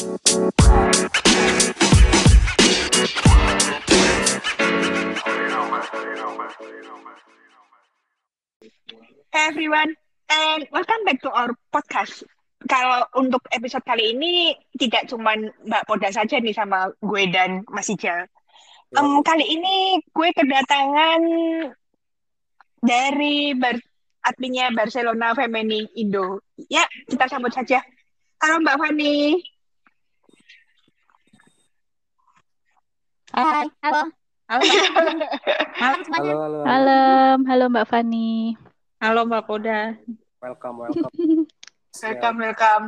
Hey 0.00 0.08
everyone, 9.44 9.92
and 10.32 10.64
welcome 10.72 11.04
back 11.04 11.20
to 11.20 11.28
our 11.28 11.52
podcast. 11.68 12.24
Kalau 12.64 13.12
untuk 13.12 13.44
episode 13.52 13.84
kali 13.84 14.16
ini 14.16 14.56
tidak 14.80 15.04
cuma 15.12 15.36
Mbak 15.68 15.84
Poda 15.84 16.08
saja 16.08 16.40
nih 16.40 16.56
sama 16.56 16.88
gue 17.04 17.28
dan 17.28 17.68
Mas 17.68 17.92
Ijal. 17.92 18.24
Um, 18.96 19.20
kali 19.20 19.44
ini 19.52 20.00
gue 20.16 20.28
kedatangan 20.32 21.20
dari 22.80 23.52
bar 23.52 23.76
adminnya 24.24 24.72
Barcelona 24.72 25.36
Femeni 25.36 25.84
Indo. 26.00 26.40
Ya, 26.72 26.88
kita 27.04 27.28
sambut 27.28 27.52
saja. 27.52 27.84
Halo 28.40 28.64
Mbak 28.64 28.80
Fani. 28.80 29.44
Hai, 33.30 33.70
halo. 33.86 34.10
Halo, 34.50 34.62
malam 34.66 34.82
semuanya. 34.82 35.28
Halo, 35.78 36.02
halo, 36.10 36.34
halo. 36.42 36.58
Halo, 36.66 37.00
halo 37.46 37.64
Mbak 37.70 37.86
Fani. 37.86 38.58
Halo 38.98 39.20
Mbak 39.22 39.42
Poda. 39.46 39.94
Welcome, 40.42 40.76
welcome. 40.82 41.14
Welcome, 42.02 42.36
welcome. 42.42 42.84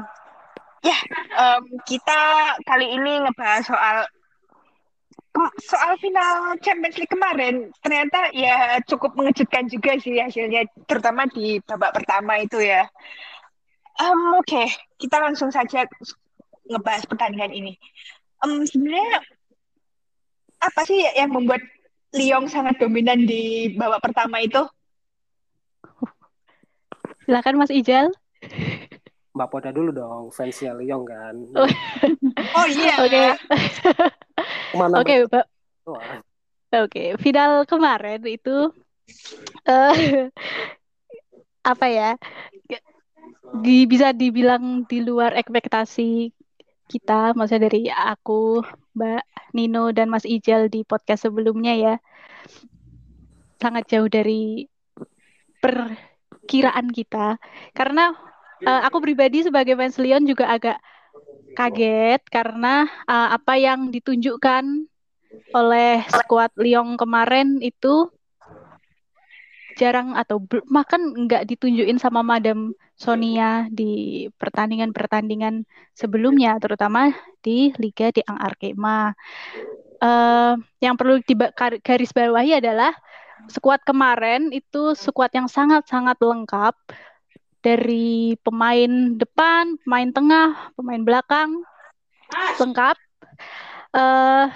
Ya, 0.82 0.98
em, 1.38 1.62
kita 1.86 2.18
kali 2.66 2.90
ini 2.90 3.22
ngebahas 3.22 3.62
soal 3.62 3.96
soal 5.62 5.94
final 6.02 6.58
Champions 6.58 6.98
League 6.98 7.14
kemarin. 7.14 7.70
Ternyata 7.78 8.34
ya 8.34 8.82
cukup 8.90 9.14
mengejutkan 9.14 9.70
juga 9.70 9.94
sih 10.02 10.18
hasilnya, 10.18 10.66
terutama 10.90 11.30
di 11.30 11.62
babak 11.62 11.94
pertama 11.94 12.42
itu 12.42 12.58
ya. 12.58 12.82
Em, 14.02 14.20
Oke, 14.42 14.66
kita 14.98 15.22
langsung 15.22 15.54
saja 15.54 15.86
ngebahas 16.66 17.06
pertandingan 17.06 17.54
ini. 17.54 17.78
Em, 18.42 18.66
sebenarnya 18.66 19.22
apa 20.62 20.80
sih 20.86 21.02
yang 21.18 21.34
membuat 21.34 21.60
Lyon 22.14 22.46
sangat 22.46 22.78
dominan 22.78 23.26
di 23.26 23.72
babak 23.74 24.04
pertama 24.04 24.38
itu? 24.38 24.62
Silakan 27.26 27.58
Mas 27.58 27.72
Ijal. 27.72 28.12
Mbak 29.32 29.48
Poda 29.48 29.70
dulu 29.72 29.90
dong, 29.96 30.28
fansnya 30.28 30.76
Lyon 30.76 31.08
kan. 31.08 31.34
Oh. 31.56 31.68
Oh 32.52 32.66
iya. 32.68 32.94
Oke. 33.00 33.22
Oke, 34.76 35.14
Mbak. 35.24 35.46
Oke, 36.72 37.04
final 37.20 37.64
kemarin 37.64 38.20
itu 38.28 38.72
eh 39.68 40.28
apa 41.64 41.86
ya? 41.88 42.10
Di, 43.52 43.84
bisa 43.84 44.16
dibilang 44.16 44.88
di 44.88 45.04
luar 45.04 45.36
ekspektasi 45.36 46.32
kita, 46.92 47.32
maksudnya 47.32 47.72
dari 47.72 47.88
aku, 47.88 48.60
Mbak 48.92 49.22
Nino 49.56 49.88
dan 49.96 50.12
Mas 50.12 50.28
Ijal 50.28 50.68
di 50.68 50.84
podcast 50.84 51.24
sebelumnya 51.24 51.72
ya. 51.72 51.94
Sangat 53.56 53.88
jauh 53.88 54.12
dari 54.12 54.68
perkiraan 55.64 56.92
kita. 56.92 57.40
Karena 57.72 58.12
eh, 58.60 58.80
aku 58.84 59.00
pribadi 59.00 59.40
sebagai 59.40 59.72
fans 59.72 59.96
Lyon 59.96 60.28
juga 60.28 60.52
agak 60.52 60.76
kaget 61.56 62.20
karena 62.28 62.84
eh, 63.08 63.28
apa 63.32 63.56
yang 63.56 63.88
ditunjukkan 63.88 64.92
oleh 65.56 66.04
skuad 66.12 66.52
Lyon 66.60 67.00
kemarin 67.00 67.60
itu 67.64 68.12
jarang 69.78 70.14
atau 70.16 70.42
bahkan 70.68 71.00
nggak 71.00 71.48
ditunjukin 71.48 71.96
sama 71.96 72.20
Madam 72.20 72.72
Sonia 72.96 73.66
di 73.72 74.24
pertandingan-pertandingan 74.36 75.64
sebelumnya, 75.96 76.56
terutama 76.62 77.10
di 77.42 77.74
Liga 77.80 78.12
di 78.14 78.22
Ang 78.24 78.38
Arkema. 78.38 79.12
Eh, 80.02 80.54
yang 80.82 80.94
perlu 80.98 81.22
digarisbawahi 81.22 82.58
adalah 82.58 82.90
skuad 83.46 83.82
kemarin 83.86 84.50
itu 84.54 84.94
skuad 84.94 85.30
yang 85.34 85.46
sangat-sangat 85.46 86.18
lengkap 86.18 86.74
dari 87.62 88.34
pemain 88.42 89.14
depan, 89.14 89.78
pemain 89.86 90.10
tengah, 90.10 90.48
pemain 90.74 91.02
belakang, 91.02 91.50
lengkap. 92.58 92.96
Eh, 93.94 94.46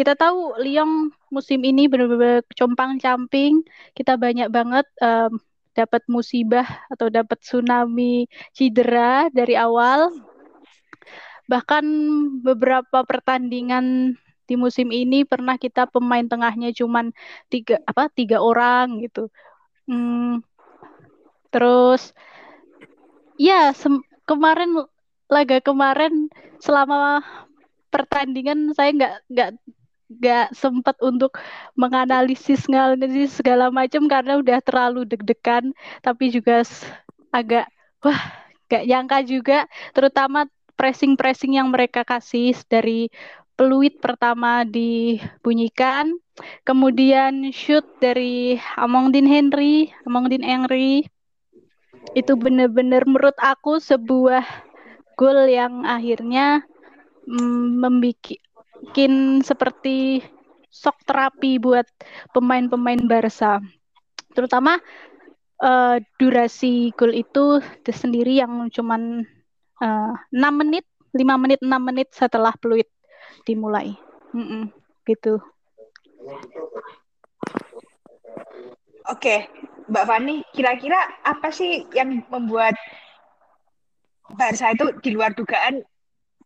kita 0.00 0.16
tahu 0.16 0.56
Lyon 0.64 1.12
musim 1.28 1.60
ini 1.60 1.84
benar-benar 1.84 2.40
compang-camping. 2.56 3.60
Kita 3.92 4.16
banyak 4.16 4.48
banget 4.48 4.88
em, 4.96 5.36
dapat 5.76 6.00
musibah 6.08 6.64
atau 6.88 7.12
dapat 7.12 7.36
tsunami 7.44 8.24
cedera 8.56 9.28
dari 9.28 9.60
awal. 9.60 10.08
Bahkan 11.52 11.84
beberapa 12.40 13.04
pertandingan 13.04 14.16
di 14.48 14.56
musim 14.56 14.88
ini 14.88 15.28
pernah 15.28 15.60
kita 15.60 15.84
pemain 15.92 16.24
tengahnya 16.24 16.72
cuman 16.72 17.12
tiga 17.52 17.76
apa 17.84 18.08
tiga 18.08 18.40
orang 18.40 19.04
gitu. 19.04 19.28
Hmm, 19.84 20.40
terus 21.52 22.16
ya 23.36 23.76
kemarin 24.24 24.80
laga 25.28 25.60
kemarin 25.60 26.32
selama 26.56 27.20
pertandingan 27.92 28.72
saya 28.72 28.96
nggak 28.96 29.14
nggak 29.28 29.50
nggak 30.10 30.50
sempat 30.58 30.98
untuk 30.98 31.38
menganalisis 31.78 32.66
segala 33.30 33.70
macam 33.70 34.10
karena 34.10 34.42
udah 34.42 34.58
terlalu 34.58 35.06
deg-degan 35.06 35.70
tapi 36.02 36.34
juga 36.34 36.66
agak 37.30 37.70
wah 38.02 38.18
nggak 38.66 38.84
nyangka 38.90 39.18
juga 39.22 39.58
terutama 39.94 40.50
pressing-pressing 40.74 41.62
yang 41.62 41.70
mereka 41.70 42.02
kasih 42.02 42.58
dari 42.66 43.06
peluit 43.54 44.00
pertama 44.02 44.66
dibunyikan 44.66 46.16
kemudian 46.64 47.52
shoot 47.52 47.84
dari 48.00 48.56
Amongdin 48.80 49.28
Henry 49.28 49.92
Amongdin 50.08 50.42
Henry. 50.42 51.04
Itu 52.16 52.34
benar-benar 52.40 53.04
menurut 53.04 53.36
aku 53.36 53.76
sebuah 53.76 54.42
gol 55.20 55.44
yang 55.52 55.84
akhirnya 55.84 56.64
mm, 57.28 57.76
membikin 58.80 59.44
seperti 59.44 60.24
shock 60.72 60.96
terapi 61.04 61.60
buat 61.60 61.84
pemain-pemain 62.32 63.04
Barca. 63.04 63.60
Terutama 64.32 64.80
eh, 65.60 65.96
durasi 66.16 66.88
gol 66.96 67.12
itu 67.12 67.60
sendiri 67.84 68.40
yang 68.40 68.72
cuman 68.72 69.28
eh, 69.84 70.12
6 70.32 70.54
menit, 70.56 70.88
5 71.12 71.36
menit, 71.36 71.60
6 71.60 71.76
menit 71.76 72.08
setelah 72.16 72.56
peluit 72.56 72.88
dimulai. 73.44 73.92
Mm-mm, 74.32 74.72
gitu. 75.04 75.36
Oke, 79.12 79.44
Mbak 79.92 80.06
Fani, 80.08 80.40
kira-kira 80.56 81.20
apa 81.26 81.52
sih 81.52 81.84
yang 81.92 82.24
membuat 82.32 82.78
Barca 84.30 84.72
itu 84.72 84.86
di 85.02 85.10
luar 85.12 85.34
dugaan 85.34 85.82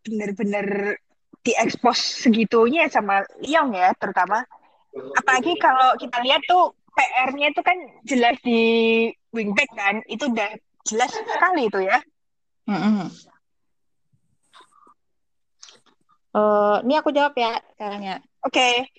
benar-benar 0.00 0.96
diekspos 1.44 2.00
segitunya 2.00 2.88
sama 2.88 3.22
Lyon 3.44 3.76
ya, 3.76 3.92
terutama. 4.00 4.42
Apalagi 5.20 5.58
kalau 5.60 5.94
kita 6.00 6.18
lihat 6.24 6.40
tuh 6.48 6.72
PR-nya 6.94 7.52
itu 7.52 7.60
kan 7.60 7.76
jelas 8.06 8.36
di 8.40 8.62
wingback 9.34 9.70
kan, 9.76 10.00
itu 10.08 10.30
udah 10.30 10.50
jelas 10.86 11.10
sekali 11.12 11.68
itu 11.68 11.84
ya. 11.84 11.98
Mm-mm. 12.64 13.12
Eh, 16.34 16.76
ini 16.82 16.94
aku 16.98 17.14
jawab 17.14 17.34
ya 17.38 17.60
sekarang 17.76 18.02
ya. 18.02 18.16
Oke, 18.42 18.90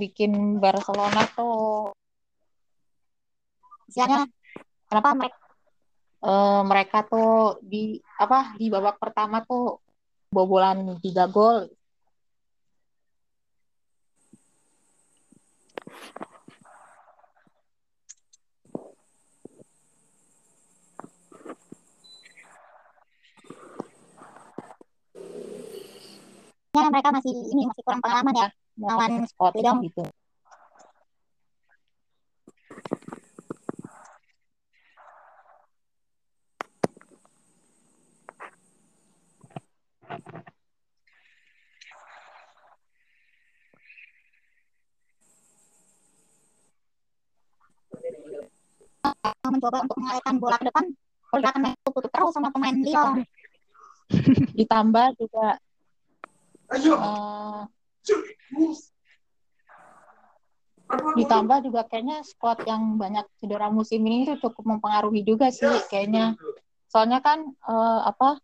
Bikin 0.00 0.58
Barcelona 0.58 1.22
tuh 1.36 1.94
istilahnya 3.86 4.26
kenapa 4.90 5.08
mereka 5.14 5.38
mereka 6.68 7.04
tuh 7.08 7.56
di 7.64 7.96
apa 8.20 8.52
di 8.60 8.68
babak 8.68 9.00
pertama 9.00 9.40
tuh 9.44 9.80
bobolan 10.28 11.00
tiga 11.00 11.24
gol. 11.26 11.66
Ya, 26.70 26.86
mereka 26.86 27.10
masih 27.10 27.32
ini 27.34 27.66
masih 27.66 27.82
kurang 27.82 28.00
pengalaman 28.00 28.34
ya 28.36 28.48
melawan 28.78 29.10
Scott 29.28 29.52
Lyon 29.58 29.84
gitu. 29.84 30.04
Mencoba 49.50 49.84
untuk 49.84 49.98
mengalihkan 49.98 50.34
bola 50.38 50.56
ke 50.58 50.66
depan 50.70 50.84
pergerakan 51.30 51.62
itu 51.70 51.90
tutup 51.94 52.10
terus 52.10 52.32
sama 52.34 52.50
pemain 52.50 52.74
Lyon. 52.74 53.22
Ditambah 54.58 55.06
juga 55.18 55.46
uh, 56.74 57.62
ditambah 60.90 61.70
juga 61.70 61.86
kayaknya 61.86 62.26
squad 62.26 62.66
yang 62.66 62.98
banyak 62.98 63.22
cedera 63.38 63.70
musim 63.70 64.02
ini 64.02 64.26
itu 64.26 64.34
cukup 64.42 64.76
mempengaruhi 64.76 65.22
juga 65.22 65.54
sih 65.54 65.70
kayaknya. 65.86 66.34
Soalnya 66.90 67.22
kan 67.22 67.46
uh, 67.62 68.10
apa 68.10 68.42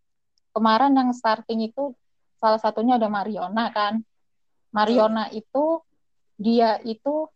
kemarin 0.54 0.94
yang 0.94 1.10
starting 1.10 1.66
itu 1.66 1.90
salah 2.38 2.62
satunya 2.62 3.02
ada 3.02 3.10
Mariona 3.10 3.74
kan. 3.74 3.98
Mariona 4.70 5.26
itu 5.34 5.82
dia 6.38 6.78
itu 6.86 7.26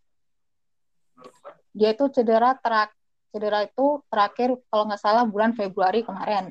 dia 1.75 1.91
itu 1.91 2.07
cedera 2.15 2.55
terak 2.55 2.95
cedera 3.31 3.67
itu 3.67 4.03
terakhir 4.11 4.59
kalau 4.69 4.91
nggak 4.91 5.01
salah 5.01 5.25
bulan 5.27 5.55
Februari 5.55 6.03
kemarin. 6.03 6.51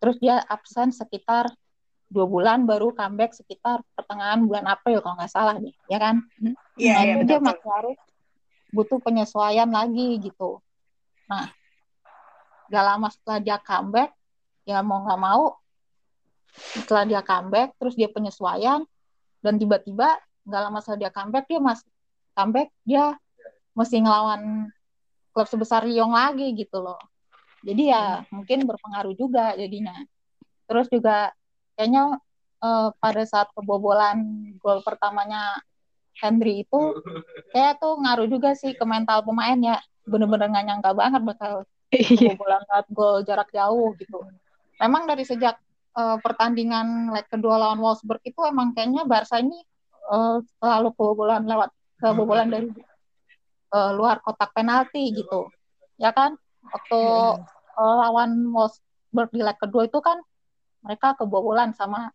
Terus 0.00 0.16
dia 0.20 0.40
absen 0.48 0.92
sekitar 0.92 1.52
dua 2.06 2.26
bulan 2.28 2.64
baru 2.64 2.94
comeback 2.94 3.34
sekitar 3.34 3.82
pertengahan 3.98 4.46
bulan 4.46 4.64
April 4.70 5.02
kalau 5.02 5.18
nggak 5.18 5.32
salah 5.32 5.56
nih, 5.58 5.74
ya 5.90 5.98
kan? 5.98 6.22
Iya, 6.78 6.92
nah, 6.92 7.02
iya, 7.02 7.12
itu 7.12 7.18
betul, 7.18 7.28
dia 7.28 7.40
masih 7.42 7.70
harus 7.72 7.98
butuh 8.70 8.98
penyesuaian 9.02 9.70
lagi 9.70 10.08
gitu. 10.20 10.60
Nah, 11.26 11.50
gak 12.70 12.84
lama 12.84 13.08
setelah 13.10 13.38
dia 13.42 13.56
comeback, 13.58 14.10
ya 14.66 14.82
mau 14.82 15.02
nggak 15.02 15.20
mau, 15.20 15.58
setelah 16.54 17.04
dia 17.06 17.20
comeback, 17.22 17.74
terus 17.78 17.94
dia 17.98 18.10
penyesuaian, 18.10 18.82
dan 19.42 19.54
tiba-tiba 19.58 20.18
nggak 20.46 20.62
lama 20.62 20.78
setelah 20.78 21.08
dia 21.08 21.10
comeback, 21.10 21.44
dia 21.50 21.60
masih 21.62 21.88
comeback, 22.36 22.68
dia 22.86 23.04
mesti 23.74 23.96
ngelawan 24.00 24.70
klub 25.36 25.44
sebesar 25.44 25.84
Lyon 25.84 26.16
lagi 26.16 26.56
gitu 26.56 26.80
loh. 26.80 26.96
Jadi 27.60 27.92
ya 27.92 28.24
mungkin 28.32 28.64
berpengaruh 28.64 29.12
juga 29.12 29.52
jadinya. 29.52 29.92
Terus 30.64 30.88
juga 30.88 31.36
kayaknya 31.76 32.16
eh, 32.64 32.88
pada 32.96 33.22
saat 33.28 33.52
kebobolan 33.52 34.16
gol 34.56 34.80
pertamanya 34.80 35.60
Henry 36.16 36.64
itu 36.64 36.80
kayak 37.52 37.76
tuh 37.76 38.00
ngaruh 38.00 38.32
juga 38.32 38.56
sih 38.56 38.72
ke 38.72 38.84
mental 38.88 39.20
pemain 39.20 39.60
ya. 39.60 39.76
Bener-bener 40.08 40.48
nggak 40.48 40.66
nyangka 40.72 40.90
banget 40.96 41.20
bakal 41.20 41.68
Iya. 41.92 42.34
kebobolan 42.34 42.64
saat 42.66 42.86
gol 42.90 43.22
jarak 43.22 43.52
jauh 43.52 43.92
gitu. 44.00 44.18
Memang 44.80 45.04
dari 45.04 45.22
sejak 45.28 45.60
eh, 45.92 46.16
pertandingan 46.24 47.12
leg 47.12 47.28
kedua 47.28 47.60
lawan 47.60 47.78
Wolfsburg 47.78 48.24
itu 48.24 48.40
emang 48.40 48.72
kayaknya 48.72 49.04
Barca 49.04 49.36
ini 49.36 49.60
eh, 50.10 50.36
selalu 50.64 50.96
kebobolan 50.96 51.44
lewat 51.44 51.70
kebobolan 52.00 52.48
dari 52.48 52.68
eh, 53.76 53.90
luar 53.92 54.24
kotak 54.24 54.56
penalti 54.56 55.12
gitu. 55.12 55.52
Ya 56.00 56.10
kan? 56.16 56.40
Waktu 56.72 57.00
eh, 57.76 57.94
lawan 58.00 58.30
Wolfsburg 58.56 59.30
di 59.36 59.44
leg 59.44 59.58
kedua 59.60 59.84
itu 59.84 60.00
kan 60.00 60.18
mereka 60.80 61.18
kebobolan 61.18 61.76
sama 61.76 62.14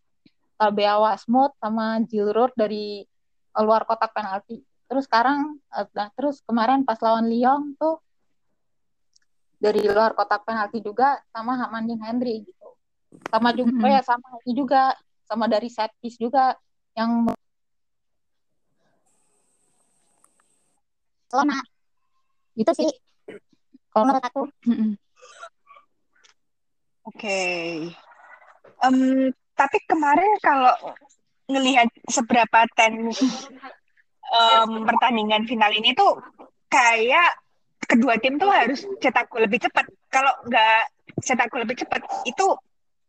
Tabea 0.58 0.96
Wasmut 0.98 1.54
sama 1.62 2.02
Giroud 2.06 2.52
dari 2.58 3.06
eh, 3.54 3.62
luar 3.62 3.86
kotak 3.86 4.10
penalti. 4.10 4.58
Terus 4.90 5.06
sekarang, 5.06 5.62
eh, 5.72 5.86
nah, 5.94 6.10
terus 6.18 6.42
kemarin 6.42 6.82
pas 6.82 6.98
lawan 6.98 7.30
Lyon 7.30 7.78
tuh 7.78 8.02
dari 9.62 9.86
luar 9.86 10.18
kotak 10.18 10.42
penalti 10.42 10.82
juga 10.82 11.22
sama 11.30 11.54
Hamandin 11.54 12.02
Hendry 12.02 12.42
gitu. 12.42 12.68
Sama 13.30 13.54
juga 13.54 13.70
Mm-mm. 13.70 13.84
oh 13.86 13.90
ya 13.92 14.02
sama 14.02 14.28
ini 14.42 14.52
juga 14.58 14.82
sama 15.22 15.46
dari 15.46 15.70
set 15.70 15.94
piece 16.02 16.18
juga 16.18 16.58
yang 16.98 17.30
Barcelona. 21.32 21.58
Gitu 22.52 22.72
sih. 22.76 22.90
Kalau 23.88 24.04
menurut 24.04 24.24
aku. 24.28 24.42
Oke. 27.08 27.40
Em, 28.84 28.96
tapi 29.56 29.78
kemarin 29.88 30.28
kalau 30.44 30.76
ngelihat 31.48 31.88
seberapa 32.12 32.68
tens 32.76 33.16
em, 34.28 34.70
pertandingan 34.84 35.48
final 35.48 35.72
ini 35.72 35.96
tuh 35.96 36.20
kayak 36.68 37.40
kedua 37.88 38.20
tim 38.20 38.36
tuh 38.36 38.52
harus 38.52 38.84
cetak 39.00 39.32
gol 39.32 39.48
lebih 39.48 39.64
cepat. 39.64 39.88
Kalau 40.12 40.36
nggak 40.44 40.84
cetak 41.24 41.48
gol 41.48 41.64
lebih 41.64 41.80
cepat, 41.80 42.04
itu 42.28 42.44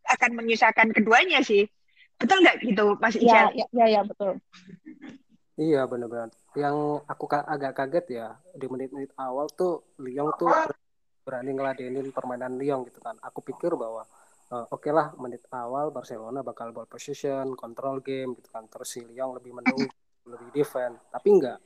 akan 0.07 0.31
menyusahkan 0.39 0.95
keduanya 0.95 1.43
sih. 1.43 1.67
Betul 2.15 2.39
nggak 2.39 2.63
gitu, 2.63 2.95
Mas 3.03 3.19
Ya, 3.19 3.51
Ical? 3.51 3.51
ya, 3.51 3.65
ya, 3.75 3.85
ya 3.99 4.01
betul. 4.07 4.39
Iya 5.59 5.83
benar-benar. 5.91 6.31
Yang 6.53 7.01
aku 7.09 7.25
agak 7.33 7.73
kaget 7.73 8.05
ya 8.13 8.27
di 8.53 8.65
menit-menit 8.69 9.11
awal 9.17 9.49
tuh 9.49 9.97
Lyon 10.01 10.29
tuh 10.37 10.49
berani 11.23 11.51
ngeladenin 11.55 12.13
permainan 12.13 12.59
Lyon 12.59 12.85
gitu 12.85 13.01
kan. 13.01 13.17
Aku 13.25 13.41
pikir 13.41 13.73
bahwa 13.73 14.05
eh, 14.53 14.65
oke 14.69 14.89
lah 14.93 15.15
menit 15.17 15.43
awal 15.49 15.89
Barcelona 15.89 16.45
bakal 16.45 16.69
ball 16.69 16.85
possession, 16.85 17.57
control 17.57 18.03
game 18.05 18.37
gitu 18.37 18.49
kan. 18.53 18.69
Terus 18.69 18.89
si 18.89 19.01
Lyon 19.01 19.37
lebih 19.37 19.57
menunggu, 19.57 19.89
lebih 20.31 20.49
defend. 20.53 20.99
Tapi 21.09 21.27
enggak. 21.29 21.59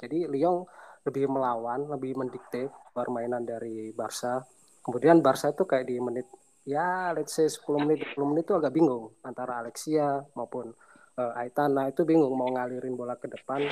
Jadi 0.00 0.26
Lyon 0.26 0.64
lebih 1.02 1.26
melawan, 1.26 1.90
lebih 1.90 2.14
mendikte 2.14 2.70
permainan 2.94 3.42
dari 3.42 3.90
Barca. 3.92 4.40
Kemudian 4.80 5.20
Barca 5.20 5.50
itu 5.50 5.66
kayak 5.66 5.86
di 5.86 5.98
menit 5.98 6.26
ya 6.62 7.10
let's 7.10 7.34
say 7.34 7.50
10 7.50 7.66
menit 7.82 8.06
20 8.14 8.30
menit 8.30 8.44
itu 8.46 8.54
agak 8.54 8.72
bingung 8.74 9.10
antara 9.26 9.58
Alexia 9.58 10.22
maupun 10.38 10.70
eh, 11.18 11.40
Aitana 11.42 11.90
itu 11.90 12.06
bingung 12.06 12.30
mau 12.38 12.46
ngalirin 12.46 12.94
bola 12.94 13.18
ke 13.18 13.26
depan 13.26 13.66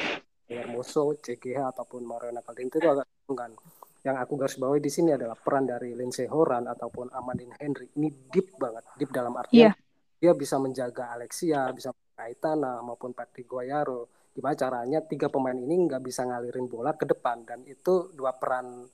Hermoso, 0.51 1.15
CGH 1.15 1.71
ataupun 1.71 2.03
Mariana 2.03 2.43
Caldente 2.43 2.77
itu 2.77 2.89
agak 2.89 3.07
kan. 3.31 3.55
Yang 4.01 4.17
aku 4.17 4.33
garis 4.35 4.57
bawahi 4.57 4.81
di 4.81 4.91
sini 4.91 5.15
adalah 5.15 5.37
peran 5.37 5.69
dari 5.69 5.95
Lindsey 5.95 6.27
Horan 6.27 6.67
ataupun 6.67 7.13
Amandine 7.13 7.55
Henry 7.61 7.87
ini 7.95 8.11
deep 8.27 8.57
banget, 8.57 8.83
deep 8.97 9.13
dalam 9.13 9.37
artian 9.37 9.71
Iya. 9.71 9.73
dia 10.19 10.33
bisa 10.35 10.57
menjaga 10.57 11.13
Alexia, 11.13 11.71
bisa 11.71 11.93
Aitana 12.17 12.81
maupun 12.83 13.13
Patrick 13.13 13.47
Guayaro. 13.47 14.09
Gimana 14.33 14.53
caranya 14.53 15.01
tiga 15.01 15.29
pemain 15.29 15.57
ini 15.57 15.87
nggak 15.87 16.01
bisa 16.01 16.25
ngalirin 16.25 16.67
bola 16.67 16.93
ke 16.93 17.05
depan 17.05 17.45
dan 17.45 17.61
itu 17.65 18.11
dua 18.13 18.33
peran 18.35 18.85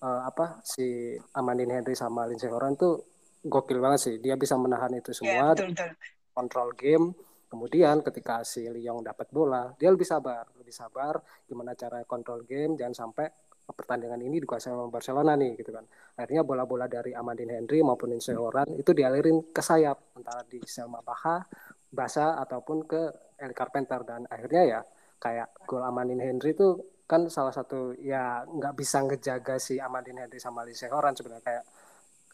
eh, 0.00 0.22
apa 0.24 0.60
si 0.60 1.12
Amandine 1.32 1.80
Henry 1.80 1.94
sama 1.94 2.24
Lindsey 2.24 2.48
Horan 2.48 2.74
tuh 2.74 3.04
gokil 3.40 3.78
banget 3.78 4.00
sih. 4.00 4.14
Dia 4.16 4.34
bisa 4.34 4.56
menahan 4.56 4.92
itu 4.92 5.12
Ya, 5.12 5.16
semua, 5.16 5.46
betul 5.52 5.72
betul. 5.72 5.90
kontrol 6.32 6.68
game. 6.74 7.06
Kemudian 7.54 8.02
ketika 8.02 8.42
si 8.42 8.66
Lyon 8.66 9.06
dapat 9.06 9.30
bola, 9.30 9.70
dia 9.78 9.94
lebih 9.94 10.02
sabar, 10.02 10.42
lebih 10.58 10.74
sabar 10.74 11.22
gimana 11.46 11.78
cara 11.78 12.02
kontrol 12.02 12.42
game 12.42 12.74
jangan 12.74 13.06
sampai 13.06 13.30
pertandingan 13.72 14.20
ini 14.20 14.42
dikuasai 14.42 14.74
sama 14.74 14.90
Barcelona 14.90 15.38
nih 15.38 15.54
gitu 15.56 15.70
kan. 15.70 15.86
Akhirnya 16.18 16.42
bola-bola 16.42 16.90
dari 16.90 17.16
Amandine 17.16 17.62
Henry 17.62 17.80
maupun 17.80 18.12
Lindsey 18.12 18.34
Horan 18.34 18.74
itu 18.74 18.90
dialirin 18.90 19.54
ke 19.54 19.62
sayap 19.62 20.18
antara 20.18 20.42
di 20.44 20.60
Selma 20.66 21.00
Baha, 21.00 21.46
Basa 21.88 22.36
ataupun 22.42 22.84
ke 22.84 23.02
El 23.38 23.54
Carpenter. 23.54 24.02
Dan 24.02 24.26
akhirnya 24.26 24.62
ya 24.66 24.80
kayak 25.22 25.64
gol 25.64 25.86
Amandine 25.86 26.26
Henry 26.26 26.52
itu 26.52 26.76
kan 27.06 27.30
salah 27.30 27.54
satu 27.54 27.94
ya 27.96 28.42
nggak 28.44 28.74
bisa 28.76 29.00
ngejaga 29.06 29.56
si 29.62 29.78
Amandine 29.78 30.26
Henry 30.26 30.42
sama 30.42 30.66
Lindsey 30.66 30.90
Horan 30.90 31.14
sebenarnya. 31.16 31.46
Kayak 31.46 31.64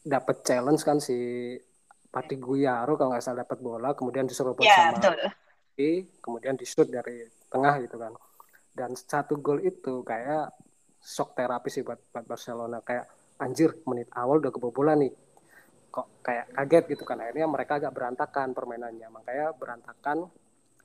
dapat 0.01 0.37
challenge 0.43 0.83
kan 0.83 0.97
si 0.97 1.19
Patrick 2.11 2.43
Guiaro 2.43 2.99
kalau 2.99 3.15
nggak 3.15 3.23
salah 3.23 3.47
dapat 3.47 3.59
bola 3.63 3.95
kemudian 3.95 4.27
diserobot 4.27 4.67
Ya, 4.67 4.91
sama 4.91 4.99
betul. 4.99 5.15
Messi, 5.81 5.91
kemudian 6.21 6.55
di 6.59 6.67
shoot 6.67 6.91
dari 6.91 7.25
tengah 7.49 7.81
gitu 7.81 7.97
kan. 7.97 8.13
Dan 8.71 8.93
satu 8.99 9.41
gol 9.41 9.65
itu 9.65 10.05
kayak 10.05 10.53
shock 11.01 11.33
terapi 11.33 11.73
sih 11.73 11.81
buat, 11.81 11.99
buat 12.13 12.27
Barcelona 12.29 12.85
kayak 12.85 13.39
anjir 13.41 13.73
menit 13.89 14.13
awal 14.13 14.45
udah 14.45 14.53
kebobolan 14.53 15.01
nih. 15.01 15.15
Kok 15.91 16.23
kayak 16.23 16.53
kaget 16.55 16.85
gitu 16.99 17.05
kan. 17.09 17.19
Akhirnya 17.25 17.47
mereka 17.49 17.81
agak 17.81 17.97
berantakan 17.97 18.53
permainannya. 18.53 19.09
Makanya 19.09 19.47
berantakan 19.57 20.29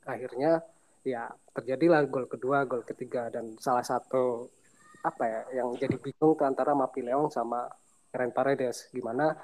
akhirnya 0.05 0.63
ya 1.05 1.29
terjadilah 1.53 2.07
gol 2.09 2.25
kedua, 2.25 2.65
gol 2.65 2.81
ketiga 2.87 3.29
dan 3.29 3.53
salah 3.59 3.83
satu 3.83 4.49
apa 5.05 5.23
ya 5.29 5.61
yang 5.61 5.69
jadi 5.77 6.01
bingung 6.01 6.33
tuh 6.33 6.45
antara 6.47 6.73
Mapi 6.73 7.05
Leong 7.05 7.29
sama 7.29 7.69
Ren 8.15 8.31
Paredes 8.31 8.89
gimana 8.95 9.35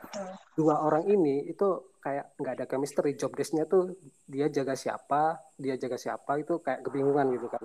dua 0.55 0.81
orang 0.81 1.05
ini 1.11 1.47
itu 1.47 1.95
kayak 2.01 2.35
nggak 2.39 2.53
ada 2.57 2.65
chemistry. 2.65 3.13
Job 3.13 3.35
desk-nya 3.37 3.69
tuh 3.69 3.93
dia 4.25 4.49
jaga 4.49 4.73
siapa 4.73 5.37
dia 5.59 5.77
jaga 5.77 5.95
siapa 5.99 6.41
itu 6.41 6.59
kayak 6.63 6.81
kebingungan 6.87 7.29
gitu 7.35 7.47
kan. 7.51 7.61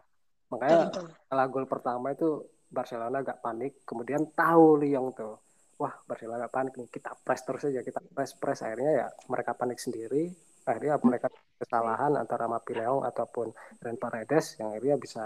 Makanya 0.52 0.92
setelah 0.92 1.46
gol 1.48 1.66
pertama 1.66 2.12
itu 2.12 2.44
Barcelona 2.68 3.24
agak 3.24 3.40
panik. 3.40 3.82
Kemudian 3.88 4.30
tahu 4.36 4.82
Lyon 4.82 5.16
tuh. 5.16 5.40
Wah 5.80 5.92
Barcelona 6.04 6.46
agak 6.46 6.54
panik 6.54 6.72
nih. 6.76 6.88
Kita 6.92 7.16
press 7.16 7.42
terus 7.46 7.62
aja 7.70 7.80
kita 7.80 8.00
press 8.12 8.36
press. 8.36 8.60
Akhirnya 8.66 8.92
ya 8.92 9.06
mereka 9.32 9.56
panik 9.56 9.80
sendiri. 9.80 10.28
Akhirnya 10.66 10.98
mereka 11.00 11.30
kesalahan 11.56 12.18
antara 12.18 12.50
Mapi 12.50 12.74
Leong 12.74 13.06
ataupun 13.06 13.54
Ren 13.80 13.96
Paredes 13.96 14.58
yang 14.58 14.74
akhirnya 14.74 14.98
bisa 14.98 15.24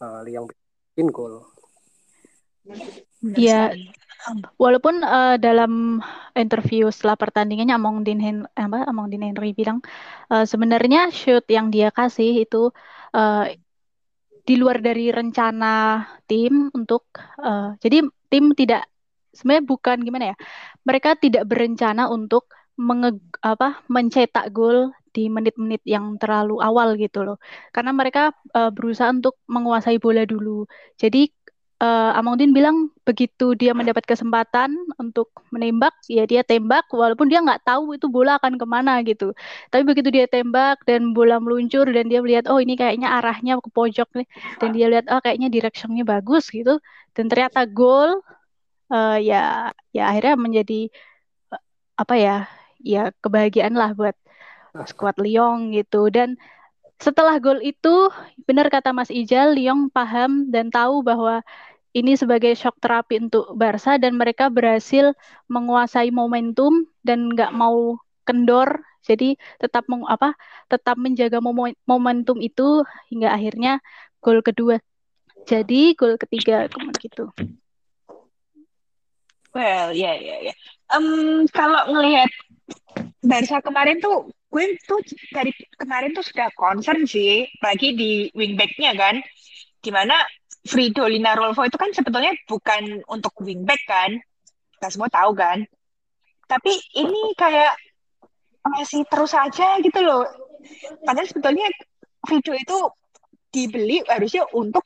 uh, 0.00 0.20
Lyon 0.22 0.46
bikin 0.46 1.10
gol 1.10 1.57
Iya, 3.38 3.74
walaupun 4.62 4.94
eh, 5.02 5.36
dalam 5.40 6.02
interview 6.36 6.90
setelah 6.94 7.16
pertandingannya 7.18 7.74
Among 7.78 7.96
Din 8.06 8.20
Hen 8.24 8.38
apa 8.54 8.86
Among 8.90 9.08
Din 9.12 9.24
Henry 9.26 9.54
bilang 9.56 9.78
eh, 10.32 10.44
sebenarnya 10.46 11.10
shoot 11.10 11.44
yang 11.50 11.66
dia 11.74 11.88
kasih 11.94 12.44
itu 12.44 12.70
eh, 13.16 13.58
di 14.48 14.54
luar 14.56 14.80
dari 14.80 15.12
rencana 15.12 16.04
tim 16.28 16.72
untuk 16.72 17.04
eh, 17.42 17.76
jadi 17.82 17.96
tim 18.32 18.44
tidak 18.56 18.88
sebenarnya 19.36 19.64
bukan 19.68 19.96
gimana 20.06 20.24
ya 20.32 20.36
mereka 20.88 21.14
tidak 21.20 21.44
berencana 21.50 22.08
untuk 22.08 22.48
menge 22.78 23.18
apa 23.42 23.82
mencetak 23.90 24.54
gol 24.54 24.94
di 25.18 25.26
menit-menit 25.26 25.82
yang 25.82 26.14
terlalu 26.22 26.62
awal 26.62 26.94
gitu 26.94 27.26
loh. 27.26 27.36
Karena 27.74 27.90
mereka 27.90 28.30
uh, 28.54 28.70
berusaha 28.70 29.10
untuk 29.10 29.34
menguasai 29.50 29.98
bola 29.98 30.22
dulu. 30.28 30.68
Jadi 30.94 31.26
uh, 31.82 32.10
Amangdin 32.18 32.50
bilang 32.50 32.90
begitu 33.06 33.54
dia 33.54 33.72
mendapat 33.72 34.04
kesempatan 34.04 34.74
untuk 34.98 35.30
menembak, 35.54 35.94
ya 36.10 36.26
dia 36.28 36.42
tembak 36.44 36.86
walaupun 36.92 37.30
dia 37.30 37.40
nggak 37.40 37.64
tahu 37.64 37.96
itu 37.96 38.06
bola 38.10 38.36
akan 38.38 38.58
ke 38.60 38.66
mana 38.68 39.00
gitu. 39.06 39.32
Tapi 39.72 39.82
begitu 39.86 40.10
dia 40.12 40.26
tembak 40.28 40.82
dan 40.84 41.14
bola 41.16 41.38
meluncur 41.40 41.86
dan 41.88 42.10
dia 42.10 42.20
melihat 42.20 42.50
oh 42.50 42.58
ini 42.60 42.74
kayaknya 42.76 43.08
arahnya 43.18 43.58
ke 43.62 43.70
pojok 43.72 44.08
nih. 44.18 44.28
Dan 44.60 44.68
dia 44.76 44.86
lihat 44.92 45.06
oh 45.10 45.20
kayaknya 45.22 45.48
directionnya 45.48 46.04
bagus 46.04 46.50
gitu. 46.52 46.82
Dan 47.16 47.30
ternyata 47.30 47.64
gol 47.66 48.20
uh, 48.92 49.18
ya 49.18 49.72
ya 49.94 50.02
akhirnya 50.10 50.34
menjadi 50.38 50.80
uh, 51.54 51.62
apa 52.02 52.14
ya 52.18 52.36
ya 52.82 53.10
kebahagiaan 53.22 53.74
lah 53.74 53.94
buat 53.94 54.16
skuad 54.86 55.16
Lyon 55.22 55.72
gitu. 55.74 56.10
Dan 56.12 56.36
setelah 56.98 57.38
gol 57.38 57.62
itu 57.62 58.10
benar 58.42 58.66
kata 58.74 58.90
Mas 58.90 59.10
Ijal 59.14 59.54
Lyon 59.54 59.86
paham 59.86 60.50
dan 60.50 60.66
tahu 60.74 61.06
bahwa 61.06 61.46
ini 61.96 62.14
sebagai 62.14 62.52
shock 62.52 62.76
terapi 62.84 63.16
untuk 63.16 63.48
Barca 63.56 63.96
dan 63.96 64.20
mereka 64.20 64.52
berhasil 64.52 65.16
menguasai 65.48 66.12
momentum 66.12 66.84
dan 67.00 67.32
nggak 67.32 67.52
mau 67.56 67.96
kendor. 68.28 68.84
Jadi 69.08 69.40
tetap 69.56 69.88
meng, 69.88 70.04
apa 70.04 70.36
tetap 70.68 71.00
menjaga 71.00 71.40
momentum 71.88 72.36
itu 72.44 72.84
hingga 73.08 73.32
akhirnya 73.32 73.80
gol 74.20 74.44
kedua. 74.44 74.76
Jadi 75.48 75.96
gol 75.96 76.20
ketiga 76.20 76.68
gitu. 77.00 77.32
Well 79.56 79.96
ya 79.96 80.12
ya 80.12 80.36
ya. 80.44 80.54
Kalau 81.56 81.82
ngelihat 81.88 82.28
Barca 83.24 83.64
kemarin 83.64 83.96
tuh 84.04 84.28
gue 84.52 84.76
tuh 84.84 85.00
dari 85.32 85.52
kemarin 85.80 86.12
tuh 86.12 86.24
sudah 86.24 86.52
concern 86.52 87.08
sih 87.08 87.48
bagi 87.64 87.96
di 87.96 88.28
wingbacknya 88.36 88.92
kan. 88.92 89.24
Di 89.80 89.88
mana 89.88 90.20
Fridolina 90.66 91.38
Rolfo 91.38 91.62
itu 91.64 91.78
kan 91.78 91.90
sebetulnya 91.94 92.34
bukan 92.46 93.02
untuk 93.10 93.34
wingback 93.42 93.82
kan 93.86 94.18
kita 94.78 94.88
semua 94.90 95.10
tahu 95.10 95.34
kan 95.34 95.62
tapi 96.48 96.72
ini 96.96 97.36
kayak 97.36 97.76
masih 98.64 99.04
terus 99.06 99.32
aja 99.36 99.78
gitu 99.80 100.00
loh 100.02 100.24
padahal 101.04 101.28
sebetulnya 101.28 101.66
Frido 102.26 102.52
itu 102.52 102.78
dibeli 103.48 104.04
harusnya 104.04 104.44
untuk 104.52 104.84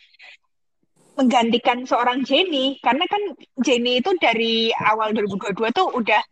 menggantikan 1.19 1.85
seorang 1.85 2.25
Jenny 2.25 2.81
karena 2.81 3.05
kan 3.05 3.23
Jenny 3.61 4.00
itu 4.00 4.11
dari 4.17 4.73
awal 4.73 5.12
2022 5.12 5.76
tuh 5.76 5.88
udah 5.93 6.23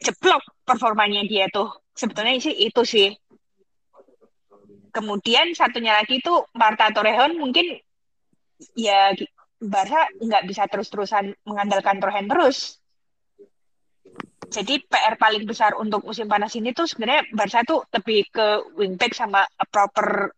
jeblok 0.00 0.42
performanya 0.62 1.26
dia 1.26 1.50
tuh. 1.50 1.68
Sebetulnya 1.92 2.38
sih 2.38 2.54
itu 2.54 2.82
sih. 2.86 3.08
Kemudian 4.90 5.54
satunya 5.54 5.94
lagi 5.94 6.18
itu 6.18 6.34
Marta 6.54 6.90
Torrejon 6.90 7.38
mungkin 7.38 7.78
ya 8.76 9.14
Barca 9.60 10.08
nggak 10.16 10.44
bisa 10.48 10.64
terus-terusan 10.68 11.36
mengandalkan 11.44 12.00
Torrejon 12.00 12.28
terus. 12.32 12.80
Jadi 14.50 14.82
PR 14.82 15.14
paling 15.14 15.46
besar 15.46 15.78
untuk 15.78 16.02
musim 16.02 16.26
panas 16.26 16.56
ini 16.58 16.74
tuh 16.74 16.88
sebenarnya 16.88 17.28
Barca 17.36 17.62
tuh 17.62 17.86
lebih 17.92 18.26
ke 18.32 18.46
wingback 18.74 19.14
sama 19.14 19.46
a 19.46 19.64
proper 19.68 20.32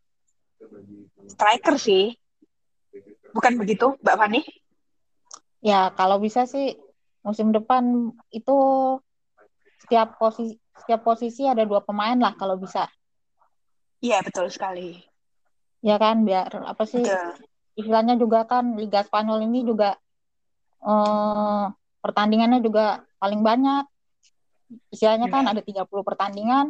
striker 1.31 1.79
sih. 1.81 2.13
Bukan 3.33 3.57
begitu, 3.57 3.97
Mbak 4.05 4.17
Fani? 4.21 4.43
Ya, 5.65 5.89
kalau 5.97 6.21
bisa 6.21 6.45
sih 6.45 6.77
musim 7.25 7.55
depan 7.55 8.13
itu 8.35 8.59
setiap 9.81 10.19
posisi 10.19 10.59
setiap 10.83 11.07
posisi 11.07 11.47
ada 11.47 11.63
dua 11.63 11.81
pemain 11.81 12.19
lah 12.19 12.35
kalau 12.35 12.59
bisa. 12.59 12.91
Iya 14.03 14.19
betul 14.27 14.51
sekali. 14.51 14.99
Ya 15.79 15.97
kan 15.97 16.27
biar 16.27 16.51
apa 16.67 16.83
sih 16.85 17.07
betul. 17.07 17.39
Istilahnya 17.79 18.15
juga 18.21 18.45
kan 18.45 18.77
Liga 18.77 19.05
Spanyol 19.05 19.49
ini 19.49 19.65
juga 19.65 19.97
eh, 20.83 21.65
pertandingannya 22.03 22.61
juga 22.61 23.07
paling 23.23 23.41
banyak. 23.41 23.85
Istilahnya 24.89 25.29
ya. 25.29 25.33
kan 25.33 25.45
iya. 25.45 25.53
ada 25.53 25.63
30 25.85 26.09
pertandingan, 26.09 26.67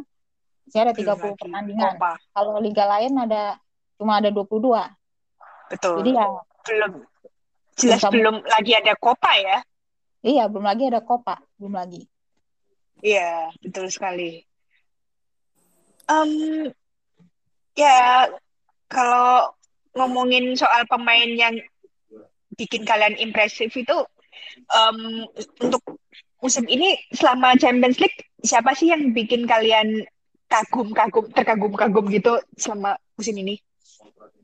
saya 0.67 0.91
ada 0.91 0.95
tiga 0.95 1.15
30 1.15 1.39
pertandingan. 1.39 1.95
Opa. 1.95 2.19
Kalau 2.31 2.59
liga 2.59 2.83
lain 2.87 3.15
ada 3.19 3.57
cuma 3.95 4.19
ada 4.19 4.29
22. 4.31 4.59
Betul. 5.71 5.95
Jadi 6.03 6.11
ya 6.15 6.27
belum 6.63 6.91
jelas 7.75 8.01
belum 8.07 8.35
lagi 8.47 8.71
ada 8.77 8.93
Copa 8.95 9.31
ya. 9.35 9.59
Iya, 10.23 10.47
belum 10.47 10.63
lagi 10.63 10.87
ada 10.87 11.03
Copa, 11.03 11.35
belum 11.59 11.75
lagi. 11.75 12.07
Iya, 13.03 13.51
betul 13.59 13.91
sekali. 13.91 14.39
Um, 16.07 16.71
ya, 17.75 18.31
kalau 18.87 19.51
ngomongin 19.93 20.57
soal 20.57 20.85
pemain 20.89 21.29
yang 21.29 21.55
bikin 22.53 22.85
kalian 22.85 23.17
impresif 23.17 23.73
itu, 23.73 23.97
um, 24.73 25.25
untuk 25.61 25.81
musim 26.43 26.65
ini 26.69 26.99
selama 27.13 27.57
Champions 27.57 27.97
League, 27.97 28.19
siapa 28.43 28.75
sih 28.77 28.91
yang 28.91 29.15
bikin 29.15 29.47
kalian 29.49 30.05
kagum-kagum, 30.51 31.33
terkagum-kagum 31.33 32.05
gitu 32.13 32.37
selama 32.59 32.99
musim 33.17 33.33
ini? 33.41 33.57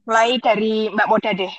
Mulai 0.10 0.42
dari 0.42 0.90
Mbak 0.90 1.10
Moda 1.10 1.32
deh. 1.38 1.54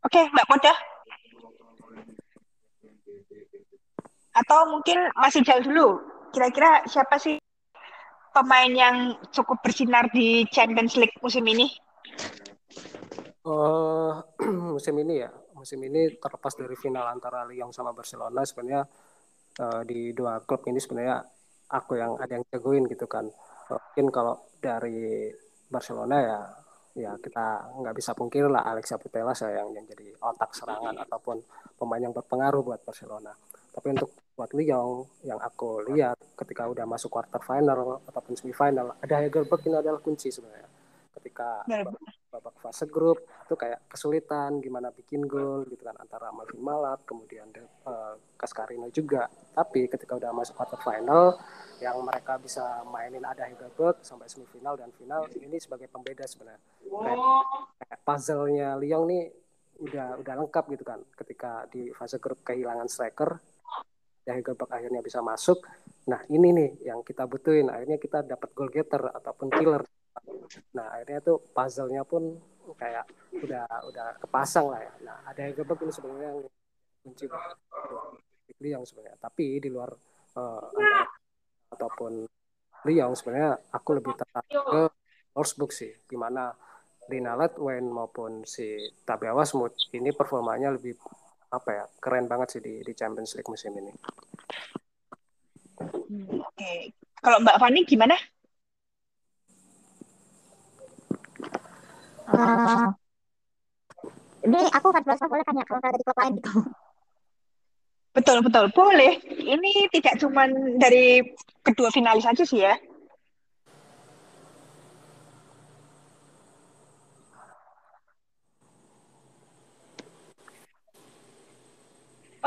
Oke, 0.00 0.20
Mbak 0.32 0.46
Moda. 0.48 0.74
Atau 4.32 4.60
mungkin 4.72 4.98
masih 5.18 5.44
jauh 5.44 5.60
dulu. 5.60 5.88
Kira-kira 6.32 6.86
siapa 6.88 7.20
sih 7.20 7.36
pemain 8.30 8.70
yang 8.70 8.96
cukup 9.34 9.60
bersinar 9.60 10.08
di 10.14 10.46
Champions 10.48 10.96
League 10.96 11.18
musim 11.20 11.44
ini? 11.44 11.66
Uh, 13.44 14.22
musim 14.76 14.94
ini 15.02 15.26
ya, 15.26 15.30
musim 15.56 15.82
ini 15.82 16.16
terlepas 16.16 16.54
dari 16.54 16.76
final 16.78 17.08
antara 17.10 17.44
Lyon 17.48 17.74
sama 17.74 17.90
Barcelona, 17.90 18.46
sebenarnya 18.46 18.86
uh, 19.60 19.82
di 19.82 20.14
dua 20.14 20.40
klub 20.46 20.62
ini 20.70 20.78
sebenarnya 20.78 21.24
aku 21.72 21.98
yang 21.98 22.16
ada 22.16 22.38
yang 22.38 22.44
jagoin 22.48 22.86
gitu 22.86 23.04
kan. 23.10 23.26
Mungkin 23.70 24.06
kalau 24.14 24.48
dari 24.60 25.30
Barcelona 25.70 26.16
ya 26.18 26.38
ya 26.94 27.14
kita 27.18 27.70
nggak 27.78 27.94
bisa 27.94 28.10
pungkir 28.18 28.50
lah 28.50 28.66
Alexia 28.66 28.98
Putellas 28.98 29.38
ya 29.42 29.62
yang, 29.62 29.70
yang 29.74 29.86
jadi 29.86 30.10
otak 30.18 30.50
serangan 30.54 30.94
ataupun 31.06 31.38
pemain 31.78 32.02
yang 32.02 32.14
berpengaruh 32.14 32.62
buat 32.66 32.80
Barcelona. 32.82 33.30
Tapi 33.70 33.86
untuk 33.94 34.10
buat 34.34 34.50
Lyon 34.56 35.06
yang 35.22 35.38
aku 35.38 35.86
lihat 35.94 36.18
ketika 36.34 36.66
udah 36.66 36.88
masuk 36.88 37.12
quarter 37.12 37.38
final 37.44 38.02
ataupun 38.08 38.34
semifinal 38.34 38.98
ada 38.98 39.14
Hegelberg 39.22 39.62
ini 39.68 39.76
adalah 39.78 40.02
kunci 40.02 40.32
sebenarnya. 40.32 40.79
Ketika 41.20 41.68
babak 42.32 42.56
fase 42.64 42.88
grup 42.88 43.20
itu 43.44 43.54
kayak 43.58 43.84
kesulitan 43.90 44.62
gimana 44.64 44.88
bikin 44.88 45.28
gol 45.28 45.68
gitu 45.68 45.84
kan 45.84 45.98
antara 46.00 46.32
Malvin 46.32 46.62
Malap 46.64 47.04
kemudian 47.04 47.52
uh, 47.84 48.16
Kaskarino 48.40 48.88
juga. 48.88 49.28
Tapi 49.52 49.84
ketika 49.92 50.16
udah 50.16 50.32
masuk 50.32 50.56
quarter 50.56 50.80
final 50.80 51.36
yang 51.84 52.00
mereka 52.00 52.40
bisa 52.40 52.80
mainin 52.88 53.24
ada 53.24 53.44
Hegelberg 53.44 54.00
sampai 54.00 54.28
semifinal 54.32 54.76
dan 54.80 54.92
final 54.96 55.28
ini 55.32 55.56
sebagai 55.56 55.88
pembeda 55.88 56.28
sebenarnya 56.28 56.60
kayak, 56.80 57.18
kayak 57.80 57.98
puzzle-nya 58.04 58.76
Lyon 58.76 59.08
nih 59.08 59.24
udah 59.80 60.20
udah 60.20 60.34
lengkap 60.44 60.64
gitu 60.76 60.84
kan 60.84 61.00
ketika 61.16 61.64
di 61.72 61.88
fase 61.96 62.20
grup 62.20 62.44
kehilangan 62.44 62.84
striker 62.84 63.40
Hegelberg 64.34 64.70
akhirnya 64.70 65.00
bisa 65.00 65.20
masuk. 65.20 65.64
Nah 66.08 66.20
ini 66.32 66.48
nih 66.54 66.70
yang 66.92 67.00
kita 67.06 67.26
butuhin. 67.26 67.68
Akhirnya 67.68 67.98
kita 68.00 68.24
dapat 68.24 68.50
goal 68.56 68.70
getter 68.70 69.02
ataupun 69.10 69.48
killer. 69.52 69.82
Nah 70.74 70.86
akhirnya 70.94 71.20
tuh 71.22 71.38
puzzle-nya 71.54 72.02
pun 72.04 72.38
kayak 72.78 73.06
udah 73.34 73.66
udah 73.90 74.06
kepasang 74.22 74.70
lah 74.70 74.80
ya. 74.82 74.92
Nah 75.04 75.16
ada 75.26 75.40
Hegelberg 75.46 75.80
ini 75.86 75.92
sebenarnya 75.92 76.28
yang 76.34 76.40
kunci 77.02 77.24
Lyon 78.60 78.84
sebenarnya. 78.84 79.16
Tapi 79.16 79.62
di 79.62 79.68
luar 79.72 79.90
uh, 80.36 80.62
antara 80.68 81.08
ataupun 81.70 82.12
Lyon 82.88 83.12
sebenarnya 83.14 83.52
aku 83.72 83.90
lebih 83.96 84.12
tertarik 84.16 84.52
ke 84.52 84.82
Wolfsburg 85.36 85.72
sih. 85.72 85.92
Di 86.04 86.16
mana 86.18 86.52
Lina 87.10 87.34
Letwen 87.34 87.90
maupun 87.90 88.46
si 88.46 88.78
Tabia 89.02 89.34
Wasmut 89.34 89.74
ini 89.96 90.14
performanya 90.14 90.70
lebih 90.70 90.94
apa 91.50 91.70
ya 91.74 91.84
keren 91.98 92.30
banget 92.30 92.58
sih 92.58 92.60
di, 92.62 92.78
di 92.86 92.92
Champions 92.94 93.34
League 93.34 93.50
musim 93.50 93.74
ini. 93.74 93.92
Hmm, 95.80 96.42
Oke, 96.42 96.54
okay. 96.54 96.78
kalau 97.18 97.42
Mbak 97.42 97.58
Fani 97.58 97.80
gimana? 97.86 98.16
Uh, 102.30 102.86
ini 104.46 104.60
aku 104.70 104.88
kan 104.94 105.02
boleh 105.02 105.44
tanya 105.44 105.62
kalau 105.66 105.80
dari 105.82 105.98
klub 106.06 106.18
lain 106.18 106.32
gitu. 106.38 106.52
Betul, 108.10 108.42
betul. 108.42 108.66
Boleh. 108.74 109.22
Ini 109.22 109.86
tidak 109.94 110.18
cuma 110.18 110.50
dari 110.78 111.22
kedua 111.62 111.94
finalis 111.94 112.26
aja 112.26 112.42
sih 112.42 112.66
ya. 112.66 112.74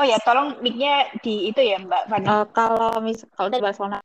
Oh 0.04 0.06
ya, 0.12 0.20
tolong 0.20 0.60
mic-nya 0.60 1.16
di 1.24 1.48
itu 1.48 1.64
ya, 1.64 1.80
Mbak 1.80 2.02
Fani. 2.12 2.28
Uh, 2.28 2.44
kalau 2.52 3.00
mis 3.00 3.24
kalau 3.32 3.48
dari 3.48 3.64
Barcelona 3.64 4.04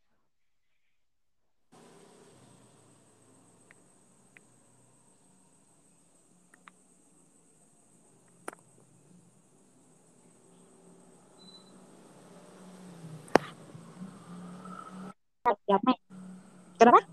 siapa? 15.67 15.91
Kenapa? 16.79 17.03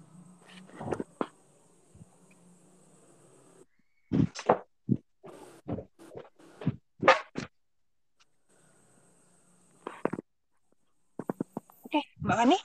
Oke, 11.82 11.98
Mbak 12.22 12.36
Fani. 12.38 12.58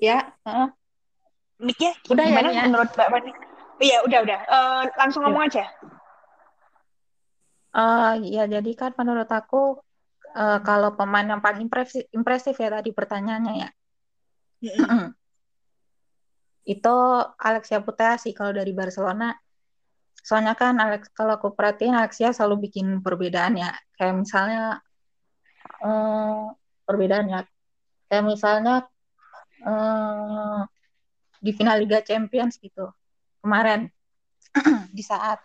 Ya, 0.00 0.32
uh, 0.48 0.72
Udah 2.10 2.24
ya, 2.24 2.30
gimana 2.30 2.48
Nia? 2.52 2.62
menurut 2.68 2.90
Mbak 2.94 3.08
Fani? 3.12 3.30
Iya, 3.76 3.98
udah, 4.08 4.18
udah. 4.24 4.40
Eh, 4.46 4.82
langsung 4.96 5.22
ngomong 5.26 5.44
aja. 5.46 5.64
uh, 7.76 8.16
ya 8.24 8.48
jadi 8.48 8.72
kan 8.72 8.96
menurut 8.96 9.28
aku 9.28 9.84
uh, 10.32 10.58
kalau 10.64 10.96
pemain 10.96 11.28
yang 11.28 11.44
paling 11.44 11.68
impresif, 11.68 12.08
impresif 12.08 12.56
ya 12.56 12.72
tadi 12.72 12.88
pertanyaannya 12.96 13.54
ya, 13.60 13.68
Mm-mm. 14.64 15.12
itu 16.64 16.96
Alexia 17.36 17.84
Putellas 17.84 18.24
sih 18.24 18.32
kalau 18.32 18.56
dari 18.56 18.72
Barcelona. 18.72 19.36
Soalnya 20.26 20.58
kan 20.58 20.74
Alex 20.82 21.12
kalau 21.14 21.38
aku 21.38 21.54
perhatiin 21.54 21.94
Alexia 21.94 22.34
selalu 22.34 22.66
bikin 22.66 22.98
perbedaan 22.98 23.54
ya. 23.54 23.70
Kayak 23.94 24.26
misalnya 24.26 24.82
eh, 25.84 26.42
perbedaan 26.82 27.26
ya. 27.30 27.40
Kayak 28.10 28.24
misalnya 28.26 28.74
eh, 29.62 30.60
di 31.40 31.50
final 31.52 31.80
Liga 31.80 32.00
Champions 32.02 32.56
gitu 32.60 32.90
kemarin 33.44 33.88
di 34.96 35.02
saat 35.04 35.38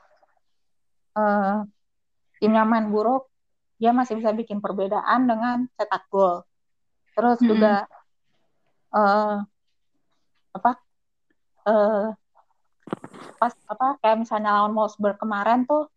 eh, 1.17 1.57
timnya 2.41 2.63
main 2.65 2.89
buruk 2.89 3.29
dia 3.81 3.89
masih 3.89 4.21
bisa 4.21 4.29
bikin 4.29 4.61
perbedaan 4.61 5.25
dengan 5.25 5.65
cetak 5.73 6.05
gol. 6.13 6.45
Terus 7.17 7.41
Mm-mm. 7.41 7.49
juga 7.49 7.73
eh, 8.93 9.37
apa 10.53 10.71
eh, 11.65 12.07
pas 13.41 13.53
apa 13.65 13.87
kayak 14.05 14.17
misalnya 14.21 14.61
lawan 14.61 14.77
Wolfsburg 14.77 15.17
kemarin 15.17 15.65
tuh 15.65 15.89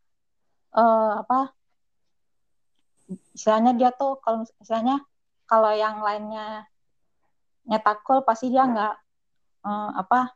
eh, 0.73 1.13
apa 1.21 1.53
istilahnya 3.37 3.77
dia 3.77 3.93
tuh 3.93 4.17
kalau 4.25 4.49
misalnya 4.57 4.97
kalau 5.45 5.73
yang 5.77 6.01
lainnya 6.01 6.65
nyetak 7.69 8.01
gol 8.05 8.25
pasti 8.25 8.49
dia 8.49 8.65
nggak 8.65 9.04
eh, 9.65 9.91
apa 9.99 10.33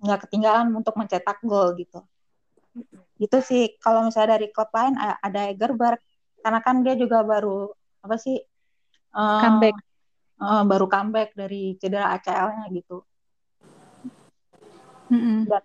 nggak 0.00 0.20
ketinggalan 0.26 0.72
untuk 0.72 0.96
mencetak 0.96 1.38
gol 1.44 1.76
gitu 1.76 2.00
itu 3.20 3.38
sih 3.44 3.76
kalau 3.84 4.08
misalnya 4.08 4.40
dari 4.40 4.48
klub 4.48 4.72
lain 4.72 4.96
ada 4.96 5.40
Egerberg 5.52 6.00
karena 6.40 6.60
kan 6.64 6.80
dia 6.80 6.96
juga 6.96 7.20
baru 7.20 7.68
apa 8.00 8.16
sih 8.16 8.40
eh, 9.14 9.40
Comeback. 9.44 9.76
eh, 10.40 10.62
baru 10.64 10.86
comeback 10.88 11.30
dari 11.36 11.76
cedera 11.76 12.16
ACL-nya 12.16 12.64
gitu 12.72 13.04
Mm-mm. 15.10 15.44
dan 15.50 15.64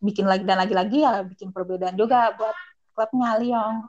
bikin 0.00 0.24
lagi 0.24 0.48
dan 0.48 0.58
lagi-lagi 0.58 1.04
ya 1.04 1.20
bikin 1.22 1.52
perbedaan 1.52 1.94
juga 1.94 2.32
buat 2.34 2.56
klubnya 2.96 3.36
Lyon 3.38 3.86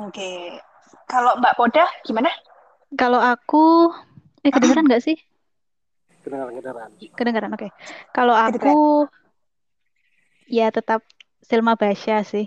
Oke. 0.00 0.56
Kalau 1.04 1.36
Mbak 1.36 1.54
Poda 1.56 1.84
gimana? 2.08 2.32
Kalau 2.96 3.20
aku, 3.20 3.92
eh 4.42 4.50
kedengeran 4.50 4.86
nggak 4.86 5.04
sih? 5.04 5.18
kedengaran-kedengaran 6.22 6.90
Kedengeran, 7.18 7.50
oke. 7.54 7.68
Kalau 8.14 8.34
aku, 8.38 9.06
ya 10.46 10.70
tetap 10.70 11.02
Silma 11.42 11.74
Basya 11.74 12.22
sih. 12.22 12.46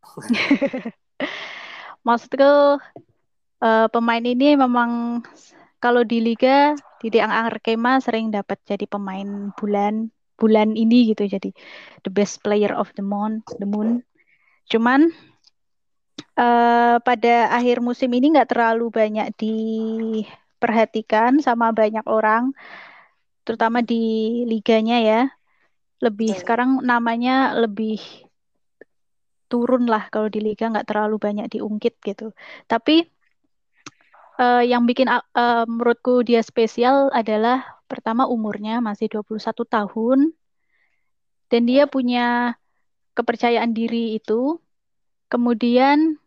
Maksudku, 2.06 2.78
eh, 3.60 3.86
pemain 3.90 4.24
ini 4.24 4.54
memang 4.54 5.20
kalau 5.82 6.06
di 6.06 6.22
liga 6.22 6.76
di 7.00 7.08
Deang 7.08 7.32
Arkema 7.32 7.98
sering 7.98 8.28
dapat 8.28 8.60
jadi 8.68 8.84
pemain 8.84 9.50
bulan 9.56 10.12
bulan 10.40 10.72
ini 10.72 11.12
gitu 11.12 11.28
jadi 11.28 11.52
the 12.04 12.12
best 12.12 12.40
player 12.40 12.72
of 12.72 12.88
the 12.96 13.04
moon 13.04 13.44
the 13.60 13.68
moon 13.68 14.00
cuman 14.68 15.12
eh, 16.36 16.96
pada 17.00 17.34
akhir 17.52 17.84
musim 17.84 18.08
ini 18.12 18.32
nggak 18.36 18.56
terlalu 18.56 18.88
banyak 18.88 19.28
diperhatikan 20.60 21.40
sama 21.40 21.72
banyak 21.72 22.04
orang 22.04 22.52
terutama 23.48 23.80
di 23.80 24.44
liganya 24.44 25.00
ya 25.00 25.20
lebih 26.04 26.36
Betul. 26.36 26.40
sekarang 26.44 26.70
namanya 26.84 27.56
lebih 27.56 27.96
turun 29.48 29.88
lah 29.88 30.12
kalau 30.12 30.28
di 30.28 30.44
liga 30.44 30.68
nggak 30.68 30.84
terlalu 30.84 31.16
banyak 31.16 31.48
diungkit 31.48 31.96
gitu 32.04 32.36
tapi 32.68 33.08
eh, 34.36 34.62
yang 34.68 34.84
bikin 34.84 35.08
eh, 35.08 35.64
menurutku 35.64 36.20
dia 36.20 36.44
spesial 36.44 37.08
adalah 37.16 37.80
pertama 37.88 38.28
umurnya 38.28 38.84
masih 38.84 39.08
21 39.08 39.64
tahun 39.64 40.36
dan 41.50 41.66
dia 41.66 41.90
punya 41.90 42.54
kepercayaan 43.18 43.74
diri 43.74 44.16
itu. 44.16 44.62
Kemudian 45.30 46.18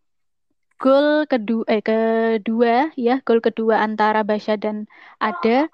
gol 0.82 1.26
kedua 1.32 1.64
eh 1.70 1.82
kedua 1.84 2.92
ya, 2.98 3.22
gol 3.28 3.40
kedua 3.44 3.82
antara 3.86 4.22
Basya 4.28 4.56
dan 4.60 4.86
Ada 5.22 5.70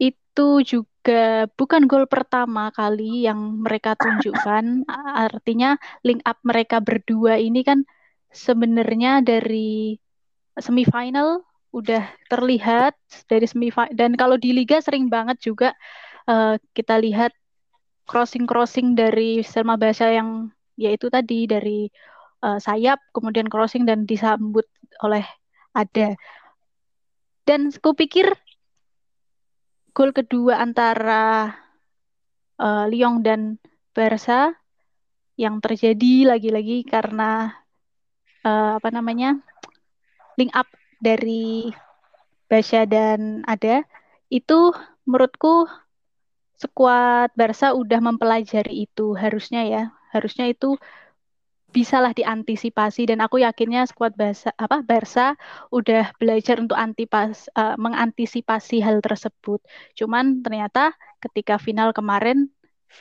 itu 0.00 0.46
juga 0.66 1.46
bukan 1.58 1.86
gol 1.90 2.04
pertama 2.10 2.70
kali 2.74 3.26
yang 3.28 3.60
mereka 3.64 3.94
tunjukkan. 3.98 4.88
Artinya 5.26 5.76
link 6.06 6.20
up 6.26 6.38
mereka 6.42 6.80
berdua 6.82 7.38
ini 7.38 7.60
kan 7.66 7.84
sebenarnya 8.34 9.22
dari 9.22 9.98
semifinal 10.58 11.42
udah 11.74 12.06
terlihat 12.30 12.94
dari 13.26 13.46
semifinal 13.50 13.90
dan 13.98 14.14
kalau 14.14 14.38
di 14.38 14.54
liga 14.54 14.78
sering 14.78 15.10
banget 15.10 15.38
juga 15.42 15.74
eh, 16.30 16.54
kita 16.76 16.94
lihat 17.02 17.34
crossing-crossing 18.06 18.94
dari 18.94 19.42
Selma 19.42 19.74
Basya 19.80 20.14
yang 20.20 20.50
yaitu 20.78 21.06
tadi 21.10 21.46
dari 21.48 21.88
eh, 22.44 22.58
sayap 22.60 23.00
kemudian 23.16 23.48
crossing 23.48 23.88
dan 23.88 24.04
disambut 24.04 24.68
oleh 25.00 25.24
Ada. 25.74 26.14
Dan 27.44 27.74
kupikir 27.74 28.30
gol 29.96 30.14
kedua 30.14 30.60
antara 30.62 31.54
eh, 32.60 32.84
Lyon 32.92 33.24
dan 33.24 33.58
Barca 33.96 34.54
yang 35.34 35.58
terjadi 35.58 36.30
lagi-lagi 36.30 36.86
karena 36.86 37.50
eh, 38.46 38.72
apa 38.78 38.88
namanya 38.94 39.40
link 40.38 40.54
up 40.54 40.66
dari 41.02 41.74
Basya 42.46 42.86
dan 42.86 43.42
Ada 43.48 43.82
itu 44.30 44.70
menurutku 45.06 45.66
skuad 46.58 47.34
Barca 47.34 47.74
udah 47.74 47.98
mempelajari 47.98 48.86
itu 48.86 49.14
harusnya 49.18 49.62
ya 49.66 49.82
harusnya 50.14 50.46
itu 50.46 50.78
bisalah 51.74 52.14
diantisipasi 52.14 53.10
dan 53.10 53.18
aku 53.24 53.42
yakinnya 53.42 53.82
skuad 53.90 54.14
Barca 54.14 54.54
apa 54.54 54.78
Barca 54.86 55.34
udah 55.74 56.14
belajar 56.22 56.62
untuk 56.62 56.78
antipas 56.78 57.50
eh, 57.58 57.76
mengantisipasi 57.76 58.78
hal 58.86 59.02
tersebut 59.02 59.58
cuman 59.98 60.40
ternyata 60.46 60.94
ketika 61.18 61.58
final 61.58 61.90
kemarin 61.90 62.48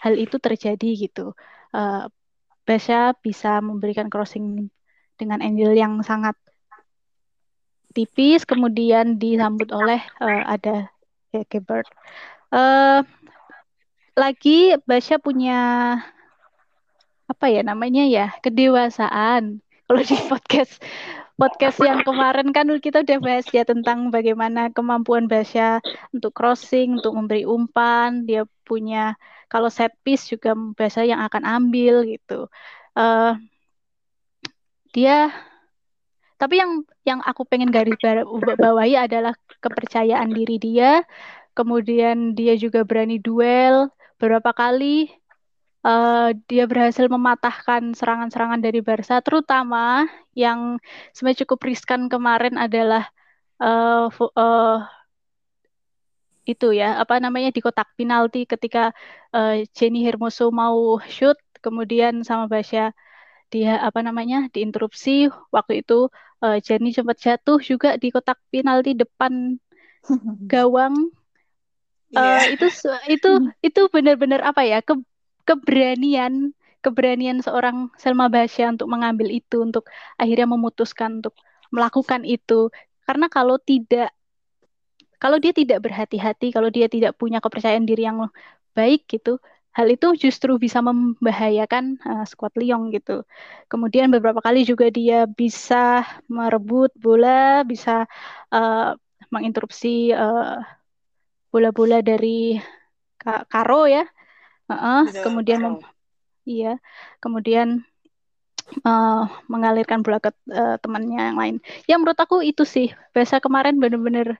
hal 0.01 0.17
itu 0.17 0.41
terjadi 0.41 0.89
gitu 0.97 1.37
Eh, 1.73 2.05
Barca 2.63 3.11
bisa 3.19 3.59
memberikan 3.59 4.07
crossing 4.07 4.69
dengan 5.19 5.41
angle 5.43 5.73
yang 5.75 5.99
sangat 6.05 6.37
tipis 7.97 8.45
kemudian 8.45 9.17
disambut 9.17 9.69
oleh 9.73 9.99
eh, 10.21 10.43
ada 10.45 10.89
Gebert. 11.49 11.89
Eh 12.53 13.01
lagi 14.13 14.77
Basya 14.85 15.17
punya 15.17 15.57
apa 17.29 17.45
ya 17.51 17.61
namanya 17.65 18.03
ya 18.07 18.25
kedewasaan. 18.43 19.59
Kalau 19.87 20.01
di 20.01 20.15
podcast 20.31 20.79
podcast 21.33 21.81
yang 21.81 22.05
kemarin 22.05 22.53
kan 22.53 22.69
kita 22.77 23.01
udah 23.01 23.19
bahas 23.19 23.47
ya 23.49 23.65
tentang 23.65 24.13
bagaimana 24.13 24.69
kemampuan 24.69 25.25
Basya 25.25 25.81
untuk 26.13 26.31
crossing, 26.35 27.01
untuk 27.01 27.13
memberi 27.17 27.43
umpan. 27.43 28.23
Dia 28.29 28.45
punya 28.63 29.17
kalau 29.51 29.67
set 29.67 29.93
piece 30.05 30.29
juga 30.29 30.53
Basya 30.55 31.03
yang 31.09 31.21
akan 31.25 31.43
ambil 31.43 32.05
gitu. 32.07 32.47
Eh 32.97 33.33
dia 34.93 35.33
tapi 36.37 36.61
yang 36.61 36.85
yang 37.03 37.19
aku 37.25 37.43
pengen 37.49 37.73
garis 37.73 37.97
bawahi 38.61 38.95
adalah 38.95 39.33
kepercayaan 39.59 40.29
diri 40.29 40.61
dia 40.61 41.01
kemudian 41.57 42.37
dia 42.37 42.53
juga 42.53 42.85
berani 42.85 43.17
duel 43.17 43.89
beberapa 44.21 44.53
kali 44.53 45.09
uh, 45.83 46.31
dia 46.47 46.63
berhasil 46.65 47.05
mematahkan 47.11 47.93
serangan-serangan 47.93 48.63
dari 48.63 48.79
Barca 48.79 49.19
terutama 49.19 50.07
yang 50.33 50.79
sebenarnya 51.11 51.45
cukup 51.45 51.59
riskan 51.67 52.07
kemarin 52.07 52.57
adalah 52.57 53.11
uh, 53.59 54.09
uh, 54.11 54.79
itu 56.43 56.75
ya 56.75 56.99
apa 56.99 57.23
namanya 57.23 57.55
di 57.55 57.63
kotak 57.63 57.87
penalti 57.95 58.43
ketika 58.43 58.91
uh, 59.31 59.63
Jenny 59.71 60.03
Hermoso 60.03 60.51
mau 60.51 60.99
shoot 61.07 61.39
kemudian 61.63 62.27
sama 62.27 62.51
Basya 62.51 62.91
dia 63.47 63.79
apa 63.79 64.03
namanya 64.03 64.51
diinterupsi 64.51 65.31
waktu 65.53 65.85
itu 65.85 66.11
uh, 66.43 66.57
Jenny 66.59 66.91
sempat 66.91 67.21
jatuh 67.23 67.63
juga 67.63 67.95
di 67.95 68.11
kotak 68.11 68.41
penalti 68.51 68.91
depan 68.97 69.55
gawang 70.51 71.13
yeah. 72.11 72.43
uh, 72.43 72.45
itu 72.51 72.67
itu 73.07 73.31
itu 73.63 73.81
benar-benar 73.87 74.43
apa 74.43 74.67
ya 74.67 74.83
ke, 74.83 74.99
keberanian 75.47 76.55
keberanian 76.83 77.39
seorang 77.39 77.87
Selma 77.95 78.27
Basya 78.27 78.75
untuk 78.75 78.91
mengambil 78.91 79.31
itu 79.31 79.63
untuk 79.63 79.87
akhirnya 80.19 80.47
memutuskan 80.51 81.23
untuk 81.23 81.35
melakukan 81.71 82.27
itu 82.27 82.67
karena 83.07 83.31
kalau 83.31 83.55
tidak 83.59 84.11
kalau 85.19 85.39
dia 85.39 85.55
tidak 85.55 85.79
berhati-hati 85.79 86.51
kalau 86.51 86.67
dia 86.67 86.91
tidak 86.91 87.15
punya 87.15 87.39
kepercayaan 87.39 87.87
diri 87.87 88.03
yang 88.03 88.27
baik 88.75 89.07
gitu 89.07 89.39
hal 89.73 89.87
itu 89.89 90.07
justru 90.15 90.61
bisa 90.61 90.79
membahayakan 90.85 91.97
uh, 92.05 92.23
skuad 92.29 92.53
Lyon 92.53 92.93
gitu. 92.93 93.25
Kemudian 93.67 94.13
beberapa 94.13 94.39
kali 94.39 94.63
juga 94.69 94.93
dia 94.93 95.25
bisa 95.25 96.05
merebut 96.29 96.93
bola, 96.93 97.65
bisa 97.65 98.05
uh, 98.53 98.93
menginterupsi 99.33 100.13
bola 100.13 100.21
eh, 100.21 100.59
bola-bola 101.49 101.97
dari 102.05 102.61
Karo 103.23 103.89
ya. 103.89 104.05
Uh 104.73 105.05
-uh, 105.05 105.23
kemudian 105.23 105.61
iya, 106.43 106.81
kemudian 107.21 107.85
uh, 108.81 109.29
mengalirkan 109.51 110.01
bola 110.01 110.17
ke 110.17 110.31
uh, 110.51 110.79
temannya 110.79 111.33
yang 111.33 111.37
lain. 111.37 111.55
Ya 111.85 111.95
menurut 111.99 112.17
aku 112.17 112.41
itu 112.41 112.63
sih. 112.65 112.91
Biasa 113.11 113.43
kemarin 113.43 113.77
bener-bener 113.77 114.39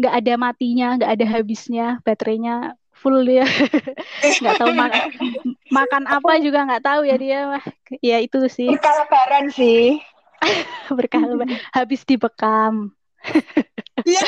nggak 0.00 0.14
ada 0.24 0.32
matinya, 0.40 0.88
nggak 0.98 1.10
ada 1.10 1.26
habisnya, 1.26 1.86
baterainya 2.02 2.74
full 2.94 3.26
dia. 3.26 3.44
Nggak 4.40 4.54
tahu 4.56 4.70
ma 4.72 4.86
makan 5.68 6.06
apa 6.08 6.40
juga 6.40 6.64
nggak 6.64 6.84
tahu 6.86 7.00
ya 7.04 7.16
dia. 7.18 7.38
Mah 7.50 7.64
ya 8.00 8.16
itu 8.22 8.38
sih. 8.48 8.70
Berkah 8.70 8.94
lebaran 9.04 9.44
sih. 9.50 9.98
Berkah 10.96 11.22
lebaran 11.22 11.58
habis 11.74 12.06
dibekam. 12.06 12.94
Iya. 14.06 14.22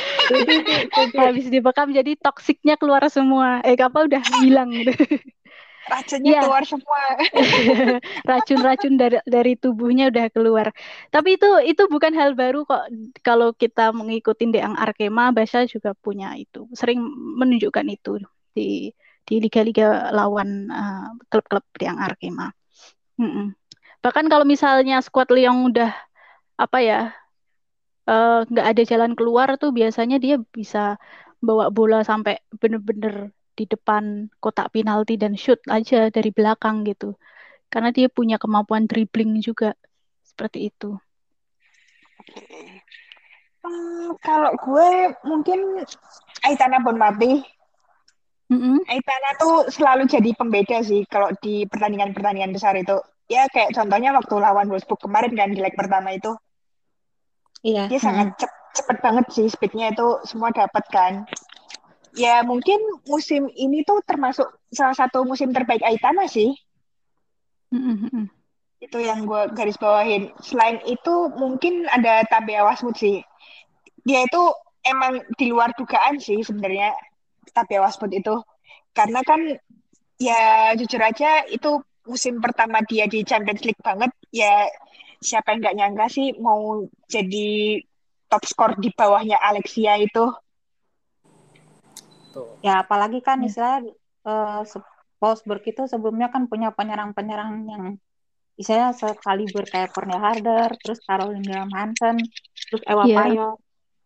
habis 1.30 1.46
dibekam 1.48 1.94
jadi 1.94 2.18
toksiknya 2.18 2.76
keluar 2.76 3.06
semua. 3.08 3.62
Eh 3.62 3.78
kapal 3.78 4.10
udah 4.10 4.22
hilang. 4.42 4.74
gitu 4.74 4.92
racunnya 5.86 6.32
ya. 6.38 6.42
keluar 6.42 6.64
semua 6.66 7.02
racun-racun 8.30 8.94
dari 8.98 9.18
dari 9.22 9.54
tubuhnya 9.54 10.10
udah 10.10 10.26
keluar 10.34 10.66
tapi 11.14 11.38
itu 11.38 11.46
itu 11.62 11.86
bukan 11.86 12.12
hal 12.14 12.34
baru 12.34 12.66
kok 12.66 12.90
kalau 13.22 13.54
kita 13.54 13.94
mengikuti 13.94 14.50
Deang 14.50 14.74
Arkema 14.74 15.30
Basya 15.30 15.66
juga 15.70 15.94
punya 15.94 16.34
itu 16.34 16.66
sering 16.74 16.98
menunjukkan 17.38 17.86
itu 17.86 18.18
di 18.56 18.90
di 19.26 19.42
liga-liga 19.42 20.14
lawan 20.14 20.70
uh, 20.70 21.10
klub-klub 21.26 21.66
yang 21.82 21.98
Arkema. 21.98 22.54
Mm 23.18 23.26
-mm. 23.26 23.46
Bahkan 24.00 24.30
kalau 24.30 24.46
misalnya 24.46 25.02
skuad 25.02 25.26
Lyon 25.34 25.74
udah 25.74 25.90
apa 26.56 26.78
ya 26.80 27.00
eh, 28.08 28.38
nggak 28.48 28.64
uh, 28.64 28.70
ada 28.72 28.82
jalan 28.86 29.12
keluar 29.18 29.60
tuh 29.60 29.74
biasanya 29.76 30.16
dia 30.16 30.40
bisa 30.40 30.96
bawa 31.42 31.68
bola 31.68 32.00
sampai 32.00 32.40
bener-bener 32.56 33.35
di 33.56 33.64
depan 33.64 34.28
kotak 34.38 34.70
penalti 34.70 35.16
dan 35.16 35.34
shoot 35.34 35.58
aja 35.66 36.12
dari 36.12 36.30
belakang 36.30 36.84
gitu. 36.84 37.16
Karena 37.72 37.90
dia 37.90 38.06
punya 38.06 38.36
kemampuan 38.36 38.84
dribbling 38.86 39.40
juga 39.40 39.74
seperti 40.22 40.70
itu. 40.70 40.94
Hmm, 43.64 44.14
kalau 44.22 44.54
gue 44.54 44.90
mungkin 45.26 45.82
Aitana 46.46 46.78
Bonmati 46.84 47.56
Mm-hmm. 48.46 48.86
Aitana 48.86 49.30
tuh 49.42 49.66
selalu 49.74 50.06
jadi 50.06 50.30
pembeda 50.38 50.78
sih 50.86 51.02
kalau 51.10 51.34
di 51.42 51.66
pertandingan-pertandingan 51.66 52.54
besar 52.54 52.78
itu. 52.78 52.94
Ya 53.26 53.50
kayak 53.50 53.74
contohnya 53.74 54.14
waktu 54.14 54.34
lawan 54.38 54.70
Wolfsburg 54.70 55.02
kemarin 55.02 55.34
kan 55.34 55.50
di 55.50 55.58
leg 55.58 55.74
pertama 55.74 56.14
itu. 56.14 56.30
Iya. 57.66 57.90
Dia 57.90 57.98
mm-hmm. 57.98 58.06
sangat 58.06 58.28
cep- 58.38 58.62
cepet 58.78 58.96
banget 59.02 59.26
sih 59.34 59.46
speednya 59.50 59.90
itu 59.90 60.22
semua 60.22 60.54
dapat 60.54 60.84
kan. 60.94 61.12
Ya 62.16 62.40
mungkin 62.42 62.80
musim 63.04 63.52
ini 63.52 63.84
tuh 63.84 64.00
termasuk 64.08 64.48
salah 64.72 64.96
satu 64.96 65.22
musim 65.28 65.52
terbaik 65.52 65.84
Aitana 65.84 66.24
sih. 66.24 66.56
Mm-hmm. 67.70 68.32
Itu 68.80 68.98
yang 69.04 69.28
gue 69.28 69.52
garis 69.52 69.76
bawahin. 69.76 70.32
Selain 70.40 70.80
itu 70.88 71.28
mungkin 71.36 71.84
ada 71.92 72.24
Tabea 72.24 72.64
Wasmut 72.64 72.96
sih. 72.96 73.20
Dia 74.08 74.24
itu 74.24 74.42
emang 74.86 75.18
di 75.34 75.50
luar 75.50 75.74
dugaan 75.74 76.22
sih 76.22 76.40
sebenarnya 76.46 76.94
tapi 77.50 77.78
Wasput 77.82 78.14
itu 78.14 78.38
karena 78.94 79.20
kan 79.26 79.40
ya 80.16 80.72
jujur 80.78 81.02
aja 81.02 81.44
itu 81.50 81.82
musim 82.06 82.38
pertama 82.38 82.80
dia 82.86 83.10
di 83.10 83.26
Champions 83.26 83.66
League 83.66 83.82
banget 83.82 84.14
ya 84.30 84.70
siapa 85.20 85.52
yang 85.52 85.60
nggak 85.60 85.76
nyangka 85.76 86.06
sih 86.08 86.36
mau 86.38 86.86
jadi 87.10 87.82
top 88.30 88.42
skor 88.46 88.72
di 88.78 88.94
bawahnya 88.94 89.36
Alexia 89.42 89.98
itu 89.98 90.30
ya 92.60 92.84
apalagi 92.84 93.20
kan 93.24 93.40
hmm. 93.40 93.48
istilah 93.48 93.80
uh, 94.26 94.62
Wolfsburg 95.16 95.64
itu 95.64 95.88
sebelumnya 95.88 96.28
kan 96.28 96.44
punya 96.44 96.72
penyerang-penyerang 96.74 97.52
yang 97.66 97.84
misalnya 98.56 98.92
sekaliber 98.96 99.64
kayak 99.68 99.92
Cornel 99.92 100.20
Harder, 100.20 100.72
terus 100.80 101.00
Caroline 101.04 101.68
Hansen, 101.72 102.16
terus 102.68 102.82
Ewa 102.88 103.04
yeah. 103.04 103.16
Payo. 103.16 103.48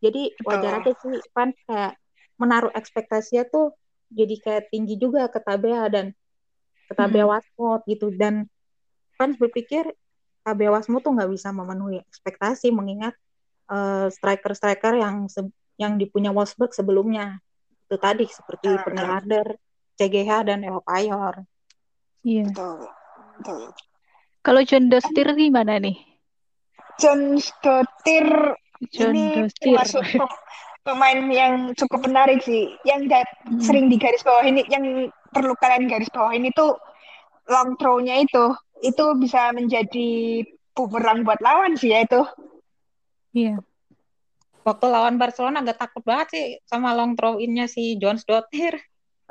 Jadi 0.00 0.32
wajar 0.42 0.80
aja 0.80 0.92
sih 0.96 1.18
fans 1.30 1.54
kayak 1.68 1.94
menaruh 2.40 2.72
ekspektasinya 2.72 3.44
tuh 3.52 3.76
jadi 4.10 4.34
kayak 4.40 4.64
tinggi 4.72 4.96
juga 4.96 5.28
ke 5.28 5.38
Tabea 5.38 5.86
dan 5.92 6.16
ke 6.88 6.92
Tabea 6.96 7.28
hmm. 7.28 7.32
Wasmut 7.36 7.80
gitu 7.84 8.10
dan 8.16 8.48
fans 9.20 9.36
berpikir 9.36 9.86
Tabea 10.40 10.72
Wasmut 10.72 11.04
tuh 11.04 11.12
nggak 11.12 11.30
bisa 11.30 11.52
memenuhi 11.52 12.00
ekspektasi 12.00 12.72
mengingat 12.72 13.12
uh, 13.68 14.08
striker-striker 14.08 14.96
yang 14.96 15.28
yang 15.76 16.00
dipunya 16.00 16.32
Wolfsburg 16.32 16.72
sebelumnya 16.72 17.44
itu 17.90 17.98
tadi 17.98 18.22
seperti 18.30 18.70
uh, 18.70 18.78
Pernil 18.86 19.02
Harder, 19.02 19.48
CGH 19.98 20.30
dan 20.46 20.62
Ewa 20.62 20.78
Payor. 20.86 21.42
Iya. 22.22 22.46
Kalau 24.46 24.62
John 24.62 24.86
Dostir 24.86 25.26
gimana 25.34 25.82
nih? 25.82 25.98
John 27.02 27.34
Dostir 27.34 28.54
ini 28.94 29.42
Dostir. 29.42 29.74
termasuk 29.74 30.06
pemain 30.86 31.18
yang 31.34 31.74
cukup 31.74 32.06
menarik 32.06 32.38
sih. 32.46 32.78
Yang 32.86 33.26
hmm. 33.26 33.58
sering 33.58 33.90
di 33.90 33.98
garis 33.98 34.22
bawah 34.22 34.46
ini, 34.46 34.62
yang 34.70 35.10
perlu 35.34 35.58
kalian 35.58 35.90
garis 35.90 36.14
bawah 36.14 36.30
ini 36.30 36.54
tuh 36.54 36.78
long 37.50 37.74
throw-nya 37.74 38.22
itu, 38.22 38.54
itu 38.86 39.04
bisa 39.18 39.50
menjadi 39.50 40.46
bumerang 40.78 41.26
buat 41.26 41.42
lawan 41.42 41.74
sih 41.74 41.90
ya 41.90 42.06
itu. 42.06 42.22
Iya. 43.34 43.58
Waktu 44.60 44.86
lawan 44.92 45.16
Barcelona 45.16 45.64
agak 45.64 45.80
takut 45.80 46.04
banget 46.04 46.28
sih 46.32 46.46
sama 46.68 46.92
long 46.92 47.16
throw 47.16 47.40
in-nya 47.40 47.64
si 47.64 47.96
Jones 47.96 48.28
Dotir. 48.28 48.76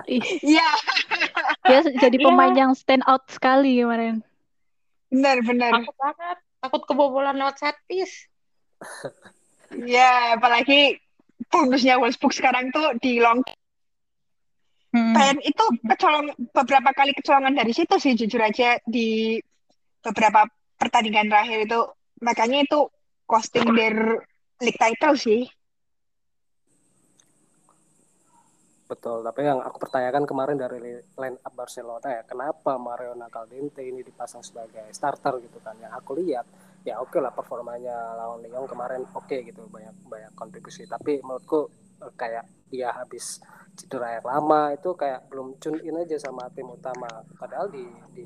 Iya. 0.08 0.70
Dia 1.68 1.80
jadi 1.86 2.18
iya. 2.18 2.26
pemain 2.26 2.56
yang 2.56 2.72
stand 2.72 3.04
out 3.04 3.28
sekali 3.28 3.84
kemarin. 3.84 4.24
Benar, 5.12 5.44
benar. 5.44 5.72
Takut 5.84 5.98
banget. 6.00 6.38
Takut 6.60 6.82
kebobolan 6.88 7.36
lewat 7.36 7.60
set 7.60 7.78
piece. 7.86 8.32
Iya, 9.70 10.40
apalagi 10.40 10.98
bonusnya 11.48 12.02
Wolfsburg 12.02 12.34
sekarang 12.36 12.74
tuh 12.76 12.98
di 13.00 13.22
long 13.24 13.42
hmm. 14.92 15.14
Bayern 15.16 15.40
itu 15.42 15.66
kecolong 15.88 16.36
beberapa 16.52 16.90
kali 16.92 17.16
kecolongan 17.16 17.56
dari 17.56 17.72
situ 17.72 17.96
sih 17.96 18.18
jujur 18.18 18.44
aja 18.44 18.78
di 18.84 19.40
beberapa 20.04 20.48
pertandingan 20.76 21.32
terakhir 21.32 21.64
itu 21.64 21.80
makanya 22.20 22.60
itu 22.68 22.80
costing 23.24 23.72
their 23.76 24.24
league 24.64 24.80
title 24.80 25.18
sih 25.18 25.44
Betul, 28.90 29.22
tapi 29.22 29.46
yang 29.46 29.62
aku 29.62 29.86
pertanyakan 29.86 30.26
kemarin 30.26 30.58
dari 30.58 30.82
line 30.98 31.38
up 31.46 31.54
Barcelona 31.54 32.10
ya, 32.10 32.26
kenapa 32.26 32.74
Mario 32.82 33.14
Caldente 33.30 33.86
ini 33.86 34.02
dipasang 34.02 34.42
sebagai 34.42 34.82
starter 34.90 35.38
gitu 35.46 35.62
kan? 35.62 35.78
Yang 35.78 35.94
aku 36.02 36.18
lihat 36.18 36.50
ya 36.88 36.96
oke 37.00 37.12
okay 37.12 37.20
lah 37.20 37.32
performanya 37.36 38.16
lawan 38.16 38.40
Lyon 38.40 38.68
kemarin 38.68 39.04
oke 39.12 39.28
okay 39.28 39.44
gitu 39.44 39.68
banyak 39.68 39.92
banyak 40.08 40.32
kontribusi 40.36 40.88
tapi 40.88 41.20
menurutku 41.20 41.68
eh, 42.00 42.14
kayak 42.16 42.48
dia 42.72 42.96
habis 42.96 43.44
cedera 43.76 44.20
yang 44.20 44.28
lama 44.28 44.76
itu 44.76 44.96
kayak 44.96 45.28
belum 45.28 45.60
tune 45.60 45.84
in 45.84 46.00
aja 46.00 46.16
sama 46.20 46.48
tim 46.56 46.68
utama 46.72 47.08
padahal 47.36 47.68
di 47.68 47.84
di 48.16 48.24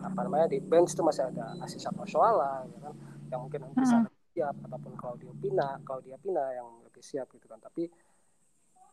apa 0.00 0.20
namanya 0.24 0.52
di 0.52 0.60
bench 0.60 0.92
itu 0.92 1.00
masih 1.04 1.28
ada 1.28 1.56
Asisa 1.64 1.88
Oswala 1.96 2.64
ya 2.68 2.78
kan 2.88 2.94
yang 3.32 3.40
mungkin 3.48 3.60
bisa 3.72 3.96
hmm. 4.00 4.08
Siap 4.34 4.54
ataupun 4.66 4.98
Claudio 4.98 5.30
Pina 5.38 5.78
Claudia 5.86 6.18
Pina 6.18 6.42
yang 6.50 6.82
lebih 6.82 7.00
siap 7.06 7.30
gitu 7.30 7.46
kan. 7.46 7.62
Tapi 7.62 7.86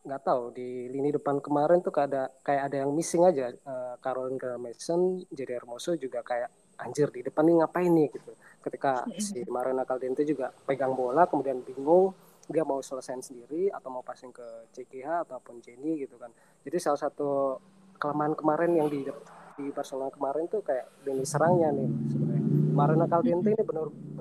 nggak 0.02 0.22
tahu 0.26 0.50
di 0.50 0.90
lini 0.90 1.14
depan 1.14 1.38
kemarin 1.38 1.78
tuh 1.78 1.94
kayak 1.94 2.08
ada 2.10 2.24
kayak 2.46 2.62
ada 2.70 2.76
yang 2.86 2.90
missing 2.94 3.26
aja. 3.26 3.50
Uh, 3.66 3.98
Caroline 3.98 4.38
Mason 4.62 5.26
jadi 5.34 5.58
Hermoso 5.58 5.98
juga 5.98 6.22
kayak 6.22 6.78
anjir 6.78 7.10
di 7.10 7.26
depan 7.26 7.42
nih 7.46 7.56
ngapain 7.62 7.90
nih? 7.90 8.08
gitu. 8.14 8.32
Ketika 8.62 9.06
si 9.18 9.42
Marina 9.50 9.82
Caldente 9.82 10.22
juga 10.22 10.54
pegang 10.66 10.94
bola 10.94 11.26
kemudian 11.26 11.58
bingung 11.66 12.14
dia 12.50 12.66
mau 12.66 12.82
selesai 12.82 13.22
sendiri 13.22 13.70
atau 13.70 13.88
mau 13.90 14.02
passing 14.02 14.34
ke 14.34 14.66
CGH 14.74 15.26
ataupun 15.26 15.62
Jenny 15.62 16.02
gitu 16.02 16.18
kan. 16.18 16.34
Jadi 16.66 16.78
salah 16.82 16.98
satu 16.98 17.58
kelemahan 18.02 18.34
kemarin 18.34 18.74
yang 18.74 18.90
di 18.90 19.06
di 19.52 19.70
Barcelona 19.70 20.10
kemarin 20.10 20.48
tuh 20.50 20.64
kayak 20.64 21.06
lini 21.06 21.22
serangnya 21.22 21.70
nih 21.70 21.88
sebenarnya. 22.10 22.42
Marina 22.72 23.06
Caldente 23.06 23.52
ini 23.52 23.62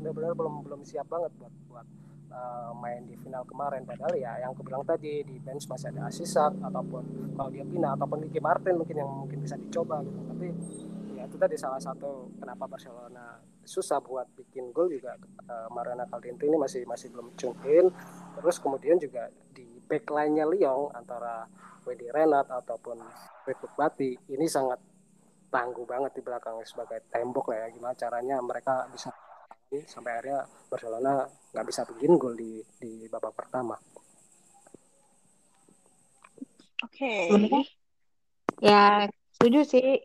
benar-benar 0.01 0.33
belum 0.33 0.65
belum 0.65 0.81
siap 0.81 1.05
banget 1.05 1.29
buat 1.37 1.53
buat 1.69 1.87
uh, 2.33 2.73
main 2.81 3.05
di 3.05 3.13
final 3.21 3.45
kemarin. 3.45 3.85
Padahal 3.85 4.17
ya 4.17 4.41
yang 4.41 4.57
aku 4.57 4.65
bilang 4.65 4.81
tadi 4.81 5.21
di 5.21 5.37
bench 5.37 5.69
masih 5.69 5.93
ada 5.93 6.09
Asisak 6.09 6.57
ataupun 6.57 7.35
kalau 7.37 7.49
dia 7.53 7.61
Pina 7.61 7.93
ataupun 7.93 8.25
Ricky 8.25 8.41
Martin 8.41 8.81
mungkin 8.81 8.97
yang 8.97 9.11
mungkin 9.13 9.45
bisa 9.45 9.55
dicoba 9.61 10.01
gitu. 10.01 10.19
Tapi 10.25 10.47
ya 11.13 11.29
itu 11.29 11.37
tadi 11.37 11.55
salah 11.59 11.77
satu 11.77 12.33
kenapa 12.41 12.65
Barcelona 12.65 13.37
susah 13.61 14.01
buat 14.01 14.25
bikin 14.33 14.73
gol 14.73 14.89
juga 14.89 15.13
uh, 15.45 15.69
Mariana 15.69 16.09
Caldente 16.09 16.49
ini 16.49 16.57
masih 16.57 16.81
masih 16.89 17.13
belum 17.13 17.37
tune 17.37 17.61
in. 17.69 17.85
Terus 18.41 18.57
kemudian 18.57 18.97
juga 18.97 19.29
di 19.53 19.67
backline-nya 19.85 20.49
Lyon 20.49 20.89
antara 20.97 21.45
Wedi 21.85 22.09
Renat 22.09 22.49
ataupun 22.49 22.97
Redwood 23.45 23.73
Bati 23.77 24.17
ini 24.33 24.49
sangat 24.49 24.81
tangguh 25.51 25.83
banget 25.83 26.15
di 26.15 26.21
belakang 26.23 26.57
sebagai 26.63 27.05
tembok 27.11 27.51
lah 27.51 27.67
ya. 27.67 27.75
Gimana 27.75 27.93
caranya 27.93 28.39
mereka 28.39 28.87
bisa 28.89 29.11
sampai 29.87 30.11
akhirnya 30.19 30.43
Barcelona 30.67 31.23
nggak 31.55 31.65
bisa 31.67 31.81
bikin 31.87 32.19
gol 32.19 32.35
di 32.35 32.59
di 32.75 33.07
babak 33.07 33.31
pertama. 33.31 33.75
Oke. 36.83 37.31
Okay. 37.31 37.63
Ya 38.59 39.07
setuju 39.39 39.63
sih. 39.63 40.03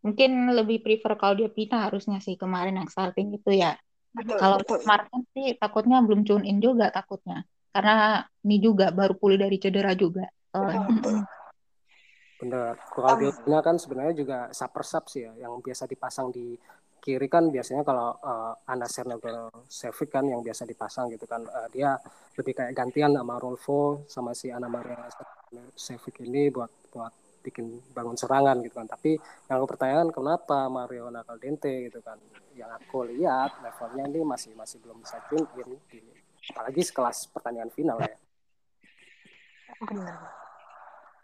Mungkin 0.00 0.56
lebih 0.56 0.80
prefer 0.80 1.12
kalau 1.20 1.36
dia 1.36 1.52
Pina 1.52 1.84
harusnya 1.86 2.24
sih 2.24 2.34
kemarin 2.34 2.80
yang 2.80 2.88
starting 2.88 3.36
itu 3.36 3.52
ya. 3.52 3.76
kalau 4.10 4.58
kemarin 4.66 5.22
sih 5.36 5.54
takutnya 5.54 6.02
belum 6.02 6.26
tune 6.26 6.48
in 6.48 6.58
juga 6.58 6.90
takutnya. 6.90 7.46
Karena 7.70 8.26
ini 8.42 8.58
juga 8.58 8.90
baru 8.90 9.14
pulih 9.14 9.38
dari 9.38 9.60
cedera 9.62 9.94
juga. 9.94 10.26
Betul, 10.50 11.22
Benar. 12.40 12.74
Kalau 12.90 13.06
um, 13.20 13.60
kan 13.60 13.76
sebenarnya 13.76 14.14
juga 14.16 14.38
saper 14.50 14.82
sub 14.82 15.04
sih 15.12 15.28
ya, 15.28 15.46
yang 15.46 15.60
biasa 15.60 15.84
dipasang 15.84 16.32
di 16.32 16.56
kiri 17.00 17.26
kan 17.26 17.48
biasanya 17.48 17.82
kalau 17.82 18.14
uh, 18.20 18.54
Anasir 18.68 19.08
Sevic 19.66 20.12
kan 20.12 20.28
yang 20.28 20.44
biasa 20.44 20.68
dipasang 20.68 21.08
gitu 21.10 21.24
kan 21.24 21.42
uh, 21.48 21.68
dia 21.72 21.96
lebih 22.36 22.52
kayak 22.52 22.76
gantian 22.76 23.16
sama 23.16 23.40
Rolfo 23.40 24.04
sama 24.06 24.36
si 24.36 24.52
Ana 24.52 24.68
Maria 24.68 25.08
Sevic 25.74 26.22
ini 26.22 26.52
buat 26.52 26.70
buat 26.92 27.12
bikin 27.40 27.80
bangun 27.96 28.16
serangan 28.16 28.60
gitu 28.60 28.76
kan. 28.76 28.86
Tapi 28.86 29.16
yang 29.48 29.56
aku 29.60 29.66
pertanyakan 29.76 30.08
kenapa 30.12 30.68
Mario 30.68 31.08
Caldente 31.24 31.88
gitu 31.88 32.04
kan? 32.04 32.20
Yang 32.54 32.70
aku 32.76 33.08
lihat 33.08 33.58
levelnya 33.64 34.04
ini 34.12 34.20
masih 34.22 34.52
masih 34.54 34.76
belum 34.84 35.00
bisa 35.00 35.16
tune 35.32 35.48
in 35.56 35.70
di, 35.88 35.98
apalagi 36.52 36.84
sekelas 36.84 37.32
pertandingan 37.32 37.72
final 37.72 37.98
ya. 38.00 38.14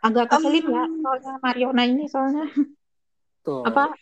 Agak 0.00 0.32
keselin 0.32 0.66
ya 0.72 0.84
soalnya 0.88 1.32
Mariona 1.44 1.82
ini 1.84 2.04
soalnya. 2.08 2.46
Tuh. 3.46 3.62
apa 3.62 3.94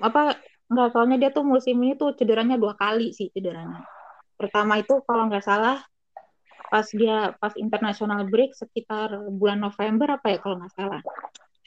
apa 0.00 0.32
Enggak, 0.72 0.96
soalnya 0.96 1.16
dia 1.20 1.30
tuh 1.30 1.44
musim 1.44 1.76
ini 1.84 1.92
tuh 2.00 2.16
cederanya 2.16 2.56
dua 2.56 2.72
kali 2.72 3.12
sih 3.12 3.28
cederanya. 3.28 3.84
Pertama 4.40 4.80
itu 4.80 5.04
kalau 5.04 5.28
nggak 5.28 5.44
salah 5.44 5.84
pas 6.72 6.88
dia 6.88 7.36
pas 7.36 7.52
international 7.60 8.24
break 8.32 8.56
sekitar 8.56 9.12
bulan 9.28 9.60
November 9.60 10.16
apa 10.16 10.32
ya 10.32 10.38
kalau 10.40 10.56
nggak 10.56 10.72
salah. 10.72 11.04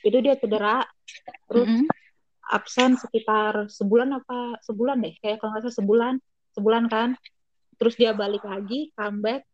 Itu 0.02 0.18
dia 0.26 0.34
cedera 0.42 0.82
terus 1.46 1.70
mm 1.70 1.86
-hmm. 1.86 1.88
absen 2.50 2.98
sekitar 2.98 3.70
sebulan 3.70 4.10
apa 4.18 4.58
sebulan 4.66 5.06
deh 5.06 5.14
kayak 5.22 5.38
kalau 5.38 5.54
nggak 5.54 5.70
salah 5.70 5.78
sebulan 5.78 6.14
sebulan 6.58 6.84
kan. 6.90 7.10
Terus 7.78 7.94
dia 7.94 8.18
balik 8.18 8.42
lagi 8.42 8.90
comeback 8.98 9.46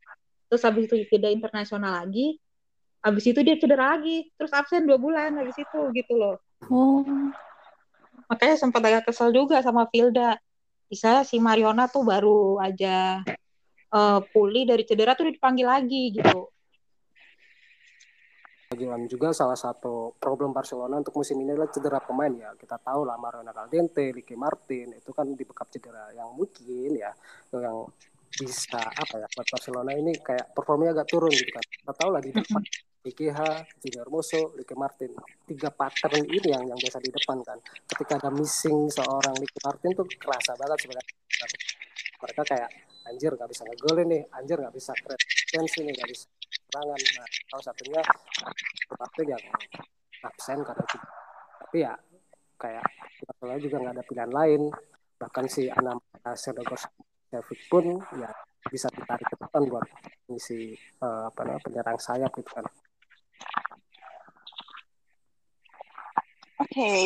terus 0.52 0.68
habis 0.68 0.88
itu 0.92 1.08
tidak 1.08 1.32
internasional 1.32 2.04
lagi 2.04 2.36
habis 3.00 3.24
itu 3.24 3.40
dia 3.40 3.56
cedera 3.56 3.96
lagi 3.96 4.28
terus 4.36 4.52
absen 4.52 4.84
dua 4.84 5.00
bulan 5.00 5.40
habis 5.40 5.56
itu 5.56 5.80
gitu 5.96 6.14
loh 6.20 6.36
oh 6.68 7.08
makanya 8.32 8.56
sempat 8.56 8.80
agak 8.80 9.12
kesel 9.12 9.36
juga 9.36 9.60
sama 9.60 9.92
Vilda 9.92 10.40
bisa 10.88 11.28
si 11.28 11.36
Mariona 11.44 11.92
tuh 11.92 12.08
baru 12.08 12.64
aja 12.64 13.20
uh, 13.92 14.24
pulih 14.32 14.64
dari 14.64 14.88
cedera 14.88 15.20
tuh 15.20 15.28
dipanggil 15.28 15.68
lagi 15.68 16.16
gitu 16.16 16.48
Jalan 18.72 19.04
juga 19.12 19.36
salah 19.36 19.60
satu 19.60 20.16
problem 20.16 20.56
Barcelona 20.56 21.04
untuk 21.04 21.12
musim 21.20 21.36
ini 21.44 21.52
adalah 21.52 21.68
cedera 21.68 22.00
pemain 22.00 22.32
ya. 22.32 22.56
Kita 22.56 22.80
tahu 22.80 23.04
lah 23.04 23.20
Mariona 23.20 23.52
Caldente, 23.52 24.16
Ricky 24.16 24.40
Martin 24.40 24.96
itu 24.96 25.12
kan 25.12 25.28
dibekap 25.36 25.68
cedera 25.68 26.08
yang 26.16 26.32
mungkin 26.32 26.96
ya 26.96 27.12
yang 27.52 27.84
bisa 28.40 28.80
apa 28.80 29.16
ya 29.20 29.28
buat 29.28 29.48
Barcelona 29.48 29.92
ini 29.96 30.16
kayak 30.20 30.56
performanya 30.56 31.02
agak 31.02 31.08
turun 31.12 31.32
gitu 31.32 31.52
kan. 31.52 31.66
Kita 31.66 31.94
tahu 31.98 32.10
lah 32.16 32.22
di 32.24 32.32
depan 32.32 32.62
IKH, 33.02 33.40
Junior 33.82 34.06
Hermoso, 34.06 34.54
Ricky 34.54 34.76
Martin. 34.78 35.12
Tiga 35.50 35.74
pattern 35.74 36.22
ini 36.30 36.54
yang 36.54 36.64
yang 36.70 36.78
biasa 36.78 37.02
di 37.02 37.10
depan 37.10 37.42
kan. 37.42 37.58
Ketika 37.90 38.22
ada 38.22 38.30
missing 38.30 38.88
seorang 38.94 39.34
Ricky 39.42 39.60
Martin 39.66 39.90
tuh 39.98 40.06
kerasa 40.22 40.54
banget 40.54 40.78
sebenarnya. 40.86 41.16
Mereka 42.22 42.42
kayak 42.46 42.70
anjir 43.10 43.32
nggak 43.34 43.50
bisa 43.50 43.66
ngegolin 43.66 44.08
nih, 44.14 44.22
anjir 44.38 44.58
nggak 44.62 44.76
bisa 44.78 44.94
kreatif 44.94 45.82
nih, 45.82 45.94
nggak 45.98 46.10
bisa 46.14 46.26
serangan. 46.70 47.00
Nah, 47.02 47.28
salah 47.50 47.66
satunya 47.74 48.02
Martin 48.94 49.28
yang 49.34 49.44
absen 50.22 50.60
karena 50.62 50.84
itu. 50.86 50.98
Tapi 51.66 51.78
ya 51.82 51.94
kayak 52.62 52.86
Barcelona 53.26 53.58
juga 53.58 53.78
nggak 53.82 53.94
ada 53.98 54.04
pilihan 54.06 54.32
lain. 54.32 54.62
Bahkan 55.18 55.46
si 55.50 55.70
Anam 55.74 55.98
Sedogos 56.38 56.86
David 57.32 57.60
pun 57.72 57.86
ya 58.20 58.32
bisa 58.68 58.92
ditarik 58.94 59.26
ke 59.26 59.36
depan 59.40 59.66
buat 59.66 59.88
misi 60.30 60.76
uh, 61.02 61.32
apa 61.32 61.40
namanya 61.48 61.64
penyerang 61.66 61.98
sayap 61.98 62.32
gitu 62.38 62.52
kan. 62.52 62.66
Oke. 66.62 66.70
Okay. 66.70 67.02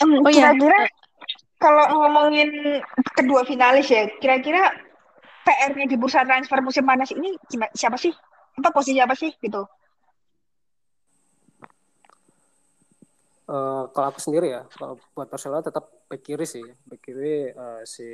Um, 0.00 0.22
oh, 0.24 0.30
iya. 0.30 0.54
kira-kira 0.54 0.78
ya. 0.86 0.88
kalau 1.58 1.84
ngomongin 2.06 2.80
kedua 3.12 3.42
finalis 3.44 3.90
ya, 3.90 4.08
kira-kira 4.22 4.72
PR-nya 5.44 5.86
di 5.90 5.96
bursa 5.98 6.24
transfer 6.24 6.62
musim 6.64 6.86
panas 6.86 7.12
ini 7.12 7.36
siapa 7.74 7.98
sih? 8.00 8.14
Apa 8.58 8.72
posisi 8.72 9.02
apa 9.02 9.12
sih 9.12 9.34
gitu? 9.42 9.66
Uh, 13.48 13.88
kalau 13.96 14.12
aku 14.12 14.20
sendiri 14.20 14.52
ya, 14.52 14.62
kalau 14.76 15.00
buat 15.16 15.28
Barcelona 15.32 15.64
tetap 15.64 15.88
back 16.08 16.20
kiri 16.20 16.44
sih. 16.44 16.64
Back 16.84 17.00
kiri 17.00 17.52
uh, 17.52 17.80
si 17.84 18.04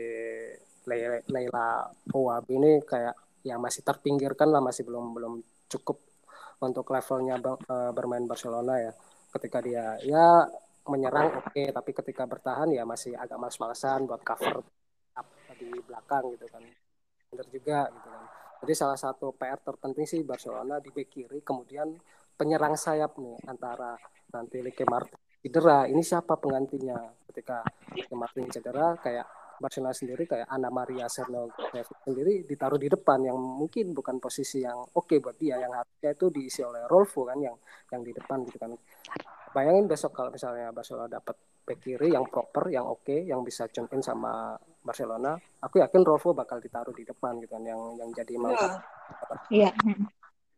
Leila 0.86 1.88
Owab 2.12 2.44
ini 2.52 2.80
kayak 2.84 3.14
yang 3.44 3.60
masih 3.60 3.84
terpinggirkan 3.84 4.48
lah, 4.48 4.64
masih 4.64 4.88
belum 4.88 5.12
belum 5.12 5.34
cukup 5.68 6.00
untuk 6.64 6.88
levelnya 6.88 7.36
uh, 7.40 7.92
bermain 7.92 8.24
Barcelona 8.24 8.80
ya. 8.80 8.92
Ketika 9.34 9.58
dia 9.60 9.98
ya 10.00 10.48
menyerang 10.88 11.40
oke 11.40 11.52
okay, 11.52 11.72
tapi 11.72 11.90
ketika 11.96 12.24
bertahan 12.28 12.72
ya 12.72 12.84
masih 12.84 13.16
agak 13.16 13.40
males-malesan 13.40 14.04
buat 14.04 14.20
cover 14.20 14.60
up 15.16 15.26
di 15.56 15.68
belakang 15.84 16.24
gitu 16.36 16.46
kan. 16.48 16.62
Benar 17.32 17.46
juga 17.52 17.78
gitu 17.88 18.08
kan. 18.08 18.24
Jadi 18.64 18.72
salah 18.72 18.96
satu 18.96 19.36
PR 19.36 19.60
terpenting 19.60 20.08
sih 20.08 20.24
Barcelona 20.24 20.80
di 20.80 20.88
bek 20.88 21.08
kiri 21.12 21.44
kemudian 21.44 21.92
penyerang 22.34 22.80
sayap 22.80 23.20
nih 23.20 23.36
antara 23.44 23.96
nanti 24.32 24.64
Lique 24.64 24.88
Martin 24.88 25.20
cedera. 25.44 25.84
Ini 25.84 26.00
siapa 26.00 26.40
penggantinya? 26.40 26.96
Ketika 27.28 27.60
Lique 27.92 28.16
Martin 28.16 28.48
cedera 28.48 28.96
kayak 28.96 29.43
Barcelona 29.64 29.96
sendiri 29.96 30.28
kayak 30.28 30.44
Ana 30.52 30.68
Maria 30.68 31.08
Serno 31.08 31.48
sendiri 32.04 32.44
ditaruh 32.44 32.76
di 32.76 32.92
depan 32.92 33.24
yang 33.24 33.40
mungkin 33.40 33.96
bukan 33.96 34.20
posisi 34.20 34.60
yang 34.60 34.76
oke 34.76 35.08
okay 35.08 35.18
buat 35.24 35.40
dia 35.40 35.56
yang 35.56 35.72
harusnya 35.72 36.12
itu 36.12 36.28
diisi 36.28 36.60
oleh 36.60 36.84
Rolfo 36.84 37.24
kan 37.24 37.40
yang 37.40 37.56
yang 37.88 38.04
di 38.04 38.12
depan 38.12 38.44
gitu 38.44 38.60
kan 38.60 38.76
bayangin 39.56 39.88
besok 39.88 40.12
kalau 40.12 40.28
misalnya 40.28 40.68
Barcelona 40.74 41.08
dapat 41.08 41.38
back 41.64 41.80
kiri 41.80 42.12
yang 42.12 42.28
proper, 42.28 42.68
yang 42.68 42.84
oke, 42.84 43.08
okay, 43.08 43.24
yang 43.24 43.40
bisa 43.40 43.64
tune 43.72 43.88
in 43.96 44.04
sama 44.04 44.52
Barcelona, 44.84 45.32
aku 45.64 45.80
yakin 45.80 46.04
Rolfo 46.04 46.36
bakal 46.36 46.60
ditaruh 46.60 46.92
di 46.92 47.08
depan 47.08 47.40
gitu 47.40 47.56
kan, 47.56 47.64
yang 47.64 47.96
yang 47.96 48.12
jadi 48.12 48.36
mau. 48.36 48.52
Iya. 49.48 49.72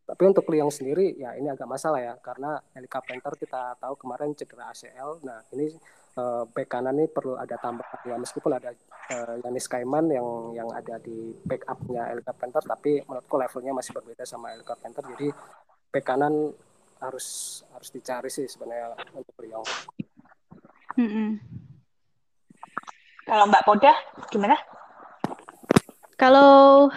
Tapi 0.07 0.23
untuk 0.23 0.47
Lyon 0.51 0.71
sendiri 0.71 1.19
ya 1.19 1.35
ini 1.35 1.51
agak 1.51 1.67
masalah 1.67 1.99
ya 1.99 2.15
karena 2.23 2.63
Eli 2.79 2.87
Carpenter 2.87 3.35
kita 3.35 3.75
tahu 3.79 3.99
kemarin 3.99 4.39
cedera 4.39 4.71
ACL. 4.71 5.19
Nah 5.27 5.43
ini 5.51 5.75
uh, 6.17 6.43
back 6.51 6.69
kanan 6.73 6.97
ini 6.97 7.07
perlu 7.07 7.37
ada 7.37 7.57
tambahan 7.61 8.01
ya 8.03 8.17
meskipun 8.17 8.53
ada 8.57 8.73
uh, 9.13 9.35
Yanis 9.45 9.69
Kaiman 9.69 10.09
yang 10.11 10.29
yang 10.57 10.69
ada 10.73 10.97
di 10.99 11.37
backupnya 11.45 12.11
Eli 12.11 12.25
Carpenter 12.25 12.63
tapi 12.65 13.05
menurutku 13.05 13.37
levelnya 13.37 13.73
masih 13.77 13.93
berbeda 13.95 14.25
sama 14.25 14.57
Eli 14.57 14.65
Carpenter 14.65 15.05
jadi 15.17 15.29
back 15.93 16.05
kanan 16.05 16.35
harus 16.97 17.61
harus 17.77 17.89
dicari 17.93 18.33
sih 18.33 18.49
sebenarnya 18.49 18.97
untuk 19.13 19.35
beliau. 19.37 19.61
Mm 20.97 21.09
-hmm. 21.13 21.29
Kalau 23.29 23.45
Mbak 23.53 23.65
Poda 23.69 23.93
gimana? 24.33 24.57
Kalau 26.17 26.89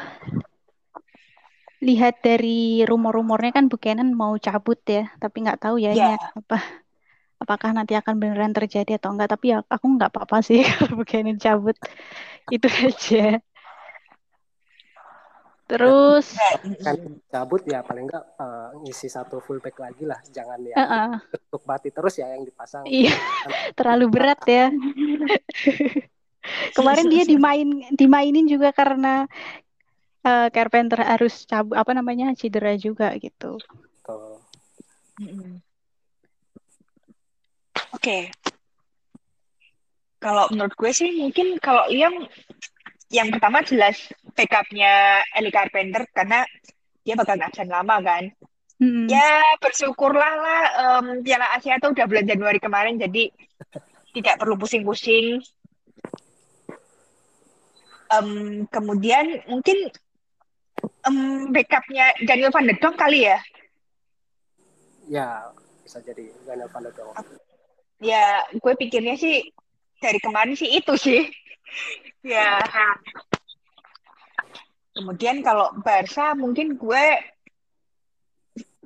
lihat 1.83 2.23
dari 2.23 2.87
rumor-rumornya 2.87 3.51
kan 3.51 3.67
Buchanan 3.67 4.15
mau 4.15 4.39
cabut 4.39 4.79
ya, 4.87 5.11
tapi 5.19 5.43
nggak 5.43 5.59
tahu 5.59 5.75
ya 5.83 5.91
ini 5.91 6.15
Ya, 6.15 6.15
apa 6.15 6.87
apakah 7.39 7.71
nanti 7.71 7.95
akan 7.95 8.19
beneran 8.19 8.51
terjadi 8.51 8.99
atau 8.99 9.15
enggak. 9.15 9.31
Tapi 9.33 9.55
ya 9.55 9.57
aku 9.65 9.85
nggak 9.95 10.11
apa-apa 10.11 10.43
sih 10.43 10.61
kalau 10.75 10.99
Buchanan 10.99 11.39
cabut 11.39 11.79
itu 12.51 12.67
aja. 12.67 13.39
Terus, 15.69 16.33
kan 16.81 16.97
cabut 17.29 17.61
ya 17.69 17.85
paling 17.85 18.09
enggak 18.09 18.25
eh, 18.41 18.69
ngisi 18.81 19.05
satu 19.05 19.37
fullback 19.37 19.77
lagi 19.77 20.01
lah 20.01 20.17
jangan 20.33 20.57
ya 20.65 20.73
eh, 20.73 21.13
untuk 21.29 21.61
bati 21.61 21.93
terus 21.93 22.17
ya 22.17 22.25
yang 22.33 22.41
dipasang 22.41 22.89
iya 22.89 23.13
terlalu 23.77 24.09
berat 24.09 24.41
ya. 24.49 24.73
Kemarin 26.73 27.13
dia 27.13 27.21
dimain 27.21 27.69
dimainin 27.93 28.49
juga 28.49 28.73
karena 28.73 29.29
eh, 30.25 30.49
Carpenter 30.49 31.05
harus 31.05 31.45
cabut 31.45 31.77
apa 31.77 31.93
namanya 31.93 32.33
cedera 32.33 32.73
juga 32.73 33.13
gitu. 33.21 33.61
Tuh. 34.01 34.41
Mm-mm. 35.21 35.68
Oke. 37.93 38.29
Kalau 40.19 40.51
menurut 40.51 40.75
gue 40.75 40.91
sih 40.91 41.09
mungkin 41.15 41.55
kalau 41.63 41.87
Liam 41.87 42.27
yang 43.09 43.33
pertama 43.33 43.65
jelas 43.65 44.11
backupnya 44.35 45.23
Eli 45.33 45.49
Carpenter 45.49 46.05
karena 46.13 46.45
dia 47.01 47.15
bakal 47.17 47.39
absen 47.39 47.71
lama 47.71 47.97
kan. 48.03 48.29
Mm-mm. 48.79 49.11
Ya 49.11 49.43
bersyukurlah 49.59 50.33
lah 50.39 50.63
em, 50.71 51.23
Piala 51.23 51.51
Asia 51.55 51.81
tuh 51.81 51.91
udah 51.91 52.05
bulan 52.07 52.27
Januari 52.27 52.59
kemarin 52.61 52.95
jadi 52.99 53.31
tidak 54.13 54.39
perlu 54.39 54.55
pusing-pusing. 54.59 55.41
Em, 58.09 58.29
kemudian 58.69 59.43
mungkin 59.49 59.89
em, 61.07 61.17
backupnya 61.49 62.13
Daniel 62.27 62.53
Van 62.53 62.67
der 62.67 62.77
Donk 62.77 62.95
kali 62.99 63.25
ya. 63.25 63.39
ya 65.09 65.27
bisa 65.81 65.97
jadi 66.05 66.29
Daniel 66.45 66.69
Van 66.69 66.85
der 66.85 66.93
Donk 66.93 67.17
Ya, 67.99 68.47
gue 68.55 68.73
pikirnya 68.79 69.19
sih 69.19 69.51
dari 69.99 70.19
kemarin 70.23 70.55
sih 70.55 70.71
itu 70.71 70.95
sih. 70.95 71.21
Ya. 72.19 72.59
Kemudian 74.91 75.39
kalau 75.39 75.71
Barca 75.79 76.35
mungkin 76.35 76.75
gue 76.75 77.05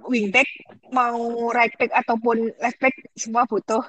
wingback 0.06 0.46
mau 0.94 1.50
right 1.50 1.74
back 1.82 1.90
ataupun 1.98 2.54
left 2.62 2.78
back 2.78 2.94
semua 3.18 3.50
butuh. 3.50 3.82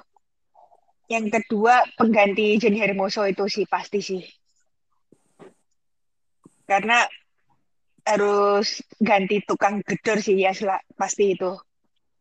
Yang 1.05 1.37
kedua 1.37 1.85
pengganti 1.93 2.57
Jenny 2.57 2.81
Hermoso 2.81 3.21
itu 3.29 3.45
sih 3.45 3.69
pasti 3.69 4.01
sih. 4.01 4.25
Karena 6.65 7.05
harus 8.05 8.81
ganti 8.97 9.45
tukang 9.45 9.85
gedor 9.85 10.21
sih 10.25 10.41
ya 10.41 10.53
pasti 10.97 11.37
itu. 11.37 11.53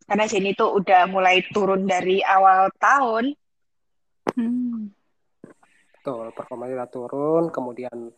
Karena 0.05 0.25
Jenny 0.29 0.53
tuh 0.53 0.77
udah 0.77 1.09
mulai 1.09 1.41
turun 1.49 1.89
dari 1.89 2.21
awal 2.21 2.69
tahun. 2.77 3.33
Hmm. 4.37 4.93
Betul, 5.97 6.29
performanya 6.37 6.85
udah 6.85 6.91
turun, 6.93 7.45
kemudian 7.49 8.13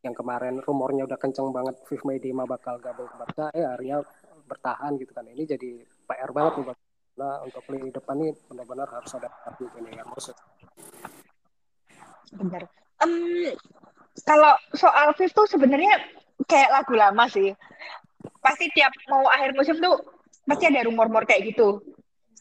yang 0.00 0.14
kemarin 0.16 0.60
rumornya 0.60 1.08
udah 1.08 1.16
kenceng 1.20 1.52
banget 1.52 1.76
Viv 1.88 2.02
Maidema 2.04 2.44
bakal 2.44 2.80
gabung 2.80 3.08
ke 3.08 3.16
Barca, 3.16 3.48
eh 3.52 3.64
akhirnya 3.64 4.04
bertahan 4.48 4.96
gitu 5.00 5.12
kan. 5.12 5.24
Ini 5.28 5.44
jadi 5.56 5.70
PR 6.08 6.32
banget 6.32 6.60
nih 6.60 6.66
Barcelona 6.72 7.30
untuk 7.44 7.62
lini 7.72 7.88
depan 7.92 8.16
nih 8.20 8.32
benar-benar 8.48 8.88
harus 8.92 9.12
ada 9.16 9.28
satu 9.44 9.64
ini 9.80 9.96
kan 9.96 10.06
maksud. 10.08 10.36
Bener. 12.36 12.62
Em, 13.00 13.12
kalau 14.24 14.52
soal 14.76 15.12
Viv 15.16 15.32
tuh 15.32 15.48
sebenarnya 15.48 15.96
kayak 16.44 16.72
lagu 16.72 16.92
lama 16.96 17.24
sih. 17.28 17.52
Pasti 18.40 18.68
tiap 18.76 18.92
mau 19.08 19.24
akhir 19.28 19.56
musim 19.56 19.80
tuh 19.80 19.96
pasti 20.50 20.64
ada 20.66 20.82
rumor-rumor 20.90 21.22
kayak 21.22 21.54
gitu. 21.54 21.78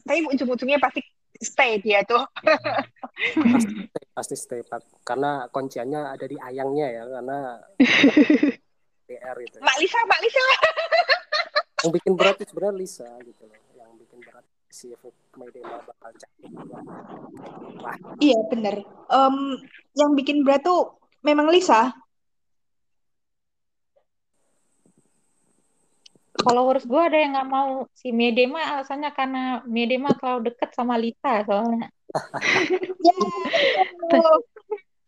Tapi 0.01 0.25
ujung-ujungnya 0.25 0.81
pasti 0.81 1.05
stay 1.37 1.77
dia 1.79 2.01
tuh. 2.01 2.25
Pasti 3.37 3.69
stay, 3.85 4.05
pasti 4.15 4.35
stay 4.35 4.61
Pak. 4.65 5.05
karena 5.05 5.45
kunciannya 5.53 6.17
ada 6.17 6.25
di 6.25 6.37
ayangnya 6.41 6.87
ya 6.89 7.03
karena 7.05 7.37
PR 9.09 9.35
gitu. 9.41 9.57
Mak 9.61 9.77
Lisa, 9.81 9.99
Mak 10.05 10.19
Lisa. 10.21 10.41
Yang 11.85 11.91
bikin 11.97 12.13
berat 12.13 12.35
itu 12.37 12.45
sebenarnya 12.51 12.75
Lisa 12.77 13.09
gitu 13.25 13.43
loh. 13.47 13.59
Yang 13.73 13.91
bikin 14.05 14.19
berat 14.21 14.45
si 14.69 14.87
Maidema 15.33 15.77
bakal. 15.81 16.11
Wah, 17.81 17.95
Iya 18.21 18.39
bener. 18.53 18.75
Em, 19.09 19.35
yang 19.97 20.11
bikin 20.13 20.45
berat 20.45 20.61
tuh 20.61 20.99
memang 21.25 21.49
Lisa. 21.49 21.89
Followers 26.39 26.87
gue 26.87 27.01
ada 27.01 27.17
yang 27.19 27.35
nggak 27.35 27.49
mau 27.51 27.83
si 27.91 28.15
Medema 28.15 28.63
alasannya 28.63 29.11
karena 29.11 29.43
Medema 29.67 30.15
terlalu 30.15 30.51
deket 30.51 30.71
sama 30.71 30.95
Lita 30.95 31.43
soalnya. 31.45 31.89
Ya, 32.99 33.15
itu, 34.09 34.21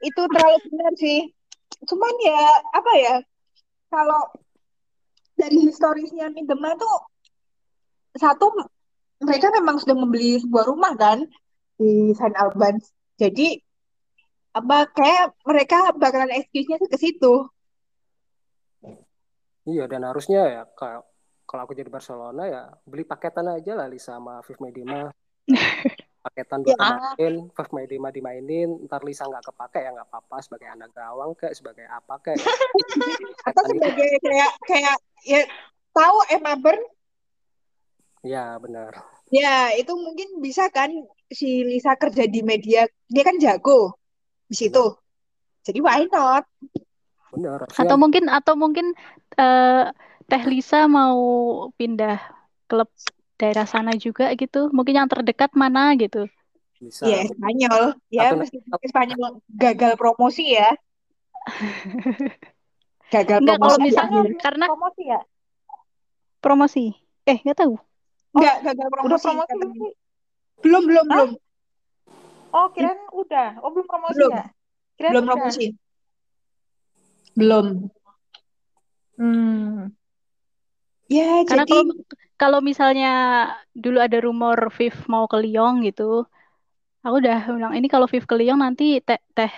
itu 0.06 0.22
terlalu 0.30 0.58
benar 0.70 0.94
sih. 1.02 1.20
Cuman 1.90 2.14
ya 2.22 2.42
apa 2.78 2.92
ya? 2.94 3.16
Kalau 3.90 4.22
dari 5.34 5.58
historisnya 5.66 6.30
Midema 6.30 6.78
tuh 6.78 6.96
satu 8.16 8.54
mereka 9.22 9.50
memang 9.54 9.82
sudah 9.82 9.96
membeli 9.98 10.38
sebuah 10.42 10.66
rumah 10.70 10.94
kan 10.94 11.26
di 11.78 12.14
Saint 12.14 12.38
Albans. 12.38 12.94
Jadi 13.18 13.58
apa 14.52 14.86
kayak 14.92 15.34
mereka 15.48 15.96
bakalan 15.96 16.32
excuse-nya 16.36 16.78
ke 16.78 16.98
situ. 17.00 17.48
Iya 19.62 19.86
dan 19.86 20.06
harusnya 20.06 20.42
ya 20.50 20.64
kalau 20.74 21.06
kalau 21.52 21.68
aku 21.68 21.76
jadi 21.76 21.92
Barcelona 21.92 22.48
ya 22.48 22.64
beli 22.88 23.04
paketan 23.04 23.52
aja 23.52 23.76
lah 23.76 23.92
Lisa 23.92 24.16
sama 24.16 24.40
Viv 24.40 24.56
Maidema. 24.64 25.12
Paketan 26.22 26.62
dua 26.62 26.72
Ya. 26.72 26.78
pemain, 26.78 27.34
Viv 27.50 27.70
Maidema 27.74 28.08
dimainin, 28.08 28.70
ntar 28.86 29.02
Lisa 29.02 29.26
nggak 29.26 29.52
kepake 29.52 29.84
ya 29.84 29.92
nggak 29.92 30.08
apa-apa 30.08 30.38
sebagai 30.40 30.70
anak 30.70 30.94
gawang 30.94 31.36
kayak 31.36 31.58
sebagai 31.58 31.84
apa 31.84 32.14
kayak. 32.24 32.40
Atau 33.52 33.64
sebagai 33.68 34.10
kayak 34.22 34.52
kayak 34.64 34.96
ya 35.28 35.42
tahu 35.92 36.18
Emma 36.30 36.56
Burn 36.56 36.80
Ya 38.22 38.54
benar. 38.62 39.02
ya 39.34 39.74
itu 39.74 39.90
mungkin 39.98 40.40
bisa 40.40 40.70
kan 40.70 40.94
si 41.28 41.66
Lisa 41.66 41.98
kerja 41.98 42.30
di 42.30 42.46
media 42.46 42.86
dia 43.10 43.24
kan 43.26 43.42
jago 43.42 43.98
di 44.46 44.54
situ. 44.54 44.94
Jadi 45.66 45.82
why 45.82 46.06
not? 46.06 46.46
Benar. 47.34 47.66
Atau 47.66 47.98
mungkin 47.98 48.30
atau 48.30 48.54
mungkin 48.54 48.94
eh, 49.36 49.86
Teh 50.32 50.44
Lisa 50.48 50.88
mau 50.88 51.20
pindah 51.76 52.16
klub 52.72 52.88
daerah 53.36 53.68
sana 53.68 53.92
juga 54.00 54.32
gitu. 54.40 54.72
Mungkin 54.72 54.96
yang 55.04 55.10
terdekat 55.12 55.52
mana 55.52 55.92
gitu. 56.00 56.24
bisa. 56.80 57.04
Ya 57.04 57.28
Spanyol 57.28 58.00
ya 58.08 58.32
meskipun 58.32 58.72
Spanyol 58.88 59.44
gagal 59.52 60.00
promosi 60.00 60.56
ya. 60.56 60.72
Gagal 63.12 63.38
Enggak, 63.44 63.58
kalau 63.60 63.76
promosi. 63.76 63.88
misalnya 63.92 64.20
akhirnya. 64.24 64.40
karena 64.40 64.66
Promosi 64.72 65.02
ya? 65.04 65.20
promosi. 66.40 66.86
Eh, 67.28 67.38
nggak 67.44 67.58
tahu. 67.60 67.74
Enggak 68.32 68.56
gagal 68.64 68.88
Udah 68.88 69.20
promosi. 69.20 69.24
promosi 69.28 69.52
katanya. 69.52 69.76
belum? 69.76 69.94
Belum 70.64 70.84
belum 70.88 71.06
Hah? 71.12 71.18
belum 71.20 71.30
Oh, 72.52 72.68
kirain 72.76 73.00
udah. 73.12 73.50
Oh, 73.64 73.70
belum 73.76 73.88
promosi 73.88 74.16
Belum. 74.16 74.32
ya? 74.32 74.44
Kirain 74.96 75.12
belum 75.12 75.24
udah. 75.28 75.36
promosi. 75.36 75.66
Belum. 77.36 77.66
Hmm. 79.20 79.92
Ya 81.12 81.44
Karena 81.44 81.68
jadi 81.68 81.76
kalau 81.76 81.94
kalau 82.42 82.60
misalnya 82.64 83.12
dulu 83.76 84.00
ada 84.00 84.18
rumor 84.24 84.72
Viv 84.72 84.96
mau 85.12 85.28
ke 85.28 85.38
Lyon 85.44 85.84
gitu, 85.84 86.24
aku 87.04 87.16
udah 87.20 87.52
bilang 87.52 87.74
ini 87.76 87.92
kalau 87.92 88.08
Viv 88.08 88.24
ke 88.24 88.36
Lyon 88.40 88.64
nanti 88.64 89.04
teh 89.04 89.20
teh 89.36 89.52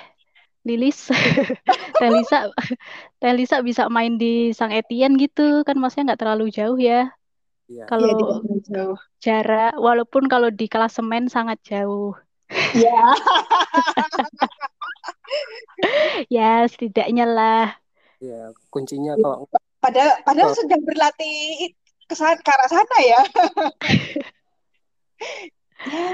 Lilis, 0.65 1.11
teh 1.99 2.09
Lisa, 2.09 2.49
teh 3.21 3.33
Lisa 3.37 3.59
bisa 3.61 3.91
main 3.91 4.15
di 4.17 4.55
Sang 4.57 4.71
Etienne 4.73 5.19
gitu 5.19 5.61
kan, 5.67 5.75
maksudnya 5.77 6.15
nggak 6.15 6.21
terlalu 6.23 6.45
jauh 6.49 6.79
ya. 6.79 7.11
Iya. 7.69 7.83
ya 7.83 7.87
Kalau 7.91 8.43
jauh. 8.63 8.97
jarak, 9.19 9.73
walaupun 9.77 10.25
kalau 10.31 10.49
di 10.49 10.65
klasemen 10.71 11.29
sangat 11.29 11.59
jauh. 11.63 12.15
Ya. 12.75 13.13
Ya 16.31 16.63
setidaknya 16.69 17.25
lah. 17.27 17.65
Ya, 18.23 18.53
kuncinya 18.71 19.13
kalau 19.19 19.49
Padahal 19.83 20.15
padahal 20.23 20.49
Oh. 20.49 20.55
sedang 20.55 20.79
berlatih 20.79 21.67
ke 22.07 22.15
sana 22.15 22.39
ke 22.39 22.47
arah 22.47 22.69
sana 22.71 22.97
ya. 23.03 23.21
ya. 25.91 26.07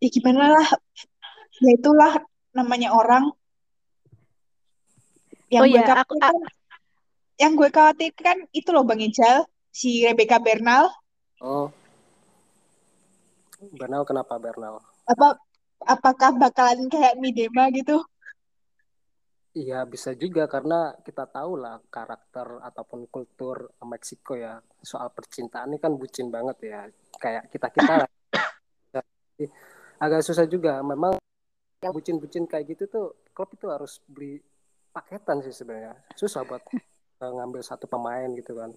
Ya 0.00 0.08
gimana 0.10 0.50
lah. 0.50 0.68
Ya 1.60 1.70
itulah 1.76 2.12
namanya 2.50 2.90
orang. 2.90 3.30
Yang 5.50 5.62
Oh 5.62 5.68
gue 5.68 5.78
ya, 5.78 5.82
aku, 5.82 6.14
a- 6.18 6.30
khawatirkan, 6.30 6.34
yang 7.38 7.52
gue 7.54 7.68
khawatirkan 7.70 8.36
itu 8.50 8.68
loh 8.70 8.82
Bang 8.82 8.98
Ijal, 8.98 9.46
si 9.70 10.02
Rebecca 10.02 10.38
Bernal. 10.38 10.90
oh 11.40 11.70
Bernal 13.74 14.02
kenapa 14.02 14.40
Bernal? 14.40 14.80
Apa 15.04 15.36
apakah 15.84 16.32
bakalan 16.34 16.88
kayak 16.88 17.18
Midema 17.18 17.68
gitu? 17.70 18.02
Iya 19.50 19.82
bisa 19.82 20.14
juga 20.14 20.46
karena 20.46 20.94
kita 21.02 21.26
tahu 21.26 21.58
lah 21.58 21.82
karakter 21.90 22.62
ataupun 22.62 23.10
kultur 23.10 23.74
Meksiko 23.82 24.38
ya. 24.38 24.62
Soal 24.78 25.10
percintaan 25.10 25.74
ini 25.74 25.82
kan 25.82 25.98
bucin 25.98 26.30
banget 26.30 26.70
ya. 26.70 26.86
Kayak 27.18 27.50
kita 27.50 27.66
kita 27.74 27.92
lah. 28.06 28.10
Agak 29.98 30.22
susah 30.22 30.46
juga. 30.46 30.78
Memang 30.86 31.18
yang 31.82 31.90
bucin-bucin 31.90 32.46
kayak 32.46 32.78
gitu 32.78 32.84
tuh 32.86 33.06
klub 33.34 33.50
itu 33.50 33.66
harus 33.66 33.98
beli 34.06 34.38
paketan 34.94 35.42
sih 35.42 35.50
sebenarnya. 35.50 35.98
Susah 36.14 36.46
buat 36.46 36.62
ngambil 37.18 37.66
satu 37.66 37.90
pemain 37.90 38.30
gitu 38.38 38.54
kan. 38.54 38.70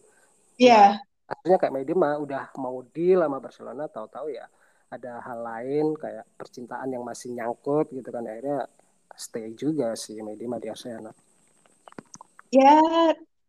Iya. 0.58 0.98
Yeah. 0.98 1.30
Akhirnya 1.30 1.58
kayak 1.62 1.74
Medi 1.78 1.94
mah 1.94 2.18
udah 2.18 2.50
mau 2.58 2.82
deal 2.90 3.22
sama 3.22 3.38
Barcelona 3.40 3.88
tahu-tahu 3.88 4.28
ya 4.34 4.50
ada 4.92 5.24
hal 5.26 5.40
lain 5.42 5.98
kayak 5.98 6.26
percintaan 6.38 6.90
yang 6.94 7.06
masih 7.06 7.30
nyangkut 7.30 7.94
gitu 7.94 8.10
kan. 8.10 8.26
Akhirnya 8.26 8.66
stay 9.18 9.54
juga 9.54 9.94
sih 9.94 10.20
Medima 10.22 10.58
di 10.58 10.68
Arsenal. 10.70 11.14
Ya 12.54 12.78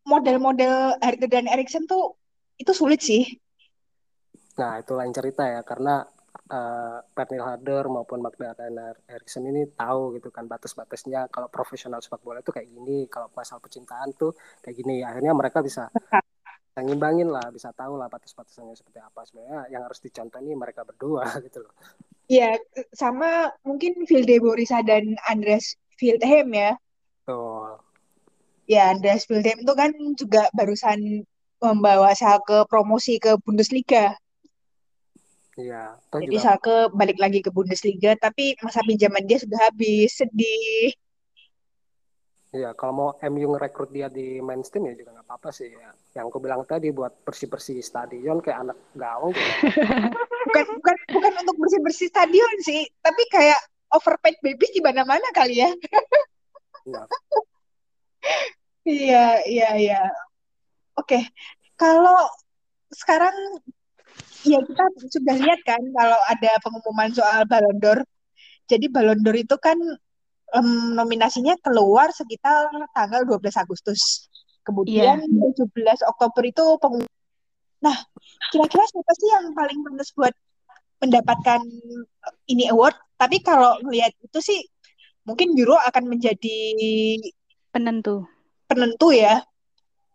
model-model 0.04 1.00
Harder 1.00 1.28
dan 1.28 1.48
Erikson 1.48 1.88
tuh 1.88 2.16
itu 2.60 2.72
sulit 2.72 3.00
sih. 3.00 3.24
Nah 4.60 4.80
itu 4.80 4.92
lain 4.94 5.10
cerita 5.10 5.44
ya 5.44 5.60
karena 5.66 6.04
uh, 6.52 6.98
Pernil 7.12 7.42
Harder 7.42 7.88
maupun 7.90 8.22
Magdalena 8.22 8.94
Erikson 9.08 9.48
ini 9.48 9.68
tahu 9.74 10.16
gitu 10.16 10.28
kan 10.30 10.46
batas-batasnya. 10.46 11.28
Kalau 11.32 11.48
profesional 11.48 12.00
sepak 12.04 12.22
bola 12.22 12.40
itu 12.44 12.52
kayak 12.52 12.68
gini 12.68 13.08
kalau 13.10 13.28
masalah 13.34 13.60
percintaan 13.60 14.14
tuh 14.14 14.36
kayak 14.62 14.76
gini. 14.78 15.02
Akhirnya 15.02 15.34
mereka 15.34 15.64
bisa 15.64 15.88
bisa 16.74 16.80
ngimbangin 16.82 17.30
lah 17.30 17.54
bisa 17.54 17.70
tahu 17.70 17.98
lah 17.98 18.06
batas-batasnya 18.12 18.76
seperti 18.76 19.00
apa. 19.02 19.20
Sebenarnya 19.26 19.72
yang 19.72 19.82
harus 19.88 19.98
dicontoh 19.98 20.38
ini 20.38 20.54
mereka 20.54 20.86
berdua 20.86 21.26
gitu 21.46 21.64
loh 21.64 21.74
Iya, 22.24 22.56
sama 22.96 23.52
mungkin 23.68 24.08
Vilde 24.08 24.40
Borisa 24.40 24.80
dan 24.80 25.12
Andres 25.28 25.76
Wildheim 26.00 26.56
ya. 26.56 26.72
Oh. 27.28 27.76
Ya, 28.64 28.96
Andres 28.96 29.28
Wildheim 29.28 29.60
itu 29.60 29.74
kan 29.76 29.92
juga 30.16 30.48
barusan 30.56 31.28
membawa 31.60 32.16
Schalke 32.16 32.64
promosi 32.68 33.20
ke 33.20 33.36
Bundesliga. 33.44 34.16
Iya. 35.60 36.00
Jadi 36.16 36.32
juga... 36.32 36.42
Schalke 36.42 36.76
balik 36.96 37.20
lagi 37.20 37.44
ke 37.44 37.52
Bundesliga, 37.52 38.16
tapi 38.16 38.56
masa 38.64 38.80
pinjaman 38.88 39.28
dia 39.28 39.38
sudah 39.44 39.68
habis. 39.68 40.16
Sedih. 40.16 40.96
Iya, 42.54 42.70
kalau 42.78 42.92
mau 42.94 43.10
MU 43.18 43.58
ngerekrut 43.58 43.90
dia 43.90 44.06
di 44.06 44.38
mainstream 44.38 44.86
ya 44.86 44.94
juga 44.94 45.18
nggak 45.18 45.26
apa-apa 45.26 45.50
sih 45.50 45.74
ya. 45.74 45.90
Yang 46.14 46.26
aku 46.30 46.38
bilang 46.38 46.62
tadi 46.62 46.94
buat 46.94 47.10
bersih-bersih 47.26 47.82
stadion 47.82 48.38
kayak 48.38 48.70
anak. 48.70 48.78
Gitu. 48.94 49.42
bukan 50.46 50.64
bukan 50.78 50.96
bukan 51.18 51.32
untuk 51.42 51.56
bersih-bersih 51.58 52.08
stadion 52.14 52.54
sih, 52.62 52.86
tapi 53.02 53.26
kayak 53.26 53.58
overpaid 53.90 54.38
baby 54.38 54.70
di 54.70 54.78
mana-mana 54.78 55.26
kali 55.34 55.66
ya. 55.66 55.70
Iya. 56.84 57.02
iya, 58.86 59.26
iya, 59.50 59.68
iya. 59.74 60.02
Oke. 60.94 61.26
Kalau 61.74 62.30
sekarang 62.94 63.34
ya 64.46 64.62
kita 64.62 64.84
sudah 65.10 65.34
lihat 65.42 65.58
kan 65.66 65.82
kalau 65.90 66.20
ada 66.30 66.50
pengumuman 66.62 67.10
soal 67.10 67.42
Ballon 67.50 67.82
d'Or. 67.82 67.98
Jadi 68.70 68.86
Ballon 68.92 69.18
d'Or 69.26 69.34
itu 69.34 69.58
kan 69.58 69.74
um, 70.54 70.94
nominasinya 70.94 71.58
keluar 71.58 72.14
sekitar 72.14 72.70
tanggal 72.94 73.26
12 73.26 73.42
Agustus. 73.58 74.30
Kemudian 74.64 75.20
yeah. 75.20 75.52
17 75.60 76.08
Oktober 76.08 76.42
itu 76.46 76.64
pengumuman. 76.80 77.10
Nah, 77.84 77.96
kira-kira 78.48 78.80
siapa 78.88 79.12
sih 79.12 79.28
yang 79.28 79.52
paling 79.52 79.84
pantas 79.84 80.08
buat 80.16 80.32
mendapatkan 81.04 81.60
ini 82.48 82.72
award? 82.72 82.96
Tapi 83.20 83.44
kalau 83.44 83.76
melihat 83.84 84.16
itu 84.24 84.38
sih 84.40 84.60
mungkin 85.28 85.52
Euro 85.52 85.76
akan 85.76 86.08
menjadi 86.08 86.60
penentu. 87.68 88.24
Penentu 88.64 89.12
ya. 89.12 89.44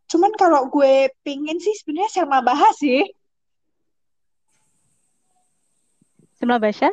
Cuman 0.10 0.34
kalau 0.34 0.66
gue 0.74 1.14
pingin 1.22 1.62
sih 1.62 1.78
sebenarnya 1.78 2.10
Selma 2.10 2.42
Bahas 2.42 2.74
sih. 2.82 3.06
Selma 6.42 6.58
Basya? 6.58 6.90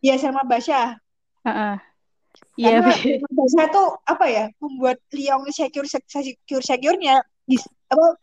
Iya, 0.00 0.16
Selma 0.16 0.40
Basya. 0.48 0.96
Uh 1.44 1.50
-uh. 1.52 1.91
Iya, 2.56 2.84
biasanya 3.32 3.68
tuh 3.72 3.96
apa 4.04 4.24
ya 4.28 4.44
membuat 4.60 5.00
Liong 5.12 5.48
secure 5.52 5.88
secure 5.88 6.64
securenya 6.64 7.24
di 7.48 7.56
apa 7.88 8.16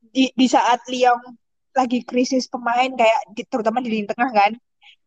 di, 0.00 0.32
di 0.32 0.46
saat 0.48 0.80
Liong 0.88 1.36
lagi 1.76 2.00
krisis 2.04 2.48
pemain 2.48 2.88
kayak 2.88 3.36
di, 3.36 3.44
terutama 3.44 3.84
di 3.84 3.92
lini 3.92 4.08
tengah 4.08 4.32
kan 4.32 4.52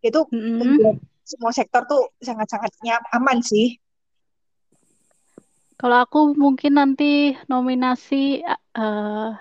itu 0.05 0.21
mm 0.21 0.37
-hmm. 0.37 0.57
membuat 0.61 0.97
semua 1.25 1.53
sektor 1.53 1.85
tuh 1.85 2.09
sangat-sangat 2.21 2.73
aman 3.13 3.41
sih. 3.45 3.77
Kalau 5.79 6.01
aku 6.01 6.35
mungkin 6.35 6.75
nanti 6.75 7.37
nominasi 7.47 8.43
uh, 8.75 9.31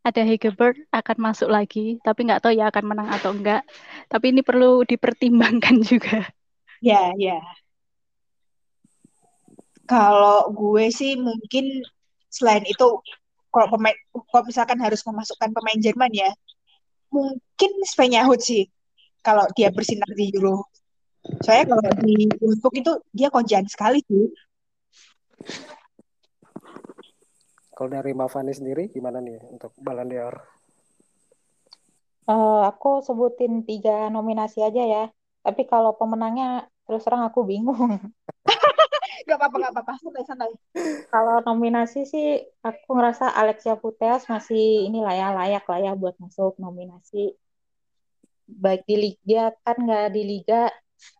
ada 0.00 0.22
Hegebert 0.26 0.76
akan 0.92 1.16
masuk 1.30 1.48
lagi, 1.48 1.96
tapi 2.02 2.28
nggak 2.28 2.44
tahu 2.44 2.52
ya 2.52 2.68
akan 2.68 2.84
menang 2.84 3.08
atau 3.08 3.32
enggak. 3.32 3.64
Tapi 4.10 4.34
ini 4.34 4.42
perlu 4.44 4.84
dipertimbangkan 4.84 5.80
juga. 5.90 6.26
Ya, 6.84 7.14
ya. 7.16 7.40
Kalau 9.90 10.54
gue 10.54 10.86
sih 10.94 11.18
mungkin 11.18 11.82
selain 12.30 12.62
itu 12.62 12.86
kalau 13.50 13.66
pemain 13.74 13.96
kalau 14.30 14.46
misalkan 14.46 14.78
harus 14.78 15.02
memasukkan 15.02 15.50
pemain 15.50 15.80
Jerman 15.82 16.14
ya 16.14 16.30
mungkin 17.10 17.70
Sven 17.82 18.14
Yahut 18.14 18.38
sih 18.38 18.70
kalau 19.20 19.44
dia 19.52 19.68
bersinar 19.74 20.06
di 20.14 20.30
Euro. 20.32 20.70
Soalnya 21.44 21.76
kalau 21.76 21.82
di 22.00 22.30
Wolfsburg 22.40 22.80
itu 22.80 22.92
dia 23.12 23.28
konjan 23.28 23.68
sekali 23.68 24.00
sih. 24.06 24.32
Kalau 27.76 27.88
dari 27.92 28.12
Mavani 28.16 28.54
sendiri 28.54 28.88
gimana 28.88 29.20
nih 29.20 29.40
untuk 29.52 29.76
Ballon 29.76 30.08
d'Or? 30.08 30.36
Uh, 32.30 32.62
aku 32.64 33.02
sebutin 33.04 33.66
tiga 33.66 34.08
nominasi 34.08 34.64
aja 34.64 34.80
ya. 34.86 35.04
Tapi 35.44 35.68
kalau 35.68 35.96
pemenangnya 35.96 36.68
terus 36.88 37.04
terang 37.04 37.26
aku 37.26 37.44
bingung. 37.44 38.00
Gak 39.30 39.38
apa-apa, 39.38 39.56
gak 39.62 39.72
apa-apa. 39.78 39.92
Santai-santai. 40.02 40.50
Kalau 41.06 41.38
nominasi 41.46 42.02
sih, 42.02 42.42
aku 42.66 42.98
ngerasa 42.98 43.30
Alexia 43.30 43.78
Putellas 43.78 44.26
masih 44.26 44.90
inilah 44.90 45.14
ya, 45.14 45.30
layak 45.30 45.62
lah 45.70 45.78
ya 45.78 45.92
buat 45.94 46.18
masuk 46.18 46.58
nominasi. 46.58 47.38
Baik 48.50 48.82
di 48.90 48.98
Liga, 48.98 49.54
kan 49.62 49.78
nggak 49.78 50.10
di 50.10 50.22
Liga, 50.26 50.66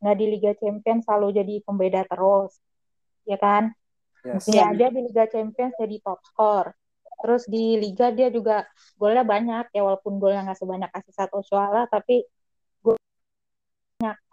nggak 0.03 0.17
di 0.19 0.27
Liga 0.27 0.51
Champions 0.59 1.07
selalu 1.07 1.39
jadi 1.39 1.55
pembeda 1.63 2.03
terus. 2.03 2.59
Ya 3.23 3.39
kan? 3.39 3.71
Yes. 4.27 4.51
Ya, 4.51 4.75
dia 4.75 4.91
di 4.91 5.07
Liga 5.07 5.31
Champions 5.31 5.79
jadi 5.79 6.03
top 6.03 6.19
score. 6.27 6.75
Terus 7.23 7.47
di 7.47 7.79
Liga 7.79 8.11
dia 8.11 8.27
juga 8.35 8.67
golnya 8.99 9.23
banyak, 9.23 9.71
ya 9.71 9.87
walaupun 9.87 10.19
golnya 10.19 10.51
nggak 10.51 10.59
sebanyak 10.59 10.91
kasih 10.91 11.15
satu 11.15 11.47
Oshuala, 11.47 11.87
tapi 11.87 12.27
gol 12.83 12.99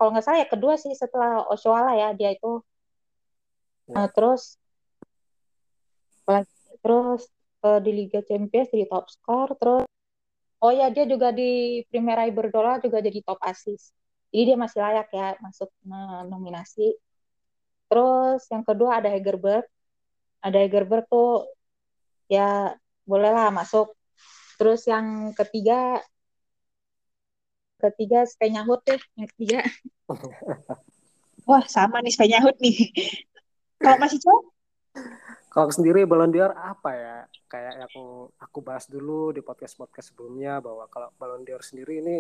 kalau 0.01 0.09
nggak 0.17 0.25
salah 0.25 0.39
ya 0.41 0.47
kedua 0.49 0.73
sih 0.81 0.97
setelah 0.97 1.45
Oshuala 1.45 1.93
ya, 1.93 2.17
dia 2.17 2.33
itu 2.33 2.65
Nah, 3.87 4.07
terus 4.11 4.59
terus 6.83 7.23
uh, 7.63 7.79
di 7.79 7.91
Liga 7.95 8.19
Champions 8.23 8.67
jadi 8.71 8.85
top 8.91 9.07
score 9.07 9.55
terus 9.55 9.87
oh 10.59 10.73
ya 10.73 10.91
dia 10.91 11.07
juga 11.07 11.31
di 11.31 11.81
Primera 11.87 12.27
Iberdrola 12.27 12.83
juga 12.83 12.99
jadi 12.99 13.19
top 13.23 13.39
assist. 13.45 13.93
Jadi 14.33 14.53
dia 14.53 14.57
masih 14.59 14.79
layak 14.83 15.07
ya 15.13 15.27
masuk 15.39 15.71
nominasi. 16.27 16.97
Terus 17.87 18.43
yang 18.51 18.63
kedua 18.67 18.99
ada 18.99 19.07
Hegerberg. 19.07 19.63
Ada 20.43 20.67
Hegerberg 20.67 21.07
tuh 21.07 21.47
ya 22.27 22.75
bolehlah 23.07 23.53
masuk. 23.55 23.95
Terus 24.59 24.83
yang 24.89 25.31
ketiga 25.37 26.01
ketiga 27.77 28.25
Spenyahut 28.25 28.81
deh 28.83 28.99
yang 29.15 29.29
ketiga. 29.31 29.59
Wah 31.47 31.63
sama 31.69 32.03
nih 32.03 32.11
Spenyahut 32.11 32.57
nih 32.59 32.91
kalau 33.81 33.97
masih 34.01 34.19
cowok? 34.21 34.43
Kalau 35.47 35.73
sendiri 35.73 36.05
Ballon 36.05 36.29
d'Or 36.29 36.53
apa 36.53 36.91
ya? 36.93 37.17
Kayak 37.49 37.73
yang 37.87 38.29
aku 38.37 38.59
bahas 38.61 38.85
dulu 38.85 39.33
di 39.33 39.41
podcast-podcast 39.41 40.13
sebelumnya 40.13 40.61
bahwa 40.61 40.85
kalau 40.91 41.09
Ballon 41.17 41.41
d'Or 41.41 41.65
sendiri 41.65 42.03
ini 42.03 42.17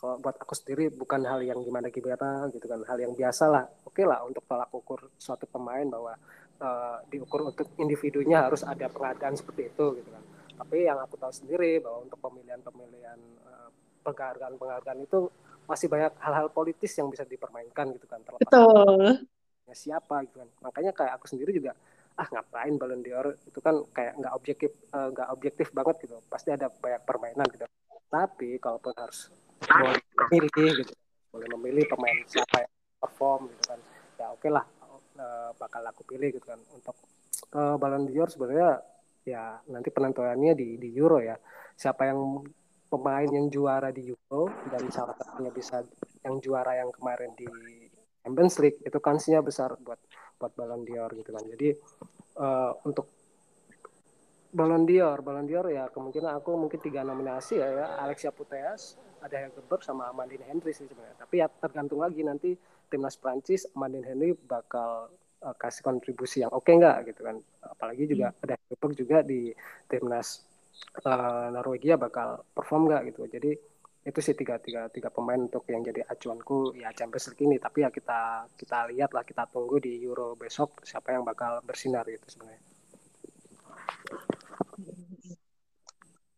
kalau 0.00 0.16
buat 0.16 0.36
aku 0.40 0.56
sendiri 0.56 0.88
bukan 0.88 1.28
hal 1.28 1.44
yang 1.44 1.60
gimana 1.60 1.92
gimana 1.92 2.48
gitu 2.48 2.64
kan 2.64 2.80
hal 2.88 2.96
yang 2.96 3.12
biasa 3.12 3.52
lah 3.52 3.68
oke 3.84 4.00
lah 4.00 4.24
untuk 4.24 4.48
tolak 4.48 4.72
ukur 4.72 5.12
suatu 5.20 5.44
pemain 5.44 5.84
bahwa 5.84 6.16
uh, 6.56 7.04
diukur 7.12 7.52
untuk 7.52 7.68
individunya 7.76 8.48
harus 8.48 8.64
ada 8.64 8.88
penghargaan 8.88 9.36
seperti 9.36 9.68
itu 9.68 10.00
gitu 10.00 10.08
kan 10.08 10.24
tapi 10.56 10.88
yang 10.88 10.96
aku 11.04 11.20
tahu 11.20 11.32
sendiri 11.32 11.84
bahwa 11.84 12.08
untuk 12.08 12.16
pemilihan-pemilihan 12.16 13.20
uh, 13.44 13.68
penghargaan-penghargaan 14.08 15.04
itu 15.04 15.28
masih 15.68 15.92
banyak 15.92 16.16
hal-hal 16.16 16.48
politis 16.48 16.96
yang 16.96 17.12
bisa 17.12 17.28
dipermainkan 17.28 17.92
gitu 17.92 18.08
kan 18.08 18.24
terlepas 18.24 18.48
Betul 18.48 19.28
siapa 19.76 20.24
gitu 20.26 20.42
kan. 20.42 20.48
Makanya 20.64 20.92
kayak 20.94 21.12
aku 21.20 21.26
sendiri 21.30 21.54
juga 21.56 21.72
ah 22.18 22.26
ngapain 22.28 22.74
Ballon 22.76 23.00
d'Or? 23.00 23.36
Itu 23.46 23.58
kan 23.64 23.80
kayak 23.94 24.18
nggak 24.20 24.32
objektif 24.34 24.70
eh, 24.92 25.08
nggak 25.12 25.28
uh, 25.28 25.34
objektif 25.34 25.66
banget 25.72 25.96
gitu. 26.04 26.16
Pasti 26.26 26.52
ada 26.52 26.68
banyak 26.68 27.02
permainan 27.04 27.46
gitu. 27.50 27.64
Tapi 28.10 28.58
kalaupun 28.58 28.92
harus 28.98 29.30
memilih 30.30 30.84
gitu 30.84 30.94
boleh 31.30 31.46
memilih 31.54 31.84
pemain 31.86 32.18
siapa 32.26 32.66
yang 32.66 32.72
perform 32.98 33.46
gitu 33.54 33.62
kan 33.70 33.80
ya 34.18 34.26
oke 34.34 34.42
okay 34.42 34.50
lah 34.50 34.66
uh, 35.20 35.50
bakal 35.56 35.82
aku 35.84 36.02
pilih 36.04 36.32
gitu 36.34 36.46
kan. 36.46 36.60
Untuk 36.74 36.96
uh, 37.56 37.76
Ballon 37.80 38.08
d'Or 38.08 38.28
sebenarnya 38.28 38.80
ya 39.24 39.60
nanti 39.68 39.88
penentuannya 39.92 40.52
di 40.56 40.80
di 40.80 40.88
Euro 40.96 41.20
ya. 41.20 41.36
Siapa 41.76 42.08
yang 42.08 42.44
pemain 42.90 43.28
yang 43.30 43.46
juara 43.48 43.94
di 43.94 44.10
Euro 44.10 44.50
dan 44.68 44.84
salah 44.90 45.14
satunya 45.16 45.52
bisa 45.54 45.80
yang 46.26 46.36
juara 46.42 46.76
yang 46.76 46.90
kemarin 46.92 47.32
di 47.38 47.46
Champions 48.22 48.56
League 48.60 48.78
itu 48.84 48.98
kansnya 49.00 49.40
besar 49.40 49.76
buat 49.80 49.98
buat 50.40 50.52
Ballon 50.56 50.84
d'Or 50.84 51.10
gitu 51.16 51.30
kan 51.32 51.44
jadi 51.44 51.76
uh, 52.40 52.72
untuk 52.88 53.08
Ballon 54.50 54.82
d'Or, 54.82 55.22
Ballon 55.22 55.46
d'Or 55.46 55.70
ya 55.70 55.86
kemungkinan 55.94 56.42
aku 56.42 56.58
mungkin 56.58 56.82
tiga 56.82 57.06
nominasi 57.06 57.62
ya, 57.62 57.70
ya 57.70 57.86
Alexia 58.02 58.34
Putellas, 58.34 58.98
ada 59.22 59.38
yang 59.38 59.54
Hegerberg 59.54 59.82
sama 59.86 60.10
Amandine 60.10 60.42
Henry 60.42 60.74
sih 60.74 60.90
sebenarnya. 60.90 61.22
Tapi 61.22 61.34
ya 61.38 61.46
tergantung 61.46 62.02
lagi 62.02 62.26
nanti 62.26 62.58
timnas 62.90 63.14
Prancis 63.14 63.70
Amandine 63.78 64.10
Henry 64.10 64.34
bakal 64.34 65.14
uh, 65.46 65.54
kasih 65.54 65.86
kontribusi 65.86 66.42
yang 66.42 66.50
oke 66.50 66.66
okay 66.66 66.82
nggak 66.82 67.14
gitu 67.14 67.30
kan. 67.30 67.38
Apalagi 67.62 68.10
juga 68.10 68.34
hmm. 68.34 68.42
ada 68.42 68.54
Hegerberg 68.58 68.92
juga 68.98 69.16
di 69.22 69.54
timnas 69.86 70.42
uh, 71.06 71.46
Norwegia 71.54 71.94
bakal 71.94 72.42
perform 72.50 72.90
nggak 72.90 73.14
gitu. 73.14 73.30
Jadi 73.30 73.54
itu 74.00 74.20
sih 74.24 74.32
tiga 74.32 74.56
tiga 74.56 74.88
tiga 74.88 75.12
pemain 75.12 75.36
untuk 75.36 75.68
yang 75.68 75.84
jadi 75.84 76.08
acuanku 76.08 76.72
ya 76.76 76.88
Champions 76.96 77.28
League 77.32 77.44
ini. 77.44 77.56
Tapi 77.60 77.84
ya 77.84 77.92
kita 77.92 78.48
kita 78.56 78.88
lihat 78.92 79.12
lah 79.12 79.24
kita 79.24 79.44
tunggu 79.48 79.76
di 79.76 80.00
Euro 80.00 80.34
besok 80.34 80.80
siapa 80.84 81.12
yang 81.12 81.24
bakal 81.24 81.60
bersinar 81.60 82.08
gitu 82.08 82.24
sebenarnya. 82.28 82.62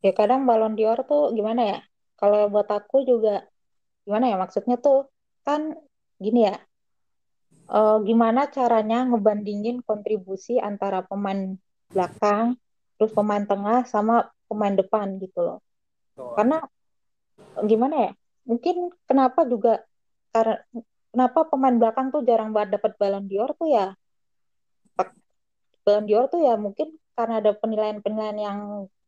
Ya 0.02 0.12
kadang 0.12 0.42
balon 0.44 0.74
dior 0.74 0.98
tuh 1.06 1.30
gimana 1.30 1.62
ya? 1.62 1.80
Kalau 2.18 2.50
buat 2.50 2.66
aku 2.66 3.06
juga 3.06 3.46
gimana 4.02 4.34
ya 4.34 4.36
maksudnya 4.38 4.76
tuh? 4.82 5.06
Kan 5.46 5.78
gini 6.18 6.50
ya 6.50 6.58
uh, 7.72 7.98
gimana 8.02 8.46
caranya 8.52 9.08
ngebandingin 9.08 9.80
kontribusi 9.82 10.60
antara 10.60 11.02
pemain 11.02 11.56
belakang 11.92 12.56
terus 12.96 13.12
pemain 13.16 13.42
tengah 13.42 13.84
sama 13.88 14.30
pemain 14.46 14.76
depan 14.76 15.18
gitu 15.18 15.40
loh. 15.42 15.58
Oh. 16.12 16.36
karena 16.36 16.60
gimana 17.66 18.10
ya? 18.10 18.12
Mungkin 18.48 18.90
kenapa 19.06 19.46
juga 19.46 19.86
karena 20.34 20.58
kenapa 21.12 21.44
pemain 21.46 21.76
belakang 21.76 22.08
tuh 22.10 22.24
jarang 22.24 22.50
banget 22.50 22.80
dapat 22.80 22.92
balon 22.96 23.28
dior 23.28 23.52
tuh 23.54 23.68
ya? 23.68 23.86
Balon 25.84 26.04
dior 26.08 26.26
tuh 26.32 26.40
ya 26.42 26.56
mungkin 26.56 26.96
karena 27.12 27.44
ada 27.44 27.52
penilaian-penilaian 27.52 28.38
yang 28.38 28.58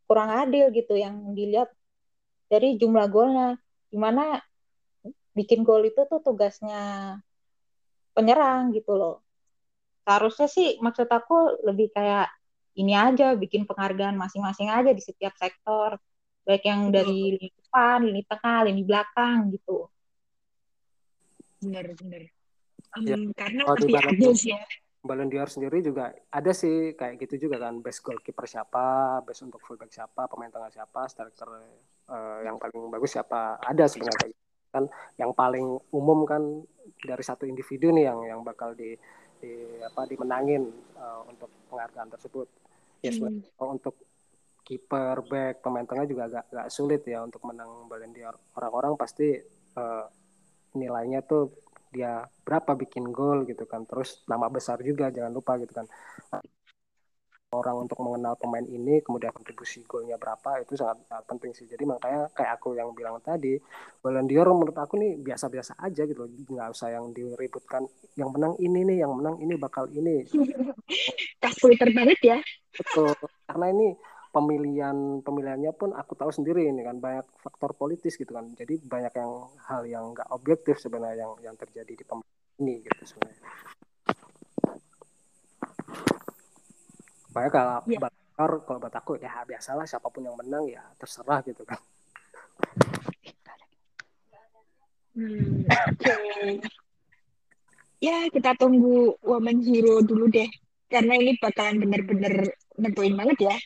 kurang 0.04 0.28
adil 0.28 0.68
gitu 0.70 0.94
yang 0.94 1.32
dilihat 1.32 1.72
dari 2.52 2.76
jumlah 2.76 3.08
golnya. 3.08 3.56
Gimana 3.88 4.38
bikin 5.34 5.66
gol 5.66 5.82
itu 5.88 6.06
tuh 6.06 6.20
tugasnya 6.22 7.16
penyerang 8.14 8.70
gitu 8.76 8.94
loh. 8.94 9.24
Seharusnya 10.04 10.46
sih 10.46 10.78
maksud 10.78 11.08
aku 11.08 11.64
lebih 11.64 11.90
kayak 11.90 12.28
ini 12.76 12.92
aja 12.94 13.34
bikin 13.34 13.64
penghargaan 13.64 14.18
masing-masing 14.18 14.68
aja 14.70 14.90
di 14.90 15.02
setiap 15.02 15.34
sektor 15.38 15.96
baik 16.44 16.64
yang 16.68 16.92
dari 16.92 17.40
lini 17.40 17.48
depan, 17.50 17.98
lini 18.04 18.22
tengah, 18.28 18.58
lini 18.68 18.82
belakang 18.84 19.38
gitu. 19.56 19.88
Benar 21.64 21.86
benar. 21.96 22.22
Um, 22.94 23.04
ya, 23.08 23.16
karena 23.34 23.62
lebih 23.66 23.94
adil 23.98 24.32
sih 24.36 24.52
ya. 24.54 24.62
Ballon 25.04 25.28
d'Or 25.28 25.52
sendiri 25.52 25.84
juga 25.84 26.16
ada 26.32 26.52
sih 26.56 26.96
kayak 26.96 27.20
gitu 27.20 27.48
juga 27.48 27.60
kan 27.60 27.84
best 27.84 28.00
goalkeeper 28.00 28.48
siapa, 28.48 29.20
best 29.20 29.44
untuk 29.44 29.60
fullback 29.60 29.92
siapa, 29.92 30.24
pemain 30.32 30.48
tengah 30.48 30.72
siapa, 30.72 31.04
striker 31.12 31.48
uh, 32.08 32.40
yang 32.40 32.56
paling 32.56 32.88
bagus 32.88 33.12
siapa 33.12 33.60
ada 33.60 33.84
sebenarnya 33.84 34.32
kan 34.74 34.90
yang 35.22 35.30
paling 35.30 35.78
umum 35.94 36.26
kan 36.26 36.42
dari 36.98 37.22
satu 37.22 37.46
individu 37.46 37.94
nih 37.94 38.10
yang 38.10 38.18
yang 38.26 38.40
bakal 38.42 38.74
di, 38.74 38.98
di 39.38 39.52
apa 39.86 40.02
dimenangin 40.10 40.66
uh, 40.98 41.22
untuk 41.30 41.46
penghargaan 41.70 42.10
tersebut. 42.10 42.48
Ya 43.04 43.12
yes, 43.12 43.20
hmm. 43.20 43.44
untuk 43.60 43.94
kiper, 44.64 45.16
back, 45.28 45.60
pemain 45.60 45.84
tengah 45.84 46.08
juga 46.08 46.22
agak, 46.26 46.44
agak 46.48 46.68
sulit 46.72 47.04
ya 47.04 47.20
untuk 47.20 47.44
menang 47.44 47.84
Ballon 47.86 48.10
d'Or. 48.16 48.34
Orang-orang 48.56 48.96
pasti 48.96 49.36
uh, 49.76 50.04
nilainya 50.74 51.20
tuh 51.22 51.52
dia 51.94 52.26
berapa 52.42 52.74
bikin 52.74 53.12
gol 53.12 53.44
gitu 53.46 53.68
kan. 53.68 53.84
Terus 53.86 54.24
nama 54.26 54.48
besar 54.48 54.80
juga 54.80 55.12
jangan 55.12 55.30
lupa 55.30 55.60
gitu 55.60 55.70
kan. 55.70 55.86
Orang 57.54 57.86
untuk 57.86 58.02
mengenal 58.02 58.34
pemain 58.34 58.66
ini 58.66 58.98
kemudian 58.98 59.30
kontribusi 59.30 59.86
golnya 59.86 60.18
berapa 60.18 60.58
itu 60.58 60.74
sangat, 60.74 61.06
sangat 61.06 61.24
penting 61.30 61.52
sih. 61.54 61.70
Jadi 61.70 61.86
makanya 61.86 62.26
kayak 62.34 62.58
aku 62.58 62.74
yang 62.74 62.90
bilang 62.98 63.22
tadi 63.22 63.60
Ballon 64.02 64.26
d'Or 64.26 64.48
menurut 64.50 64.74
aku 64.74 64.98
nih 64.98 65.22
biasa-biasa 65.22 65.78
aja 65.78 66.02
gitu 66.02 66.26
nggak 66.50 66.74
usah 66.74 66.90
yang 66.90 67.14
diributkan 67.14 67.86
yang 68.18 68.34
menang 68.34 68.58
ini 68.58 68.80
nih 68.90 69.06
yang 69.06 69.14
menang 69.14 69.38
ini 69.38 69.54
bakal 69.54 69.86
ini. 69.92 70.26
Kalkulator 71.44 71.94
banget 71.94 72.18
ya. 72.26 72.38
Betul. 72.74 73.14
Karena 73.46 73.70
ini 73.70 73.94
pemilihan 74.34 75.22
pemilihannya 75.22 75.72
pun 75.78 75.94
aku 75.94 76.18
tahu 76.18 76.34
sendiri 76.34 76.66
ini 76.66 76.82
kan 76.82 76.98
banyak 76.98 77.22
faktor 77.38 77.70
politis 77.78 78.18
gitu 78.18 78.34
kan. 78.34 78.50
Jadi 78.58 78.82
banyak 78.82 79.14
yang 79.14 79.32
hal 79.70 79.86
yang 79.86 80.10
nggak 80.10 80.26
objektif 80.34 80.82
sebenarnya 80.82 81.22
yang 81.22 81.32
yang 81.38 81.54
terjadi 81.54 81.94
di 81.94 82.02
pemilihan 82.02 82.58
ini 82.58 82.74
gitu 82.82 83.02
sebenarnya. 83.14 83.50
Makanya 87.30 87.52
kalau 87.54 87.76
yeah. 87.86 88.02
bakar 88.02 88.50
kalau 88.66 88.78
buat 88.82 88.94
aku 88.98 89.12
ya 89.22 89.46
biasalah 89.46 89.86
siapa 89.86 90.10
pun 90.10 90.26
yang 90.26 90.34
menang 90.34 90.66
ya 90.66 90.82
terserah 90.98 91.38
gitu 91.46 91.62
kan. 91.62 91.78
Hmm, 95.14 95.62
okay. 95.70 96.58
ya 98.02 98.26
kita 98.34 98.58
tunggu 98.58 99.14
Woman 99.22 99.62
Hero 99.62 100.02
dulu 100.02 100.26
deh. 100.26 100.50
Karena 100.90 101.14
ini 101.14 101.38
bakalan 101.38 101.78
bener-bener 101.78 102.50
nentuin 102.74 103.14
banget 103.14 103.38
ya 103.46 103.56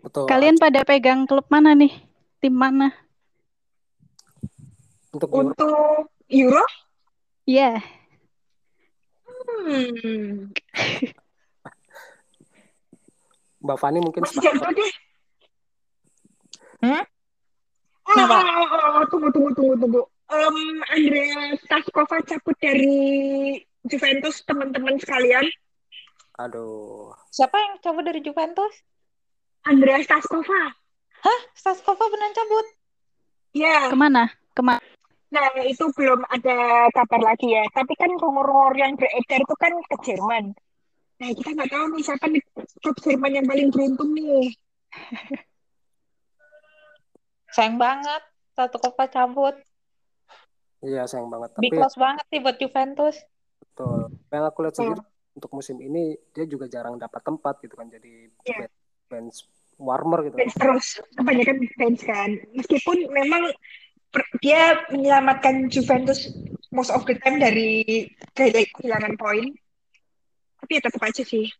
Betul. 0.00 0.24
Kalian 0.28 0.56
pada 0.56 0.80
pegang 0.84 1.28
klub 1.28 1.44
mana 1.52 1.76
nih? 1.76 1.92
Tim 2.40 2.56
mana? 2.56 2.92
Untuk 5.12 5.28
Euro? 5.28 5.52
Untuk 5.52 6.08
Euro? 6.32 6.64
Iya. 7.44 7.76
Yeah. 7.76 7.84
Hmm. 9.60 10.54
Mbak 13.60 13.76
Fani 13.76 14.00
mungkin 14.00 14.24
Mas 14.24 14.32
deh. 14.32 14.92
Hmm? 16.80 17.04
Oh, 18.08 18.16
oh, 18.16 18.24
oh, 18.24 19.04
oh, 19.04 19.04
tunggu, 19.12 19.28
tunggu, 19.28 19.52
tunggu, 19.52 19.74
tunggu. 19.76 20.02
Um, 20.32 20.80
Andrea 20.88 21.52
Staskova 21.60 22.24
cabut 22.24 22.56
dari 22.56 23.60
Juventus, 23.84 24.40
teman-teman 24.48 24.96
sekalian. 24.96 25.44
Aduh. 26.40 27.12
Siapa 27.28 27.52
yang 27.60 27.72
cabut 27.84 28.00
dari 28.08 28.24
Juventus? 28.24 28.72
Andrea 29.68 30.00
Staskova. 30.00 30.72
Hah? 31.20 31.40
Staskova 31.52 32.04
benar 32.08 32.32
cabut? 32.32 32.66
Ya. 33.52 33.68
Yeah. 33.68 33.82
Ke 33.92 33.96
mana? 33.96 34.24
Ke 34.56 34.62
mana? 34.64 34.80
Nah, 35.30 35.46
itu 35.62 35.86
belum 35.94 36.26
ada 36.26 36.88
kabar 36.90 37.20
lagi 37.22 37.54
ya. 37.54 37.62
Tapi 37.70 37.92
kan 37.94 38.10
rumor-rumor 38.18 38.74
yang 38.74 38.96
beredar 38.96 39.44
itu 39.44 39.54
kan 39.60 39.72
ke 39.86 39.96
Jerman. 40.02 40.56
Nah, 41.20 41.28
kita 41.36 41.52
nggak 41.52 41.70
tahu 41.70 41.84
nih 41.92 42.02
siapa 42.02 42.26
nih 42.32 42.42
klub 42.80 42.96
Jerman 43.04 43.32
yang 43.36 43.46
paling 43.46 43.68
beruntung 43.68 44.10
nih. 44.16 44.48
sayang 47.54 47.76
banget. 47.76 48.22
Satu 48.56 48.80
kopa 48.80 49.06
cabut. 49.12 49.54
Iya, 50.80 51.04
sayang 51.04 51.28
banget. 51.28 51.52
Tapi... 51.54 51.62
Big 51.68 51.76
banget 51.76 52.24
sih 52.32 52.40
buat 52.40 52.56
Juventus. 52.56 53.16
Betul. 53.60 54.08
Yang 54.32 54.44
aku 54.48 54.58
lihat 54.64 54.74
sendiri, 54.74 55.02
hmm. 55.04 55.36
untuk 55.36 55.50
musim 55.52 55.76
ini, 55.78 56.16
dia 56.32 56.48
juga 56.48 56.66
jarang 56.66 56.96
dapat 56.96 57.20
tempat 57.22 57.60
gitu 57.60 57.76
kan. 57.76 57.86
Jadi 57.92 58.32
yeah 58.48 58.66
bench 59.10 59.44
warmer 59.80 60.30
gitu. 60.30 60.36
Bench 60.38 60.54
terus, 60.54 60.86
kebanyakan 61.18 61.56
bench 61.74 62.02
kan. 62.06 62.30
Meskipun 62.54 63.10
memang 63.10 63.50
dia 64.44 64.86
menyelamatkan 64.94 65.66
Juventus 65.66 66.30
most 66.70 66.94
of 66.94 67.02
the 67.08 67.18
time 67.18 67.42
dari 67.42 68.06
kehilangan 68.38 69.18
poin. 69.18 69.50
Tapi 70.60 70.70
ya 70.78 70.82
tetap 70.84 71.02
aja 71.02 71.24
sih. 71.24 71.50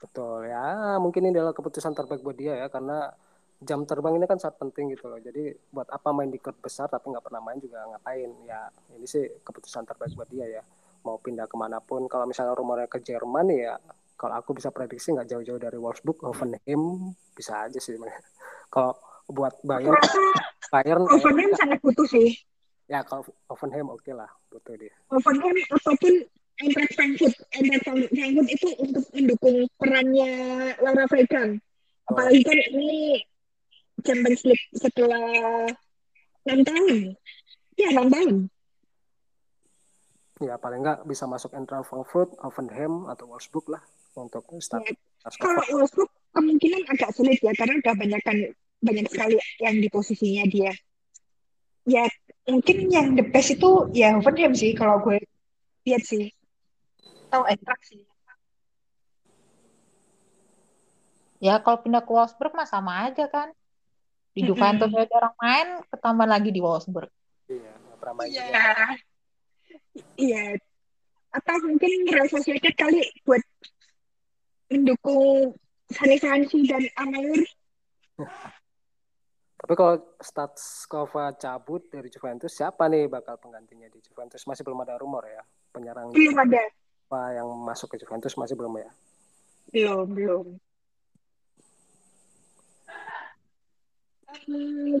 Betul 0.00 0.50
ya, 0.50 0.98
mungkin 0.98 1.30
ini 1.30 1.38
adalah 1.38 1.54
keputusan 1.54 1.94
terbaik 1.94 2.26
buat 2.26 2.34
dia 2.34 2.58
ya 2.58 2.66
karena 2.66 3.10
jam 3.62 3.86
terbang 3.86 4.18
ini 4.18 4.26
kan 4.26 4.38
sangat 4.38 4.58
penting 4.58 4.90
gitu 4.94 5.06
loh. 5.06 5.18
Jadi 5.22 5.54
buat 5.70 5.86
apa 5.90 6.10
main 6.10 6.30
di 6.30 6.42
klub 6.42 6.58
besar 6.58 6.90
tapi 6.90 7.10
nggak 7.10 7.22
pernah 7.22 7.38
main 7.38 7.58
juga 7.62 7.86
ngapain 7.86 8.30
ya. 8.46 8.66
Ini 8.98 9.06
sih 9.06 9.24
keputusan 9.42 9.86
terbaik 9.86 10.14
buat 10.18 10.30
dia 10.30 10.46
ya. 10.46 10.62
Mau 11.06 11.18
pindah 11.18 11.46
ke 11.46 11.54
mana 11.58 11.78
pun. 11.78 12.06
Kalau 12.10 12.26
misalnya 12.26 12.54
rumornya 12.54 12.90
ke 12.90 12.98
Jerman 13.02 13.46
ya 13.54 13.78
kalau 14.22 14.38
aku 14.38 14.54
bisa 14.54 14.70
prediksi 14.70 15.10
nggak 15.10 15.34
jauh-jauh 15.34 15.58
dari 15.58 15.74
Wolfsburg 15.74 16.22
Hoffenheim 16.22 17.10
bisa 17.34 17.66
aja 17.66 17.82
sih 17.82 17.98
kalau 18.70 18.94
buat 19.26 19.58
Bayern 19.66 19.98
Bayern 20.70 21.02
Hoffenheim 21.10 21.50
sangat 21.58 21.82
butuh 21.82 22.06
sih. 22.06 22.38
Ya 22.86 23.02
kalau 23.02 23.26
Hoffenheim 23.50 23.90
oke 23.90 23.98
okay 23.98 24.14
lah 24.14 24.30
butuh 24.54 24.78
dia. 24.78 24.94
Hoffenheim 25.10 25.58
ataupun 25.74 26.22
Eintracht 26.62 26.94
Frankfurt. 26.94 27.34
Eintracht 27.50 27.82
Frankfurt 27.82 28.46
itu 28.46 28.68
untuk 28.78 29.04
mendukung 29.10 29.66
perannya 29.82 30.30
Laura 30.78 31.10
Fregan 31.10 31.58
oh. 31.58 32.14
apalagi 32.14 32.46
kan 32.46 32.58
ini 32.78 33.26
Champions 34.06 34.46
League 34.46 34.66
setelah 34.78 35.66
enam 36.46 36.60
tahun. 36.62 36.96
Ya 37.74 37.88
enam 37.90 38.06
tahun. 38.06 38.34
Ya 40.46 40.54
paling 40.62 40.86
nggak 40.86 41.10
bisa 41.10 41.26
masuk 41.26 41.50
Eintracht 41.58 41.90
Frankfurt, 41.90 42.38
Hoffenheim 42.38 43.10
atau 43.10 43.26
Wolfsburg 43.26 43.66
lah 43.66 43.82
untuk 44.16 44.44
start. 44.60 44.84
Ya, 44.86 44.94
kalau 45.38 45.62
Wolfsburg 45.72 46.10
kemungkinan 46.32 46.88
agak 46.88 47.12
sulit 47.14 47.38
ya 47.40 47.52
karena 47.56 47.78
udah 47.80 47.94
banyak 47.94 48.22
kan 48.24 48.36
banyak 48.82 49.06
sekali 49.08 49.36
yang 49.62 49.76
di 49.78 49.88
posisinya 49.88 50.44
dia. 50.48 50.72
Ya 51.86 52.06
mungkin 52.46 52.90
yang 52.90 53.14
the 53.14 53.24
best 53.26 53.54
itu 53.54 53.90
ya 53.94 54.18
Hoffenheim 54.18 54.54
sih 54.54 54.74
kalau 54.74 54.98
gue 55.02 55.22
lihat 55.86 56.02
sih. 56.02 56.34
Atau 57.30 57.46
Eintracht 57.48 57.84
sih. 57.86 58.02
Ya 61.42 61.58
kalau 61.58 61.82
pindah 61.82 62.06
ke 62.06 62.10
Wolfsburg 62.10 62.54
mah 62.54 62.68
sama 62.68 63.10
aja 63.10 63.26
kan. 63.26 63.50
Di 64.32 64.40
Juventus 64.48 64.88
mm 64.88 64.96
-hmm. 64.96 65.04
ada 65.04 65.14
orang 65.20 65.36
main, 65.44 65.68
ketambah 65.92 66.24
lagi 66.24 66.48
di 66.48 66.60
Wolfsburg. 66.64 67.10
Iya, 67.52 67.72
pernah 68.00 68.14
main 68.16 68.32
Iya. 68.32 68.48
Iya. 70.16 70.44
Atau 71.32 71.56
mungkin 71.68 72.08
rasa 72.12 72.40
sedikit 72.40 72.72
kali 72.76 73.04
buat 73.28 73.44
mendukung 74.72 75.52
Sani 75.92 76.16
Sansi 76.16 76.64
dan 76.64 76.82
Amayur. 76.96 77.44
Tapi 79.62 79.72
kalau 79.78 79.94
Statskova 80.18 81.38
cabut 81.38 81.86
dari 81.86 82.10
Juventus, 82.10 82.50
siapa 82.50 82.90
nih 82.90 83.06
bakal 83.06 83.38
penggantinya 83.38 83.86
di 83.86 84.02
Juventus? 84.02 84.42
Masih 84.48 84.66
belum 84.66 84.82
ada 84.82 84.98
rumor 84.98 85.22
ya, 85.22 85.38
penyerang 85.70 86.10
Belum 86.10 86.34
ada. 86.34 86.64
apa 87.12 87.36
yang 87.36 87.46
masuk 87.62 87.92
ke 87.94 88.00
Juventus 88.02 88.34
masih 88.34 88.56
belum 88.58 88.74
ya? 88.80 88.90
Belum, 89.70 90.08
belum. 90.10 90.46
Hmm, 94.48 94.96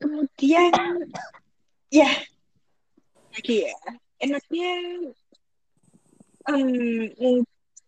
kemudian, 0.00 0.72
ya, 1.90 2.08
lagi 3.34 3.68
ya, 3.68 3.74
enaknya 4.22 4.72
um, 6.48 7.44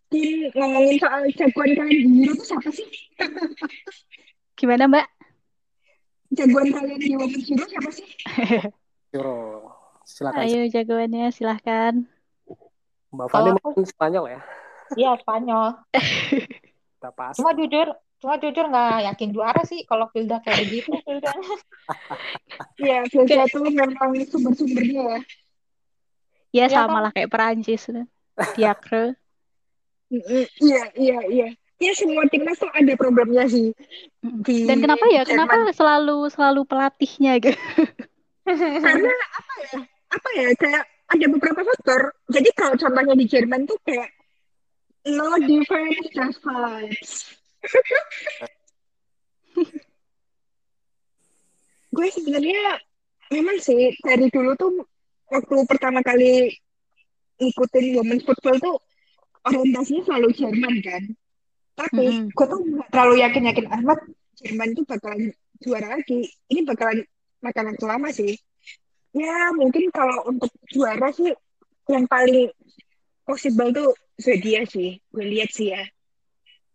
mungkin 0.09 0.49
ngomongin 0.57 0.97
soal 0.97 1.21
jagoan 1.37 1.71
kalian 1.77 2.09
di 2.09 2.19
Euro 2.25 2.33
itu 2.33 2.43
siapa 2.49 2.69
sih? 2.73 2.87
Gimana 4.57 4.89
Mbak? 4.89 5.07
Jagoan 6.33 6.67
kalian 6.73 6.97
di 6.97 7.13
Women's 7.13 7.45
Euro 7.45 7.65
siapa 7.69 7.89
sih? 7.93 8.07
Euro, 9.17 9.69
silakan. 10.01 10.41
Ayo 10.41 10.65
jagoannya 10.65 11.29
silahkan. 11.29 12.09
Mbak 13.13 13.27
Fani 13.29 13.49
mungkin 13.61 13.85
Spanyol 13.85 14.25
ya? 14.33 14.39
Iya 14.97 15.11
Spanyol. 15.21 15.77
Kita 16.97 17.09
pas. 17.13 17.33
Cuma 17.37 17.53
jujur, 17.53 17.87
cuma 18.17 18.33
jujur 18.41 18.65
nggak 18.65 19.13
yakin 19.13 19.29
juara 19.29 19.61
sih 19.61 19.85
kalau 19.85 20.09
Vilda 20.09 20.41
kayak 20.41 20.65
gitu. 20.73 20.93
Vilda. 21.05 21.29
Iya, 22.79 23.03
Vilda 23.11 23.43
tuh 23.51 23.67
memang 23.67 24.15
sumber-sumbernya 24.23 25.03
ya. 25.03 25.19
Ya, 26.55 26.65
Ya 26.67 26.67
sama 26.79 26.99
kan? 26.99 27.03
lah 27.03 27.11
kayak 27.11 27.27
Perancis. 27.27 27.91
Diakre. 28.55 29.18
Mm, 30.09 30.45
Iya, 30.57 30.83
iya, 30.97 31.19
iya. 31.29 31.49
Ya 31.79 31.95
semua 31.95 32.27
timnas 32.27 32.59
tuh 32.59 32.67
ada 32.75 32.91
problemnya 32.99 33.47
sih. 33.47 33.71
Di 34.19 34.67
Dan 34.67 34.83
kenapa 34.83 35.07
ya? 35.07 35.23
Jerman. 35.23 35.47
Kenapa 35.47 35.71
selalu 35.71 36.27
selalu 36.27 36.61
pelatihnya 36.67 37.39
gitu? 37.39 37.55
Karena 38.83 39.13
apa 39.13 39.53
ya? 39.63 39.79
Apa 40.11 40.29
ya? 40.35 40.47
Kayak 40.59 40.83
ada 41.09 41.25
beberapa 41.31 41.61
faktor. 41.63 42.01
Jadi 42.29 42.49
kalau 42.57 42.75
contohnya 42.75 43.15
di 43.15 43.25
Jerman 43.29 43.63
tuh 43.63 43.79
kayak 43.87 44.09
no 45.07 45.39
defense 45.39 46.03
just 46.11 46.39
vibes. 46.43 47.11
Gue 51.89 52.07
sebenarnya 52.13 52.77
memang 53.33 53.57
sih 53.57 53.97
dari 54.05 54.29
dulu 54.29 54.53
tuh 54.53 54.85
waktu 55.29 55.55
pertama 55.65 56.05
kali 56.05 56.53
ngikutin 57.39 57.85
women's 57.97 58.25
football 58.27 58.57
tuh 58.61 58.77
orientasinya 59.47 60.03
selalu 60.07 60.27
Jerman 60.35 60.75
kan. 60.83 61.03
Tapi 61.79 62.03
Mm-mm. 62.11 62.35
gue 62.35 62.45
tuh 62.45 62.59
nggak 62.59 62.87
terlalu 62.91 63.15
yakin-yakin 63.23 63.67
amat 63.81 63.99
Jerman 64.39 64.69
tuh 64.75 64.83
bakalan 64.87 65.31
juara 65.63 65.87
lagi. 65.95 66.27
Ini 66.51 66.67
bakalan 66.67 67.03
makan 67.39 67.63
waktu 67.71 67.85
lama 67.87 68.09
sih. 68.11 68.35
Ya 69.15 69.51
mungkin 69.55 69.89
kalau 69.89 70.27
untuk 70.27 70.51
juara 70.69 71.09
sih 71.15 71.31
yang 71.89 72.05
paling 72.05 72.51
possible 73.23 73.71
tuh 73.71 73.89
Swedia 74.19 74.67
sih. 74.67 74.99
Gue 75.11 75.25
lihat 75.27 75.55
sih 75.55 75.71
ya. 75.71 75.83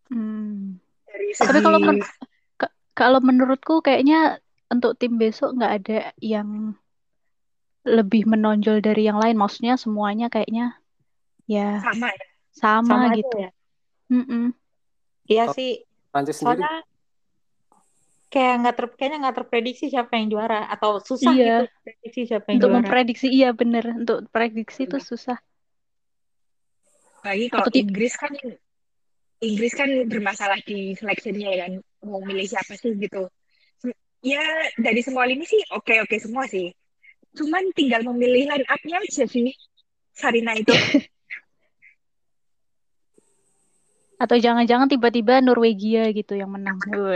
Hmm. 0.08 0.80
Dari 1.08 1.30
Tapi 1.36 1.58
segi 1.60 1.64
kalau 1.64 1.78
men- 1.80 2.04
kalau 2.94 3.20
menurutku 3.20 3.82
kayaknya 3.84 4.38
untuk 4.72 4.96
tim 4.96 5.20
besok 5.20 5.54
nggak 5.58 5.72
ada 5.82 5.98
yang 6.22 6.74
lebih 7.84 8.24
menonjol 8.24 8.80
dari 8.80 9.04
yang 9.04 9.20
lain. 9.20 9.36
Maksudnya 9.36 9.76
semuanya 9.76 10.32
kayaknya 10.32 10.80
ya 11.44 11.84
sama 11.84 12.08
ya. 12.08 12.26
Sama, 12.54 13.10
Sama 13.10 13.18
gitu. 13.18 13.36
ya. 13.36 13.50
Mm-mm. 14.08 14.54
Iya 15.26 15.44
Oh. 15.50 15.54
sih. 15.54 15.82
Prancis 16.08 16.38
sendiri 16.38 16.62
Soalnya 16.62 16.74
kayak 18.28 18.54
nggak 18.62 18.74
ter 18.74 18.86
kayaknya 18.94 19.18
nggak 19.22 19.36
terprediksi 19.38 19.84
siapa 19.86 20.12
yang 20.18 20.26
juara 20.28 20.66
atau 20.66 20.98
susah 20.98 21.30
Iya. 21.30 21.46
gitu 21.46 21.64
prediksi 21.82 22.20
siapa 22.26 22.46
yang 22.50 22.56
Untuk 22.58 22.70
juara. 22.70 22.78
memprediksi 22.82 23.26
iya 23.30 23.50
bener. 23.50 23.84
Untuk 23.94 24.18
prediksi 24.30 24.86
itu 24.86 24.98
susah. 24.98 25.38
Lagi 27.22 27.46
kalau 27.48 27.66
Atau 27.70 27.78
Inggris 27.78 28.14
kan 28.14 28.32
Inggris 29.38 29.72
kan 29.72 29.88
bermasalah 30.08 30.58
di 30.62 30.94
seleksinya 30.94 31.48
ya 31.48 31.58
kan. 31.68 31.72
Mau 32.04 32.20
milih 32.20 32.44
siapa 32.44 32.74
sih 32.74 32.92
gitu. 32.94 33.28
Ya 34.20 34.40
dari 34.76 35.00
semua 35.04 35.24
lini 35.24 35.44
sih 35.44 35.60
oke-oke 35.70 36.16
semua 36.18 36.44
sih. 36.44 36.72
Cuman 37.34 37.70
tinggal 37.72 38.02
memilih 38.04 38.50
line 38.50 38.66
up-nya 38.66 38.98
aja 38.98 39.24
sih. 39.26 39.52
Sarina 40.12 40.54
itu. 40.54 40.70
Atau 44.24 44.40
jangan-jangan 44.40 44.88
tiba-tiba 44.88 45.44
Norwegia 45.44 46.08
gitu 46.16 46.32
yang 46.32 46.48
menang. 46.48 46.80
Ah, 46.80 47.12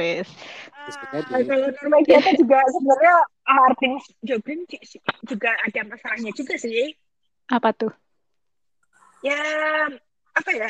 jadi. 0.93 1.33
kalau 1.41 1.69
Norwegia 1.73 2.21
kan 2.21 2.37
juga 2.37 2.61
sebenarnya 2.69 3.15
Martin 3.49 3.93
Jobin 4.21 4.69
juga 5.25 5.51
ada 5.65 5.81
masalahnya 5.89 6.37
juga 6.37 6.61
sih. 6.61 6.93
Apa 7.49 7.73
tuh? 7.73 7.93
Ya 9.25 9.41
apa 10.37 10.51
ya? 10.53 10.69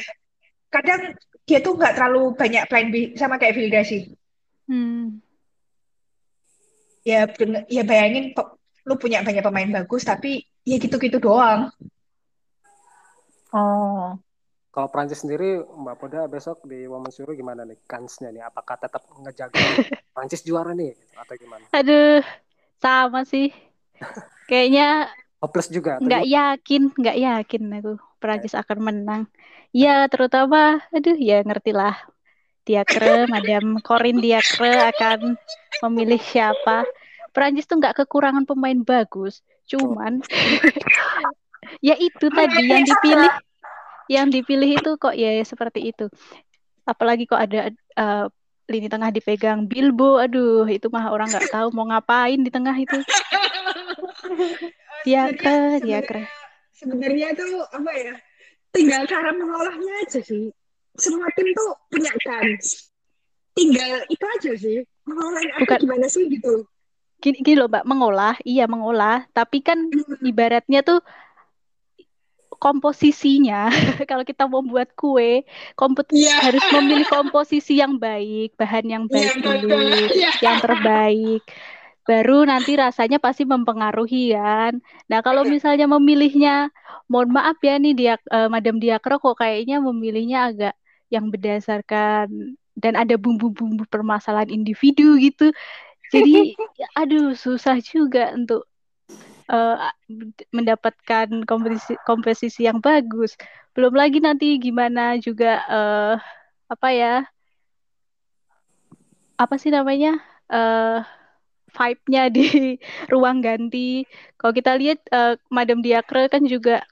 Kadang 0.71 1.19
dia 1.43 1.59
tuh 1.59 1.75
nggak 1.75 1.99
terlalu 1.99 2.39
banyak 2.39 2.71
plan 2.71 2.87
B 2.95 3.19
sama 3.19 3.43
kayak 3.43 3.59
Vilda 3.59 3.83
sih. 3.83 4.15
Hmm. 4.71 5.19
Ya 7.03 7.27
bener, 7.27 7.67
ya 7.67 7.83
bayangin 7.83 8.31
lu 8.87 8.95
punya 8.95 9.27
banyak 9.27 9.43
pemain 9.43 9.83
bagus 9.83 10.07
tapi 10.07 10.47
ya 10.63 10.79
gitu-gitu 10.79 11.19
doang. 11.19 11.75
Oh. 13.51 14.15
Kalau 14.69 14.89
Prancis 14.93 15.25
sendiri, 15.25 15.65
Mbak 15.65 15.97
Poda 15.97 16.29
besok 16.29 16.63
di 16.69 16.85
Women's 16.85 17.17
Euro 17.19 17.33
gimana 17.33 17.65
nih 17.65 17.81
kansnya 17.89 18.29
nih? 18.29 18.45
Apakah 18.45 18.77
tetap 18.77 19.01
ngejaga 19.17 19.57
Prancis 20.15 20.45
juara 20.45 20.77
nih 20.77 20.93
atau 21.17 21.35
gimana? 21.41 21.65
Aduh, 21.73 22.21
sama 22.79 23.25
sih. 23.25 23.51
Kayaknya 24.47 25.09
Hopeless 25.39 25.71
juga 25.71 26.03
nggak 26.03 26.25
yakin, 26.27 26.83
nggak 26.99 27.19
yakin 27.19 27.63
aku 27.79 27.93
Prancis 28.19 28.55
akan 28.59 28.79
menang. 28.83 29.23
Ya, 29.71 30.05
terutama, 30.11 30.83
aduh 30.91 31.15
ya 31.15 31.41
ngerti 31.47 31.71
lah. 31.71 31.95
Diakre, 32.67 33.25
Madam 33.33 33.81
Corin 33.81 34.21
Diakre 34.21 34.93
akan 34.93 35.39
memilih 35.89 36.21
siapa. 36.21 36.85
Prancis 37.33 37.65
tuh 37.71 37.79
nggak 37.79 38.05
kekurangan 38.05 38.45
pemain 38.45 38.83
bagus, 38.83 39.41
cuman 39.71 40.21
ya 41.87 41.95
itu 41.97 42.27
tadi 42.35 42.61
yang 42.67 42.83
dipilih, 42.83 43.33
yang 44.09 44.33
dipilih 44.33 44.81
itu 44.81 44.97
kok 44.97 45.15
ya 45.15 45.39
seperti 45.45 45.93
itu. 45.93 46.09
Apalagi 46.89 47.29
kok 47.29 47.39
ada 47.39 47.69
eh, 47.73 48.27
lini 48.69 48.89
tengah 48.89 49.09
dipegang 49.09 49.65
Bilbo, 49.65 50.21
aduh 50.21 50.69
itu 50.69 50.93
mah 50.93 51.09
orang 51.09 51.33
nggak 51.33 51.49
tahu 51.49 51.73
mau 51.73 51.89
ngapain 51.89 52.41
di 52.41 52.53
tengah 52.53 52.77
itu. 52.77 52.97
Diakre, 55.09 55.81
Diakre. 55.81 56.29
Sebenarnya 56.77 57.33
tuh 57.33 57.65
apa 57.73 57.93
ya? 57.97 58.15
Tinggal 58.73 59.09
cara 59.09 59.33
mengolahnya 59.33 59.93
aja 60.05 60.21
sih. 60.21 60.53
Semua 61.01 61.25
tim 61.33 61.49
tuh 61.57 61.73
punya 61.89 62.13
kans. 62.21 62.93
Tinggal 63.57 64.05
itu 64.13 64.25
aja 64.37 64.53
sih. 64.53 64.79
Mengolahnya 65.09 65.65
Bukan. 65.65 65.79
gimana 65.89 66.07
sih 66.13 66.29
gitu. 66.29 66.69
Gini, 67.19 67.43
gini 67.43 67.59
loh 67.59 67.67
Mbak, 67.67 67.83
mengolah, 67.83 68.39
iya 68.47 68.71
mengolah, 68.71 69.27
tapi 69.35 69.59
kan 69.59 69.91
ibaratnya 70.23 70.87
tuh 70.87 71.03
komposisinya 72.59 73.71
kalau 74.11 74.25
kita 74.27 74.45
mau 74.51 74.63
buat 74.63 74.89
kue 74.99 75.43
kompet 75.79 76.07
Iya. 76.11 76.35
harus 76.45 76.65
memilih 76.75 77.07
komposisi 77.09 77.79
yang 77.83 77.99
baik, 77.99 78.55
bahan 78.61 78.87
yang 78.87 79.05
Iya, 79.11 79.15
baik 79.15 79.33
betul. 79.35 79.55
dulu, 79.63 79.77
Iya. 80.15 80.31
yang 80.45 80.57
terbaik. 80.63 81.43
Baru 82.09 82.49
nanti 82.49 82.73
rasanya 82.81 83.19
pasti 83.21 83.45
mempengaruhi 83.45 84.33
kan. 84.33 84.81
Nah, 85.13 85.21
kalau 85.21 85.45
misalnya 85.45 85.85
memilihnya, 85.85 86.73
mohon 87.13 87.31
maaf 87.37 87.61
ya 87.61 87.77
nih 87.77 87.93
dia 87.93 88.15
eh, 88.33 88.49
Madam 88.49 88.81
Diakro 88.81 89.21
kok 89.21 89.37
kayaknya 89.43 89.77
memilihnya 89.85 90.39
agak 90.49 90.75
yang 91.13 91.29
berdasarkan 91.33 92.57
dan 92.81 92.95
ada 92.97 93.15
bumbu-bumbu 93.21 93.85
permasalahan 93.93 94.49
individu 94.49 95.21
gitu. 95.21 95.53
Jadi, 96.13 96.57
ya, 96.81 96.89
aduh 96.97 97.37
susah 97.37 97.79
juga 97.85 98.33
untuk 98.33 98.65
uh, 99.49 99.93
mendapatkan 100.53 101.29
kompetisi 101.49 101.97
komposisi 102.05 102.69
yang 102.69 102.79
bagus. 102.81 103.35
Belum 103.73 103.93
lagi 103.97 104.21
nanti 104.21 104.57
gimana 104.61 105.17
juga 105.21 105.65
uh, 105.69 106.15
apa 106.69 106.89
ya? 106.93 107.15
Apa 109.39 109.55
sih 109.57 109.71
namanya? 109.73 110.19
Uh, 110.49 111.05
vibe-nya 111.73 112.23
di 112.33 112.77
ruang 113.13 113.41
ganti. 113.45 114.05
Kalau 114.41 114.53
kita 114.57 114.73
lihat 114.81 115.01
uh, 115.13 115.37
Madam 115.53 115.85
Diakre 115.85 116.29
kan 116.33 116.45
juga 116.49 116.85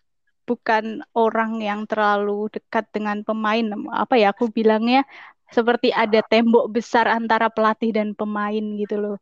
bukan 0.47 1.03
orang 1.17 1.59
yang 1.59 1.85
terlalu 1.91 2.49
dekat 2.55 2.87
dengan 2.95 3.21
pemain. 3.27 3.67
Apa 3.93 4.15
ya 4.21 4.31
aku 4.31 4.49
bilangnya 4.53 5.03
seperti 5.51 5.91
ada 5.95 6.23
tembok 6.27 6.71
besar 6.71 7.07
antara 7.11 7.51
pelatih 7.51 7.91
dan 7.95 8.15
pemain 8.15 8.63
gitu 8.79 8.97
loh. 8.99 9.17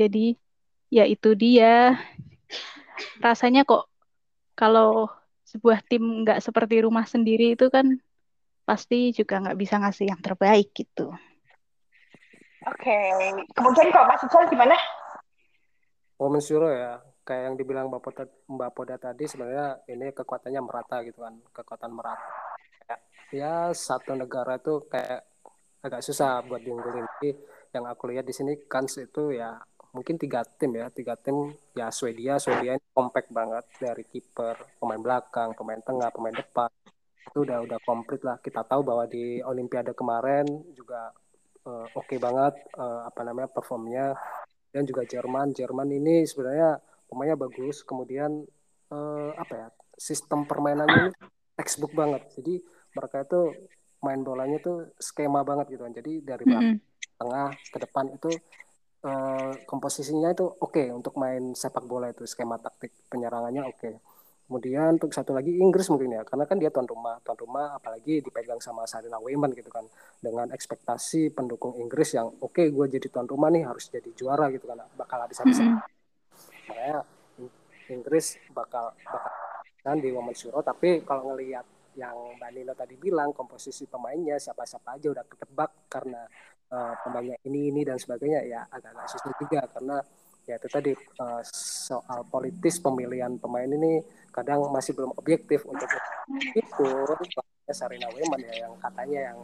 Jadi 0.00 0.36
ya 0.92 1.04
itu 1.04 1.36
dia. 1.36 1.96
Rasanya 3.20 3.66
kok 3.68 3.88
kalau 4.56 5.10
sebuah 5.46 5.84
tim 5.86 6.26
nggak 6.26 6.42
seperti 6.42 6.82
rumah 6.82 7.06
sendiri 7.06 7.54
itu 7.54 7.70
kan 7.70 7.86
pasti 8.66 9.14
juga 9.14 9.38
nggak 9.38 9.58
bisa 9.58 9.78
ngasih 9.78 10.10
yang 10.10 10.20
terbaik 10.20 10.74
gitu. 10.74 11.14
Oke, 12.66 12.90
okay. 12.90 13.30
kemudian 13.54 13.94
kalau 13.94 14.10
Mas 14.10 14.26
Ical 14.26 14.50
gimana? 14.50 14.74
Momen 16.18 16.42
Suro 16.42 16.66
ya, 16.66 16.98
kayak 17.22 17.42
yang 17.46 17.54
dibilang 17.54 17.86
Mbak 17.86 18.02
Poda, 18.02 18.24
Mbak 18.50 18.70
Poda 18.74 18.96
tadi 18.98 19.30
sebenarnya 19.30 19.86
ini 19.86 20.10
kekuatannya 20.10 20.60
merata 20.66 20.98
gitu 21.06 21.22
kan, 21.22 21.38
kekuatan 21.54 21.94
merata. 21.94 22.26
Kayak, 22.82 23.00
ya 23.30 23.54
satu 23.70 24.18
negara 24.18 24.58
itu 24.58 24.82
kayak 24.90 25.22
agak 25.78 26.02
susah 26.02 26.42
buat 26.42 26.58
diunggulin. 26.58 27.06
Jadi 27.06 27.38
yang 27.70 27.86
aku 27.86 28.10
lihat 28.10 28.26
di 28.26 28.34
sini 28.34 28.66
Kans 28.66 28.98
itu 28.98 29.30
ya 29.30 29.54
mungkin 29.96 30.20
tiga 30.20 30.44
tim 30.44 30.76
ya, 30.76 30.92
tiga 30.92 31.16
tim 31.16 31.56
ya 31.72 31.88
Swedia, 31.88 32.36
Swedia 32.36 32.76
ini 32.76 32.86
compact 32.92 33.32
banget 33.32 33.64
dari 33.80 34.04
kiper, 34.04 34.76
pemain 34.76 35.00
belakang, 35.00 35.56
pemain 35.56 35.80
tengah, 35.80 36.12
pemain 36.12 36.36
depan. 36.36 36.68
Itu 37.32 37.48
udah 37.48 37.64
udah 37.64 37.80
komplit 37.80 38.20
lah. 38.20 38.36
Kita 38.44 38.60
tahu 38.68 38.84
bahwa 38.84 39.08
di 39.08 39.40
Olimpiade 39.40 39.96
kemarin 39.96 40.44
juga 40.76 41.16
uh, 41.64 41.88
oke 41.96 42.04
okay 42.04 42.20
banget 42.20 42.52
uh, 42.76 43.08
apa 43.08 43.24
namanya 43.24 43.48
performnya. 43.48 44.12
Dan 44.68 44.84
juga 44.84 45.08
Jerman 45.08 45.56
Jerman 45.56 45.88
ini 45.88 46.28
sebenarnya 46.28 46.76
pemainnya 47.08 47.40
bagus. 47.40 47.80
Kemudian 47.80 48.44
uh, 48.92 49.30
apa 49.32 49.54
ya 49.56 49.68
sistem 49.96 50.44
permainannya 50.44 51.08
ini 51.08 51.12
textbook 51.56 51.96
banget. 51.96 52.28
Jadi 52.36 52.60
mereka 52.92 53.24
itu 53.24 53.40
main 54.04 54.20
bolanya 54.20 54.60
tuh 54.60 54.92
skema 55.00 55.40
banget 55.40 55.72
gitu 55.72 55.88
kan. 55.88 55.94
Jadi 55.96 56.12
dari 56.20 56.44
belakang 56.44 56.76
mm 56.76 56.84
-hmm. 56.84 57.16
tengah 57.16 57.48
ke 57.56 57.78
depan 57.80 58.06
itu 58.12 58.30
uh, 59.04 59.52
komposisinya 59.68 60.32
itu 60.32 60.46
oke 60.46 60.72
okay 60.72 60.86
untuk 60.88 61.18
main 61.20 61.52
sepak 61.52 61.84
bola 61.84 62.08
itu 62.08 62.24
skema 62.24 62.56
taktik 62.56 62.94
penyerangannya 63.10 63.66
oke 63.66 63.76
okay. 63.76 63.94
Kemudian 64.46 64.94
untuk 64.94 65.10
satu 65.10 65.34
lagi 65.34 65.58
Inggris 65.58 65.90
mungkin 65.90 66.14
ya, 66.14 66.22
karena 66.22 66.46
kan 66.46 66.54
dia 66.62 66.70
tuan 66.70 66.86
rumah, 66.86 67.18
tuan 67.26 67.34
rumah 67.34 67.74
apalagi 67.74 68.22
dipegang 68.22 68.62
sama 68.62 68.86
Sarina 68.86 69.18
Weyman 69.18 69.50
gitu 69.58 69.66
kan, 69.66 69.82
dengan 70.22 70.54
ekspektasi 70.54 71.34
pendukung 71.34 71.74
Inggris 71.82 72.14
yang 72.14 72.30
oke 72.38 72.54
okay, 72.54 72.70
gue 72.70 72.86
jadi 72.86 73.10
tuan 73.10 73.26
rumah 73.26 73.50
nih 73.50 73.66
harus 73.66 73.90
jadi 73.90 74.06
juara 74.14 74.46
gitu 74.54 74.70
kan, 74.70 74.86
bakal 74.94 75.18
habis-habisan. 75.18 75.66
Mm 75.66 75.82
-hmm. 75.82 76.70
Makanya 76.70 76.98
Inggris 77.90 78.38
bakal 78.54 78.94
bakal 79.02 79.34
dan 79.82 79.98
di 79.98 80.14
Women's 80.14 80.42
Euro, 80.46 80.62
tapi 80.62 81.02
kalau 81.02 81.34
ngelihat 81.34 81.66
yang 81.96 82.36
Mbak 82.36 82.50
Nino 82.52 82.72
tadi 82.76 82.94
bilang 83.00 83.32
komposisi 83.32 83.88
pemainnya 83.88 84.36
siapa-siapa 84.36 85.00
aja 85.00 85.08
udah 85.10 85.24
ketebak 85.24 85.88
karena 85.88 86.22
uh, 86.70 86.94
pemainnya 87.00 87.40
ini 87.48 87.72
ini 87.72 87.82
dan 87.82 87.96
sebagainya 87.96 88.40
ya 88.44 88.60
agak-agak 88.68 89.08
susah 89.08 89.32
juga 89.40 89.60
karena 89.72 89.96
ya 90.46 90.54
itu 90.60 90.68
tadi 90.70 90.92
uh, 90.94 91.42
soal 91.82 92.22
politis 92.30 92.78
pemilihan 92.78 93.34
pemain 93.40 93.66
ini 93.66 93.98
kadang 94.30 94.68
masih 94.70 94.94
belum 94.94 95.16
objektif 95.16 95.64
untuk 95.66 95.88
itu 96.54 96.88
Sarina 97.66 98.06
Weman 98.14 98.38
ya 98.46 98.68
yang 98.68 98.78
katanya 98.78 99.32
yang 99.32 99.38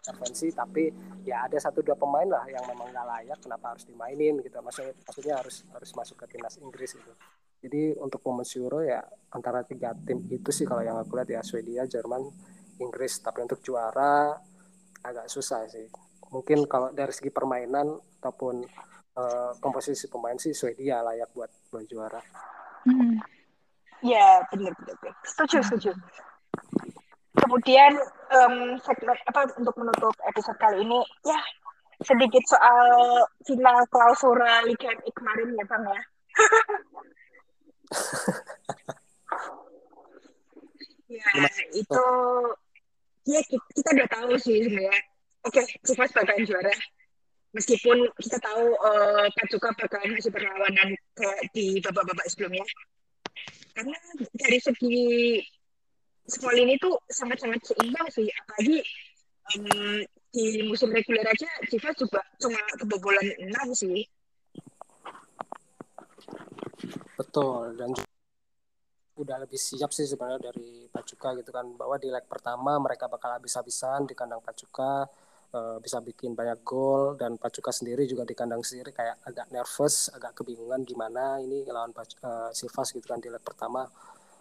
intervensi 0.00 0.52
tapi 0.52 0.92
ya 1.24 1.48
ada 1.48 1.56
satu 1.56 1.80
dua 1.80 1.96
pemain 1.96 2.28
lah 2.28 2.44
yang 2.44 2.60
memang 2.68 2.92
nggak 2.92 3.06
layak 3.08 3.38
kenapa 3.40 3.72
harus 3.72 3.88
dimainin 3.88 4.36
gitu. 4.44 4.60
Maksudnya 4.60 4.92
maksudnya 5.08 5.34
harus 5.40 5.64
harus 5.72 5.90
masuk 5.96 6.16
ke 6.20 6.36
timnas 6.36 6.60
Inggris 6.60 6.92
itu 7.00 7.12
jadi 7.60 7.94
untuk 8.00 8.24
Women's 8.24 8.56
Euro 8.56 8.80
ya 8.80 9.04
antara 9.30 9.62
tiga 9.62 9.92
tim 9.94 10.24
itu 10.32 10.50
sih 10.50 10.64
kalau 10.64 10.80
yang 10.80 10.96
aku 10.98 11.14
lihat 11.20 11.28
ya 11.28 11.40
Swedia 11.44 11.84
Jerman 11.84 12.24
Inggris 12.80 13.20
tapi 13.20 13.44
untuk 13.44 13.60
juara 13.60 14.32
agak 15.04 15.28
susah 15.28 15.68
sih 15.68 15.86
mungkin 16.30 16.64
kalau 16.64 16.94
dari 16.94 17.10
segi 17.12 17.28
permainan 17.28 17.98
ataupun 18.20 18.62
uh, 19.18 19.52
komposisi 19.58 20.06
pemain 20.06 20.38
sih 20.38 20.54
Swedia 20.54 21.02
layak 21.02 21.30
buat 21.34 21.50
buat 21.68 21.84
juara. 21.90 22.22
Hmm. 22.86 23.18
Ya 24.00 24.40
benar 24.48 24.72
benar, 24.80 25.14
setuju 25.26 25.60
setuju. 25.60 25.92
Kemudian 27.36 27.92
um, 28.32 28.78
segmen 28.80 29.16
apa 29.28 29.50
untuk 29.58 29.74
menutup 29.76 30.14
episode 30.26 30.58
kali 30.58 30.82
ini 30.82 31.00
ya 31.26 31.40
sedikit 32.00 32.40
soal 32.48 33.22
final 33.44 33.84
klausura 33.92 34.64
Liga 34.64 34.88
MI 34.88 35.10
kemarin 35.12 35.48
ya 35.52 35.64
bang 35.68 35.84
ya. 35.84 36.02
ya 41.10 41.26
itu 41.74 42.04
ya 43.26 43.40
kita, 43.50 43.88
udah 43.98 44.08
tahu 44.08 44.32
sih 44.38 44.62
sebenarnya. 44.64 45.02
Oke, 45.40 45.64
okay, 45.64 45.66
Chivas 45.82 46.12
bakalan 46.12 46.44
juara. 46.46 46.74
Meskipun 47.50 48.06
kita 48.20 48.38
tahu 48.38 48.78
uh, 48.78 49.26
Pacuka 49.34 49.74
bakal 49.74 50.06
masih 50.06 50.30
berlawanan 50.30 50.94
ke 51.18 51.28
di 51.50 51.82
babak-babak 51.82 52.26
sebelumnya. 52.30 52.62
Karena 53.74 53.96
dari 54.38 54.58
segi 54.62 55.40
sekolah 56.30 56.60
ini 56.62 56.78
tuh 56.78 56.94
sangat-sangat 57.10 57.58
seimbang 57.64 58.06
sih. 58.12 58.28
Apalagi 58.30 58.78
um, 59.56 59.98
di 60.30 60.62
musim 60.62 60.94
reguler 60.94 61.26
aja 61.26 61.48
Chivas 61.66 61.98
juga 61.98 62.22
cuma 62.38 62.60
kebobolan 62.78 63.26
enam 63.42 63.74
sih 63.74 64.06
betul 67.18 67.76
dan 67.76 67.90
udah 69.20 69.36
lebih 69.44 69.60
siap 69.60 69.92
sih 69.92 70.08
sebenarnya 70.08 70.48
dari 70.52 70.88
Pacuka 70.88 71.36
gitu 71.36 71.52
kan 71.52 71.76
bahwa 71.76 72.00
di 72.00 72.08
leg 72.08 72.24
pertama 72.24 72.80
mereka 72.80 73.04
bakal 73.04 73.36
habis-habisan 73.36 74.08
di 74.08 74.16
kandang 74.16 74.40
Pacuka 74.40 75.04
uh, 75.52 75.76
bisa 75.82 75.98
bikin 76.00 76.32
banyak 76.32 76.62
gol 76.62 77.18
dan 77.18 77.36
Pacuka 77.36 77.74
sendiri 77.74 78.06
juga 78.06 78.24
di 78.24 78.32
kandang 78.32 78.62
sendiri 78.62 78.94
kayak 78.94 79.20
agak 79.26 79.46
nervous, 79.50 80.08
agak 80.14 80.32
kebingungan 80.40 80.82
gimana 80.86 81.36
ini 81.42 81.66
lawan 81.66 81.92
uh, 81.92 82.50
Sivas 82.54 82.94
gitu 82.94 83.06
kan 83.06 83.20
di 83.20 83.28
leg 83.28 83.42
pertama. 83.42 83.86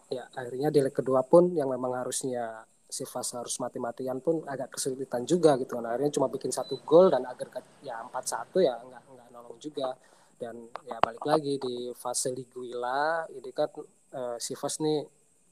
Ya 0.10 0.26
akhirnya 0.34 0.74
di 0.74 0.80
leg 0.82 0.94
kedua 0.94 1.22
pun 1.26 1.54
yang 1.54 1.70
memang 1.70 2.00
harusnya 2.00 2.66
Sivas 2.90 3.38
harus 3.38 3.62
mati-matian 3.62 4.18
pun 4.18 4.42
agak 4.50 4.74
kesulitan 4.74 5.22
juga 5.28 5.54
gitu 5.62 5.78
kan. 5.78 5.86
Akhirnya 5.94 6.10
cuma 6.10 6.28
bikin 6.32 6.50
satu 6.50 6.82
gol 6.82 7.14
dan 7.14 7.26
agregat 7.26 7.62
ya 7.86 8.02
4-1 8.10 8.66
ya 8.66 8.74
nggak 8.82 9.04
nggak 9.14 9.28
nolong 9.30 9.58
juga. 9.62 9.94
Dan 10.40 10.72
ya 10.88 10.98
balik 11.04 11.24
lagi 11.28 11.60
di 11.60 11.92
fase 11.92 12.32
Liguila 12.32 13.28
ini 13.36 13.52
kan 13.52 13.68
uh, 14.16 14.40
Sivas 14.40 14.80
nih 14.80 15.04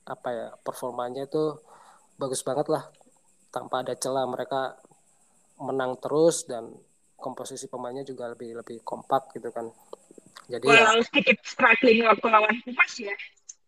apa 0.07 0.29
ya 0.31 0.47
performanya 0.55 1.27
itu 1.27 1.59
bagus 2.15 2.39
banget 2.47 2.71
lah 2.71 2.87
tanpa 3.51 3.83
ada 3.83 3.93
celah 3.99 4.23
mereka 4.23 4.79
menang 5.59 5.99
terus 5.99 6.47
dan 6.47 6.71
komposisi 7.19 7.67
pemainnya 7.67 8.07
juga 8.07 8.31
lebih 8.31 8.63
lebih 8.63 8.79
kompak 8.85 9.35
gitu 9.35 9.51
kan. 9.51 9.67
Jadi 10.47 10.63
Walau 10.63 11.01
ya, 11.01 11.03
sedikit 11.03 11.37
struggling 11.43 12.07
waktu 12.07 12.27
lawan 12.31 12.55
Chivas 12.63 12.93
ya. 13.03 13.15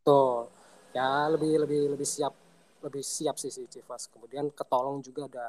Tuh, 0.05 0.47
ya 0.95 1.27
lebih 1.27 1.67
lebih 1.67 1.81
lebih 1.97 2.07
siap 2.07 2.31
lebih 2.79 3.03
siap 3.03 3.35
sih 3.35 3.51
si 3.51 3.67
Chivas. 3.67 4.07
Kemudian 4.07 4.55
ketolong 4.55 5.03
juga 5.03 5.27
ada 5.27 5.47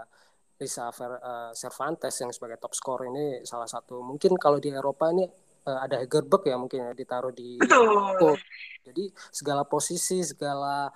Lisa 0.58 0.90
Fer, 0.90 1.16
uh, 1.22 1.52
Cervantes 1.54 2.18
yang 2.20 2.34
sebagai 2.34 2.58
top 2.58 2.74
scorer 2.74 3.08
ini 3.08 3.26
salah 3.46 3.70
satu 3.70 4.02
mungkin 4.04 4.36
kalau 4.36 4.58
di 4.60 4.68
Eropa 4.68 5.08
ini 5.08 5.24
uh, 5.66 5.78
ada 5.84 6.00
Hegerberg 6.00 6.42
ya 6.46 6.56
mungkin 6.56 6.78
ya 6.86 6.92
ditaruh 6.94 7.32
di 7.34 7.60
Betul. 7.60 8.36
Jadi 8.84 9.04
segala 9.32 9.62
posisi, 9.68 10.24
segala 10.24 10.88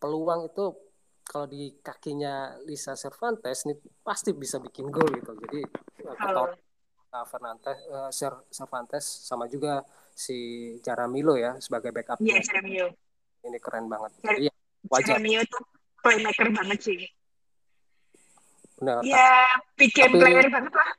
peluang 0.00 0.48
itu 0.48 0.72
kalau 1.26 1.46
di 1.50 1.74
kakinya 1.82 2.54
Lisa 2.62 2.94
Cervantes 2.94 3.66
nih 3.66 3.76
pasti 4.06 4.30
bisa 4.30 4.62
bikin 4.62 4.88
gol 4.88 5.10
gitu. 5.10 5.32
Jadi 5.34 5.60
atau 6.06 6.54
uh, 7.12 7.26
Fernandes 7.26 7.78
uh, 7.90 8.10
Cervantes 8.48 9.04
sama 9.04 9.50
juga 9.50 9.82
si 10.14 10.72
Jaramillo 10.80 11.34
ya 11.36 11.58
sebagai 11.58 11.90
backup. 11.92 12.22
Iya, 12.22 12.40
Jaramillo. 12.40 12.88
Ini 13.46 13.58
keren 13.60 13.86
banget. 13.90 14.10
Jadi 14.22 14.48
ya, 14.48 14.54
wajar. 14.88 15.06
Jaramillo 15.18 15.42
tuh 15.50 15.62
playmaker 16.00 16.48
banget 16.54 16.78
sih. 16.80 16.98
Benar. 18.76 19.00
Ya, 19.02 19.32
tapi, 19.72 19.88
player 19.92 20.46
banget 20.52 20.72
lah. 20.72 20.90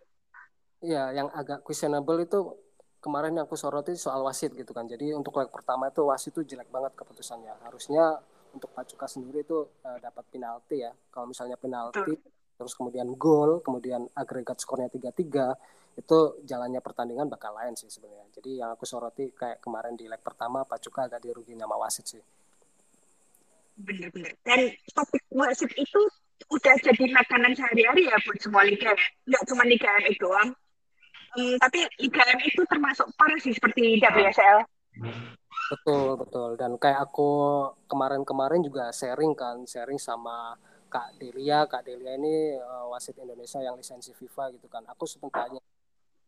Iya, 0.77 1.03
yang 1.13 1.29
agak 1.33 1.65
questionable 1.65 2.21
itu 2.21 2.66
kemarin 3.07 3.39
yang 3.39 3.47
aku 3.47 3.55
soroti 3.55 3.95
soal 3.95 4.27
wasit 4.27 4.51
gitu 4.51 4.75
kan. 4.75 4.83
Jadi 4.83 5.15
untuk 5.15 5.39
leg 5.39 5.47
pertama 5.47 5.87
itu 5.87 6.03
wasit 6.03 6.35
itu 6.35 6.43
jelek 6.43 6.67
banget 6.67 6.91
keputusannya. 6.99 7.55
Harusnya 7.63 8.19
untuk 8.51 8.67
Pacuka 8.75 9.07
sendiri 9.07 9.47
itu 9.47 9.63
uh, 9.63 9.97
dapat 10.03 10.27
penalti 10.27 10.83
ya. 10.83 10.91
Kalau 11.07 11.31
misalnya 11.31 11.55
penalti 11.55 12.19
terus 12.57 12.73
kemudian 12.73 13.05
gol 13.15 13.61
kemudian 13.61 14.09
agregat 14.17 14.57
skornya 14.57 14.89
tiga 14.89 15.13
tiga 15.13 15.53
itu 15.93 16.41
jalannya 16.45 16.81
pertandingan 16.81 17.29
bakal 17.29 17.53
lain 17.53 17.77
sih 17.77 17.85
sebenarnya 17.85 18.25
jadi 18.33 18.65
yang 18.65 18.69
aku 18.73 18.83
soroti 18.89 19.29
kayak 19.29 19.61
kemarin 19.61 19.93
di 19.93 20.09
leg 20.09 20.19
pertama 20.25 20.65
Pacuka 20.65 21.05
agak 21.05 21.21
dirugi 21.21 21.53
nama 21.53 21.77
wasit 21.77 22.17
sih 22.17 22.23
bener-bener 23.77 24.33
dan 24.41 24.73
topik 24.89 25.21
wasit 25.29 25.69
itu 25.77 26.01
udah 26.49 26.75
jadi 26.81 27.05
makanan 27.13 27.53
sehari-hari 27.53 28.09
ya 28.09 28.17
buat 28.25 28.39
semua 28.41 28.65
liga 28.65 28.89
ya 28.89 29.05
nggak 29.29 29.43
cuma 29.53 29.63
liga 29.69 29.89
MX 30.01 30.17
doang 30.17 30.49
tapi 31.61 31.85
liga 32.01 32.21
MX 32.33 32.49
itu 32.57 32.63
termasuk 32.65 33.07
parah 33.13 33.39
sih 33.39 33.53
seperti 33.53 34.01
WSL 34.01 34.65
betul 35.67 36.15
betul. 36.19 36.49
Dan 36.55 36.79
kayak 36.79 37.11
aku 37.11 37.29
kemarin-kemarin 37.91 38.63
juga 38.63 38.89
sharing 38.95 39.35
kan 39.35 39.63
sharing 39.67 39.99
sama 39.99 40.55
Kak 40.87 41.19
Delia. 41.19 41.67
Kak 41.67 41.83
Delia 41.83 42.15
ini 42.15 42.55
uh, 42.55 42.87
wasit 42.91 43.19
Indonesia 43.19 43.59
yang 43.59 43.75
lisensi 43.75 44.15
FIFA 44.15 44.55
gitu 44.55 44.67
kan. 44.71 44.87
Aku 44.87 45.03
sempat 45.03 45.47
tanya 45.47 45.61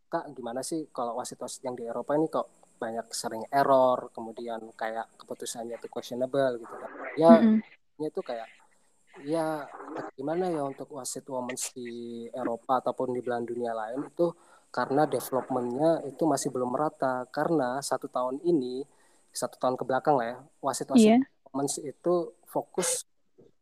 Kak 0.10 0.34
gimana 0.34 0.66
sih 0.66 0.89
kalau 0.89 1.22
wasit-wasit 1.22 1.62
yang 1.64 1.78
di 1.78 1.86
Eropa 1.86 2.18
ini 2.18 2.28
kok 2.28 2.47
banyak 2.80 3.12
sering 3.12 3.43
error 3.51 4.07
kemudian 4.16 4.72
kayak 4.74 5.05
keputusannya 5.20 5.78
itu 5.78 5.88
questionable 5.88 6.60
gitu 6.60 6.76
kan? 6.76 6.91
Ya 7.16 7.32
mm-hmm. 7.39 8.07
itu 8.10 8.22
kayak 8.24 8.49
ya 9.28 9.68
gimana 10.16 10.47
ya 10.47 10.64
untuk 10.64 10.88
wasit 10.95 11.28
women 11.28 11.60
di 11.76 12.26
Eropa 12.32 12.80
ataupun 12.80 13.12
di 13.12 13.20
belahan 13.20 13.43
dunia 13.43 13.76
lain 13.76 14.07
itu 14.07 14.32
karena 14.70 15.09
developmentnya 15.09 16.05
itu 16.05 16.24
masih 16.30 16.53
belum 16.53 16.70
merata 16.74 17.26
karena 17.34 17.82
satu 17.82 18.05
tahun 18.05 18.38
ini 18.45 18.86
satu 19.34 19.57
tahun 19.57 19.76
ke 19.78 19.84
belakang 19.86 20.17
lah 20.17 20.26
ya 20.26 20.38
wasit-wasit 20.61 21.09
yeah. 21.17 21.22
women 21.49 21.67
itu 21.82 22.13
fokus 22.49 23.05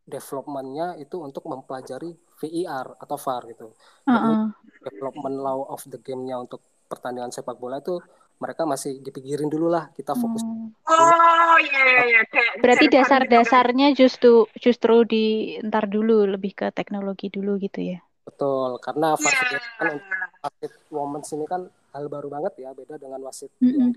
developmentnya 0.08 0.96
itu 1.00 1.20
untuk 1.20 1.44
mempelajari 1.52 2.16
VIR 2.40 2.96
atau 2.96 3.18
VAR 3.20 3.44
gitu. 3.52 3.68
Uh-uh. 4.08 4.56
development 4.88 5.38
law 5.44 5.68
of 5.68 5.84
the 5.92 6.00
game-nya 6.00 6.40
untuk 6.40 6.64
pertandingan 6.88 7.36
sepak 7.36 7.60
bola 7.60 7.84
itu 7.84 8.00
mereka 8.38 8.64
masih 8.64 9.02
dipikirin 9.02 9.52
dulu 9.52 9.68
lah 9.68 9.92
kita 9.98 10.14
fokus. 10.16 10.46
Hmm. 10.46 10.72
Oh 10.88 11.58
iya 11.60 11.82
iya 11.84 12.02
iya. 12.08 12.22
Berarti 12.62 12.86
dasar-dasarnya 12.88 13.98
justru 13.98 14.48
justru 14.62 15.04
di 15.04 15.58
ntar 15.66 15.90
dulu 15.90 16.24
lebih 16.30 16.54
ke 16.54 16.68
teknologi 16.72 17.28
dulu 17.34 17.58
gitu 17.60 17.84
ya. 17.84 18.00
Betul, 18.28 18.76
karena 18.84 19.16
wasit 19.16 19.32
yeah. 19.32 19.64
kan 19.80 19.96
wasit 20.44 20.74
women 20.92 21.24
ini 21.24 21.46
kan 21.48 21.62
hal 21.96 22.06
baru 22.12 22.28
banget 22.28 22.54
ya, 22.60 22.76
beda 22.76 23.00
dengan 23.00 23.24
wasit 23.24 23.50
mm 23.58 23.64
-hmm. 23.64 23.80
yang 23.80 23.92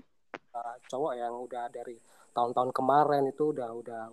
uh, 0.55 0.75
cowok 0.87 1.13
yang 1.19 1.33
udah 1.35 1.67
dari 1.67 1.99
tahun-tahun 2.31 2.71
kemarin 2.71 3.27
itu 3.27 3.51
udah 3.51 3.69
udah 3.75 4.03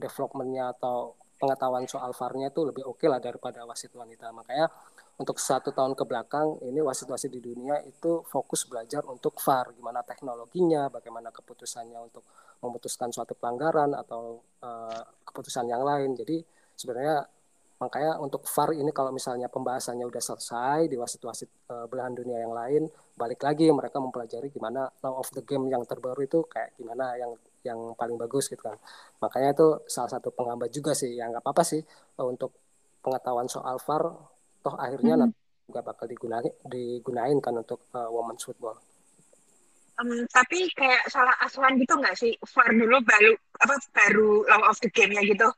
developmentnya 0.00 0.72
atau 0.72 1.12
pengetahuan 1.36 1.84
soal 1.84 2.16
VAR-nya 2.16 2.48
itu 2.48 2.64
lebih 2.64 2.88
oke 2.88 3.04
okay 3.04 3.08
lah 3.12 3.20
daripada 3.20 3.68
wasit 3.68 3.92
wanita. 3.92 4.32
Makanya 4.32 4.72
untuk 5.16 5.40
satu 5.40 5.72
tahun 5.72 5.96
ke 5.96 6.04
belakang 6.04 6.60
ini 6.64 6.80
wasit-wasit 6.84 7.32
di 7.32 7.40
dunia 7.40 7.80
itu 7.84 8.20
fokus 8.28 8.68
belajar 8.68 9.04
untuk 9.08 9.40
VAR 9.40 9.72
gimana 9.72 10.04
teknologinya 10.04 10.92
bagaimana 10.92 11.32
keputusannya 11.32 11.96
untuk 12.00 12.24
memutuskan 12.60 13.08
suatu 13.08 13.32
pelanggaran 13.32 13.96
atau 13.96 14.44
uh, 14.60 15.02
keputusan 15.24 15.72
yang 15.72 15.80
lain 15.80 16.12
jadi 16.12 16.44
sebenarnya 16.76 17.24
makanya 17.76 18.16
untuk 18.16 18.48
VAR 18.48 18.72
ini 18.72 18.88
kalau 18.88 19.12
misalnya 19.12 19.52
pembahasannya 19.52 20.08
udah 20.08 20.22
selesai 20.22 20.88
di 20.88 20.96
wasit-wasit 20.96 21.68
uh, 21.68 21.84
belahan 21.84 22.16
dunia 22.16 22.40
yang 22.40 22.56
lain 22.56 22.88
balik 23.20 23.44
lagi 23.44 23.68
mereka 23.68 24.00
mempelajari 24.00 24.48
gimana 24.48 24.88
law 25.04 25.20
of 25.20 25.28
the 25.36 25.44
game 25.44 25.68
yang 25.68 25.84
terbaru 25.84 26.24
itu 26.24 26.40
kayak 26.48 26.72
gimana 26.80 27.12
yang 27.20 27.36
yang 27.60 27.78
paling 27.98 28.16
bagus 28.16 28.48
gitu 28.48 28.64
kan 28.64 28.80
makanya 29.20 29.52
itu 29.52 29.68
salah 29.90 30.08
satu 30.08 30.32
penghambat 30.32 30.72
juga 30.72 30.96
sih 30.96 31.12
yang 31.20 31.36
nggak 31.36 31.44
apa-apa 31.44 31.62
sih 31.68 31.82
uh, 32.16 32.26
untuk 32.26 32.56
pengetahuan 33.04 33.46
soal 33.46 33.76
VAR 33.76 34.08
toh 34.64 34.74
akhirnya 34.80 35.14
hmm. 35.14 35.22
nanti 35.28 35.38
juga 35.66 35.80
bakal 35.82 36.06
digunain 36.06 36.52
digunain 36.64 37.38
kan 37.42 37.54
untuk 37.58 37.90
uh, 37.92 38.06
women's 38.10 38.46
football. 38.46 38.78
Um, 39.96 40.28
tapi 40.28 40.68
kayak 40.76 41.08
salah 41.08 41.32
asuhan 41.42 41.80
gitu 41.80 41.96
nggak 41.96 42.14
sih 42.14 42.32
VAR 42.40 42.70
dulu 42.70 43.00
baru 43.02 43.32
apa 43.60 43.74
baru 43.92 44.30
law 44.46 44.62
of 44.70 44.78
the 44.80 44.90
game-nya 44.92 45.24
gitu? 45.26 45.48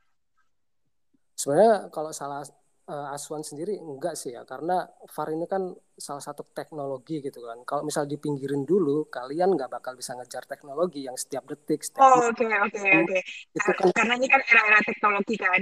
Sebenarnya 1.39 1.87
kalau 1.87 2.11
salah 2.11 2.43
uh, 2.91 3.15
asuhan 3.15 3.47
sendiri 3.47 3.79
enggak 3.79 4.19
sih 4.19 4.35
ya 4.35 4.43
karena 4.43 4.83
VAR 5.07 5.31
ini 5.31 5.47
kan 5.47 5.71
salah 5.95 6.19
satu 6.19 6.43
teknologi 6.51 7.23
gitu 7.23 7.39
kan. 7.39 7.63
Kalau 7.63 7.87
misal 7.87 8.03
dipinggirin 8.03 8.67
dulu 8.67 9.07
kalian 9.07 9.55
nggak 9.55 9.71
bakal 9.71 9.95
bisa 9.95 10.19
ngejar 10.19 10.43
teknologi 10.43 11.07
yang 11.07 11.15
setiap 11.15 11.47
detik. 11.47 11.79
Setiap 11.79 12.03
oh 12.03 12.27
oke 12.27 12.43
oke 12.43 12.79
oke. 12.83 13.19
Itu 13.55 13.71
kan 13.71 13.87
karena 13.95 14.13
ini 14.19 14.27
kan 14.27 14.41
era-era 14.43 14.79
teknologi 14.83 15.35
kan. 15.39 15.61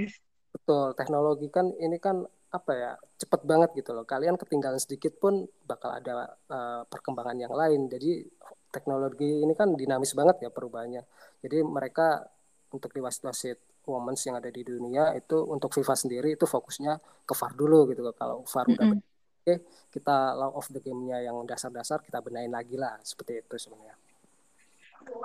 Betul 0.50 0.86
teknologi 0.98 1.46
kan 1.46 1.70
ini 1.78 2.02
kan 2.02 2.26
apa 2.48 2.72
ya 2.72 2.92
cepet 3.20 3.44
banget 3.44 3.76
gitu 3.76 3.92
loh 3.92 4.08
kalian 4.08 4.40
ketinggalan 4.40 4.80
sedikit 4.80 5.20
pun 5.20 5.44
bakal 5.68 5.92
ada 5.92 6.32
uh, 6.48 6.80
perkembangan 6.88 7.36
yang 7.36 7.52
lain 7.52 7.92
jadi 7.92 8.24
teknologi 8.72 9.44
ini 9.44 9.52
kan 9.52 9.76
dinamis 9.76 10.16
banget 10.16 10.48
ya 10.48 10.48
perubahannya 10.48 11.04
jadi 11.44 11.60
mereka 11.60 12.24
untuk 12.72 12.88
di 12.96 13.04
wasit-wasit 13.04 13.60
women's 13.88 14.22
yang 14.28 14.36
ada 14.36 14.52
di 14.52 14.62
dunia 14.62 15.16
itu 15.16 15.36
untuk 15.48 15.72
FIFA 15.72 15.94
sendiri 15.96 16.28
itu 16.36 16.44
fokusnya 16.44 17.24
ke 17.24 17.34
VAR 17.34 17.52
dulu 17.56 17.88
gitu 17.92 18.04
kalau 18.12 18.44
VAR 18.44 18.66
mm 18.68 18.74
-hmm. 18.76 18.76
udah 18.76 18.88
oke 18.92 19.02
okay, 19.44 19.56
kita 19.88 20.16
law 20.36 20.52
of 20.52 20.66
the 20.68 20.80
game-nya 20.84 21.24
yang 21.24 21.36
dasar-dasar 21.48 22.04
kita 22.04 22.20
benain 22.20 22.52
lagi 22.52 22.76
lah 22.76 23.00
seperti 23.00 23.40
itu 23.40 23.56
sebenarnya. 23.56 23.96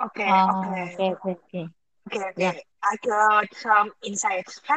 Oke 0.00 0.24
oke. 0.24 0.80
oke 0.96 1.06
oke 1.12 1.32
oke. 2.08 2.48
I 2.84 2.94
got 3.00 3.48
some 3.56 3.88
insights. 4.04 4.60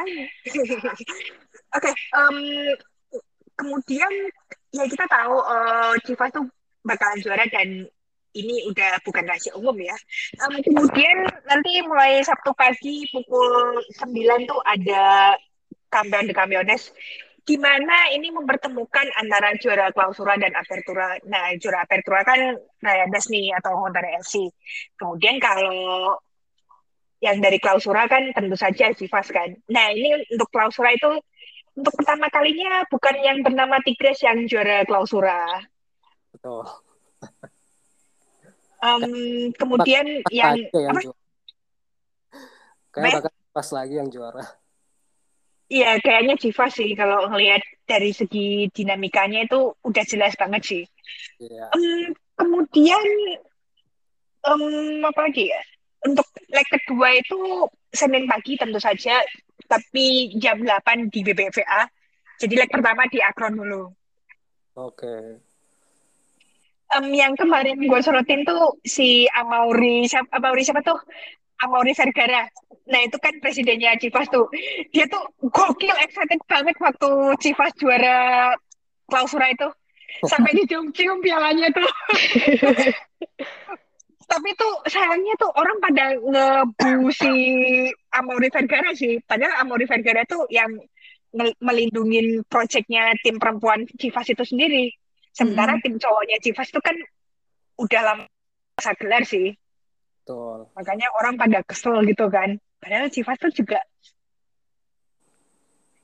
Oke, 1.76 1.84
okay, 1.84 1.94
um, 2.16 2.40
kemudian 3.60 4.08
ya 4.72 4.88
kita 4.88 5.04
tahu 5.04 5.36
uh, 5.44 5.92
Chivas 6.08 6.32
tuh 6.32 6.48
bakalan 6.80 7.20
juara 7.20 7.44
dan 7.52 7.84
ini 8.36 8.68
udah 8.68 9.00
bukan 9.04 9.24
rahasia 9.24 9.56
umum 9.56 9.76
ya. 9.80 9.96
Um, 10.44 10.60
kemudian 10.60 11.28
nanti 11.48 11.80
mulai 11.84 12.20
Sabtu 12.20 12.52
pagi 12.52 13.08
pukul 13.08 13.80
9 14.04 14.50
tuh 14.50 14.60
ada 14.64 15.34
Campeon 15.88 16.28
de 16.28 16.34
Campeones 16.36 16.92
di 17.48 17.56
mana 17.56 18.12
ini 18.12 18.28
mempertemukan 18.28 19.08
antara 19.16 19.56
juara 19.56 19.88
klausura 19.88 20.36
dan 20.36 20.52
apertura. 20.52 21.16
Nah, 21.24 21.56
juara 21.56 21.88
apertura 21.88 22.20
kan 22.20 22.60
Rayadas 22.84 23.32
nih 23.32 23.56
atau 23.56 23.80
Montana 23.80 24.20
FC. 24.20 24.52
Kemudian 25.00 25.40
kalau 25.40 26.20
yang 27.24 27.40
dari 27.40 27.56
klausura 27.56 28.04
kan 28.04 28.36
tentu 28.36 28.52
saja 28.52 28.92
Chivas 28.92 29.32
kan. 29.32 29.56
Nah, 29.72 29.88
ini 29.96 30.28
untuk 30.28 30.52
klausura 30.52 30.92
itu 30.92 31.08
untuk 31.72 31.94
pertama 31.96 32.28
kalinya 32.28 32.84
bukan 32.92 33.16
yang 33.16 33.40
bernama 33.40 33.80
Tigres 33.80 34.20
yang 34.20 34.44
juara 34.44 34.84
klausura. 34.84 35.64
Betul. 36.36 36.68
Um, 38.78 39.50
kemudian 39.58 40.22
yang, 40.30 40.54
yang 40.70 40.94
apa? 40.94 41.00
Kayak 42.94 43.30
pas 43.50 43.68
lagi 43.74 43.94
yang 43.98 44.06
juara. 44.06 44.44
Iya, 45.68 46.00
kayaknya 46.00 46.34
Jiva 46.40 46.66
sih 46.72 46.96
kalau 46.96 47.28
ngelihat 47.28 47.60
dari 47.84 48.16
segi 48.16 48.72
dinamikanya 48.72 49.44
itu 49.44 49.76
udah 49.84 50.04
jelas 50.08 50.32
banget 50.40 50.62
sih. 50.64 50.84
Iya. 51.42 51.68
Um, 51.76 52.16
kemudian 52.40 53.04
um, 54.48 55.04
apa 55.04 55.28
lagi 55.28 55.52
ya? 55.52 55.60
Untuk 56.08 56.24
leg 56.48 56.68
kedua 56.70 57.18
itu 57.18 57.68
Senin 57.92 58.24
pagi 58.30 58.56
tentu 58.56 58.80
saja 58.80 59.20
tapi 59.68 60.32
jam 60.40 60.62
8 60.64 61.12
di 61.12 61.20
BBVA. 61.20 61.82
Jadi 62.40 62.54
leg 62.54 62.70
pertama 62.70 63.04
di 63.10 63.20
Akron 63.20 63.58
dulu. 63.58 63.92
Oke. 64.78 65.04
Okay. 65.04 65.47
Um, 66.96 67.12
yang 67.12 67.36
kemarin 67.36 67.76
gue 67.84 68.00
sorotin 68.00 68.48
tuh 68.48 68.80
si 68.80 69.28
Amauri 69.36 70.08
siapa, 70.08 70.40
Amauri 70.40 70.64
siapa 70.64 70.80
tuh? 70.80 70.96
Amauri 71.60 71.92
Vergara. 71.92 72.48
Nah 72.88 73.00
itu 73.04 73.20
kan 73.20 73.36
presidennya 73.44 73.98
Civas 74.00 74.30
tuh. 74.32 74.48
Dia 74.94 75.04
tuh 75.10 75.20
gokil, 75.52 75.92
excited 76.00 76.40
banget 76.48 76.76
waktu 76.80 77.10
Civas 77.44 77.72
juara 77.76 78.56
klausura 79.04 79.52
itu. 79.52 79.68
Sampai 80.24 80.56
dicium-cium 80.56 81.20
pialanya 81.20 81.68
tuh. 81.76 81.84
tapi 84.28 84.52
tuh 84.60 84.74
sayangnya 84.84 85.34
tuh 85.40 85.48
orang 85.56 85.76
pada 85.80 86.04
ngebu 86.20 87.08
si 87.12 87.32
Amaury 88.12 88.48
Vergara 88.52 88.92
sih. 88.92 89.20
Padahal 89.24 89.64
Amaury 89.64 89.88
Vergara 89.88 90.24
tuh 90.28 90.44
yang 90.48 90.68
melindungi 91.60 92.40
proyeknya 92.48 93.12
tim 93.20 93.36
perempuan 93.36 93.84
Civas 93.96 94.28
itu 94.28 94.44
sendiri. 94.44 94.92
Sementara 95.38 95.78
hmm. 95.78 95.82
tim 95.86 95.94
cowoknya 96.02 96.42
Civas 96.42 96.68
itu 96.74 96.80
kan 96.82 96.96
udah 97.78 98.00
lama 98.02 98.24
masa 98.74 98.92
gelar 98.98 99.22
sih. 99.22 99.54
Betul. 100.26 100.66
Makanya 100.74 101.14
orang 101.14 101.38
pada 101.38 101.62
kesel 101.62 102.02
gitu 102.10 102.26
kan. 102.26 102.58
Padahal 102.82 103.06
Civas 103.14 103.38
tuh 103.38 103.54
juga 103.54 103.78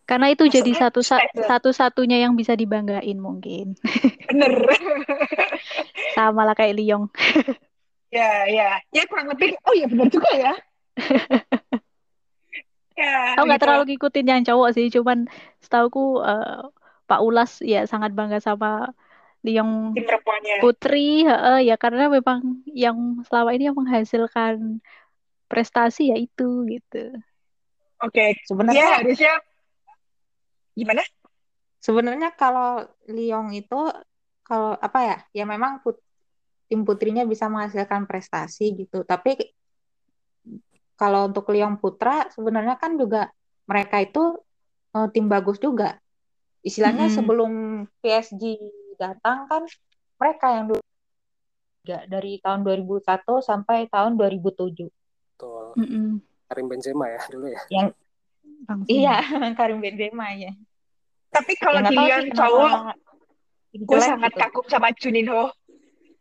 karena 0.04 0.28
itu 0.28 0.44
jadi 0.44 0.68
satu 0.76 1.00
satu 1.00 1.72
satunya 1.72 2.20
yang 2.20 2.36
bisa 2.36 2.52
dibanggain 2.52 3.16
mungkin. 3.16 3.72
Bener. 4.28 4.52
Sama 6.12 6.44
lah 6.44 6.52
kayak 6.56 6.76
Liyong. 6.76 7.08
Ya, 8.14 8.46
ya, 8.46 8.78
ya 8.94 9.02
kurang 9.10 9.26
lebih. 9.26 9.58
Oh 9.66 9.74
ya 9.74 9.90
benar 9.90 10.06
juga 10.06 10.30
ya. 10.38 10.54
ya. 13.02 13.34
Aku 13.34 13.42
nggak 13.42 13.58
gitu. 13.58 13.64
terlalu 13.66 13.82
ngikutin 13.90 14.30
yang 14.30 14.42
cowok 14.46 14.70
sih, 14.70 14.86
cuman 14.86 15.26
setauku 15.58 16.22
uh, 16.22 16.70
Pak 17.10 17.20
Ulas 17.26 17.58
ya 17.58 17.90
sangat 17.90 18.14
bangga 18.14 18.38
sama 18.38 18.94
yang 19.44 19.92
Tim 19.92 20.04
perempuannya. 20.08 20.54
putri 20.64 21.28
heeh, 21.28 21.58
ya 21.68 21.76
karena 21.76 22.08
memang 22.08 22.64
yang 22.72 23.20
selama 23.28 23.50
ini 23.52 23.68
yang 23.68 23.76
menghasilkan 23.76 24.80
prestasi 25.50 26.10
ya 26.12 26.16
itu 26.16 26.64
gitu. 26.72 27.12
Oke. 28.00 28.36
Sebenarnya 28.48 28.84
Ya 28.84 28.96
harusnya 29.00 29.32
gimana? 30.74 31.02
sebenarnya 31.84 32.28
kalau 32.40 32.82
Lyon 33.12 33.52
itu 33.52 33.76
kalau 34.48 34.72
apa 34.86 34.98
ya 35.08 35.16
ya 35.38 35.44
memang 35.44 35.72
put- 35.84 36.02
tim 36.68 36.80
putrinya 36.88 37.22
bisa 37.28 37.46
menghasilkan 37.52 38.02
prestasi 38.10 38.72
gitu 38.80 39.04
tapi 39.04 39.30
kalau 41.00 41.26
untuk 41.28 41.44
Lyon 41.52 41.74
Putra 41.82 42.30
sebenarnya 42.34 42.74
kan 42.82 42.94
juga 43.00 43.30
mereka 43.70 43.96
itu 44.04 44.38
eh, 44.96 45.08
tim 45.14 45.26
bagus 45.32 45.58
juga 45.58 45.98
istilahnya 46.64 47.06
Mm-mm. 47.10 47.16
sebelum 47.18 47.52
PSG 48.02 48.42
datang 48.94 49.46
kan 49.46 49.62
mereka 50.16 50.46
yang 50.50 50.64
dulu 50.68 50.82
dari 51.84 52.40
tahun 52.40 52.64
2001 52.64 53.04
sampai 53.40 53.86
tahun 53.86 54.16
2007 54.16 54.88
Betul. 55.34 55.64
Mm-mm. 55.76 56.22
Karim 56.46 56.66
Benzema 56.66 57.06
ya 57.06 57.20
dulu 57.28 57.46
ya. 57.46 57.60
yang 57.68 57.88
Langsung. 58.64 58.88
iya 58.88 59.16
Karim 59.58 59.78
Benzema 59.78 60.32
ya 60.32 60.52
Tapi 61.28 61.52
kalau 61.56 61.82
tahu 61.82 61.90
dilihat 61.90 62.24
cowok, 62.30 62.72
gue 63.74 63.98
sangat 63.98 64.30
gitu. 64.30 64.40
kagum 64.40 64.66
sama 64.70 64.88
Juninho. 64.94 65.50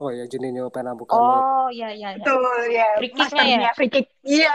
Oh 0.01 0.09
ya 0.09 0.25
Juninho 0.25 0.67
Pernambucano. 0.67 1.21
oh 1.21 1.67
iya 1.69 1.93
iya 1.93 2.09
iya 2.11 2.19
Betul 2.19 2.41
ya. 2.67 2.87
Free 2.97 3.13
kick-nya 3.13 3.29
Masternya 3.29 3.57
ya? 3.61 3.71
free 3.77 3.91
kick. 3.93 4.07
Iya. 4.21 4.53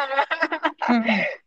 Hmm. 0.84 1.06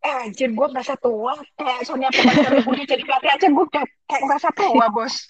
Eh, 0.00 0.16
anjir 0.24 0.48
gue 0.48 0.66
merasa 0.72 0.96
tua. 0.96 1.36
Kayak 1.54 1.84
Sonia 1.84 2.08
pemain 2.08 2.64
udah 2.64 2.86
jadi 2.88 3.04
pelatih 3.04 3.30
aja 3.36 3.46
gue 3.46 3.64
udah 3.68 3.84
kayak 4.08 4.22
merasa 4.24 4.48
tua 4.48 4.88
bos. 4.88 5.28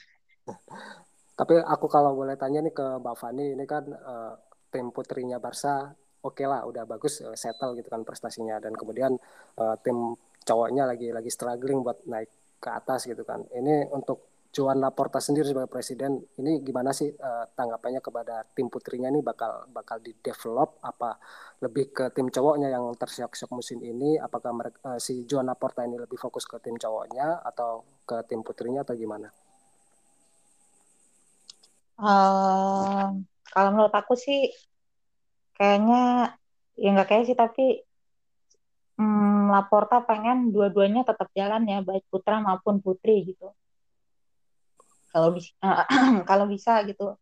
Tapi 1.41 1.55
aku 1.57 1.87
kalau 1.89 2.13
boleh 2.13 2.37
tanya 2.37 2.61
nih 2.61 2.75
ke 2.77 2.87
Mbak 3.01 3.17
Fani, 3.17 3.57
ini 3.57 3.65
kan 3.65 3.85
eh, 3.89 4.33
tim 4.69 4.93
putrinya 4.93 5.41
Barca, 5.41 5.89
oke 6.21 6.45
lah, 6.45 6.69
udah 6.69 6.85
bagus 6.85 7.25
eh, 7.25 7.33
settle 7.33 7.73
gitu 7.81 7.89
kan 7.89 8.05
prestasinya, 8.05 8.61
dan 8.61 8.77
kemudian 8.77 9.17
eh, 9.57 9.77
tim 9.81 10.13
cowoknya 10.45 10.85
lagi 10.85 11.09
lagi 11.17 11.31
struggling 11.33 11.81
buat 11.81 12.05
naik 12.05 12.61
ke 12.61 12.69
atas 12.69 13.09
gitu 13.09 13.25
kan. 13.25 13.41
Ini 13.57 13.89
untuk 13.89 14.29
Joan 14.51 14.83
Laporta 14.83 15.23
sendiri 15.23 15.47
sebagai 15.47 15.71
presiden, 15.71 16.21
ini 16.43 16.61
gimana 16.61 16.93
sih 16.93 17.09
eh, 17.09 17.45
tanggapannya 17.57 18.05
kepada 18.05 18.45
tim 18.53 18.69
putrinya 18.69 19.09
nih 19.09 19.25
bakal 19.25 19.65
bakal 19.73 19.97
di 20.03 20.13
develop 20.21 20.77
apa 20.85 21.17
lebih 21.65 21.95
ke 21.95 22.05
tim 22.13 22.29
cowoknya 22.29 22.69
yang 22.69 22.85
tersiok-siok 23.01 23.51
musim 23.57 23.81
ini? 23.81 24.21
Apakah 24.21 24.53
mereka, 24.53 24.77
eh, 24.93 25.01
si 25.01 25.25
Joan 25.25 25.49
Laporta 25.49 25.89
ini 25.89 25.97
lebih 25.97 26.21
fokus 26.21 26.45
ke 26.45 26.61
tim 26.61 26.77
cowoknya 26.77 27.41
atau 27.49 27.87
ke 28.05 28.27
tim 28.29 28.45
putrinya 28.45 28.85
atau 28.85 28.93
gimana? 28.93 29.31
Ehm, 32.01 33.29
kalau 33.53 33.69
menurut 33.77 33.93
aku 33.93 34.17
sih 34.17 34.49
kayaknya 35.53 36.33
ya 36.81 36.89
nggak 36.97 37.09
kayak 37.13 37.25
sih 37.29 37.37
tapi 37.37 37.85
hmm, 38.97 39.53
Laporta 39.53 40.01
pengen 40.09 40.49
dua-duanya 40.49 41.05
tetap 41.05 41.29
jalan 41.37 41.69
ya 41.69 41.85
baik 41.85 42.09
putra 42.09 42.41
maupun 42.41 42.81
putri 42.81 43.29
gitu. 43.29 43.53
Kalau 45.13 45.29
bisa 45.37 45.53
kalau 46.31 46.49
bisa 46.49 46.81
gitu. 46.89 47.21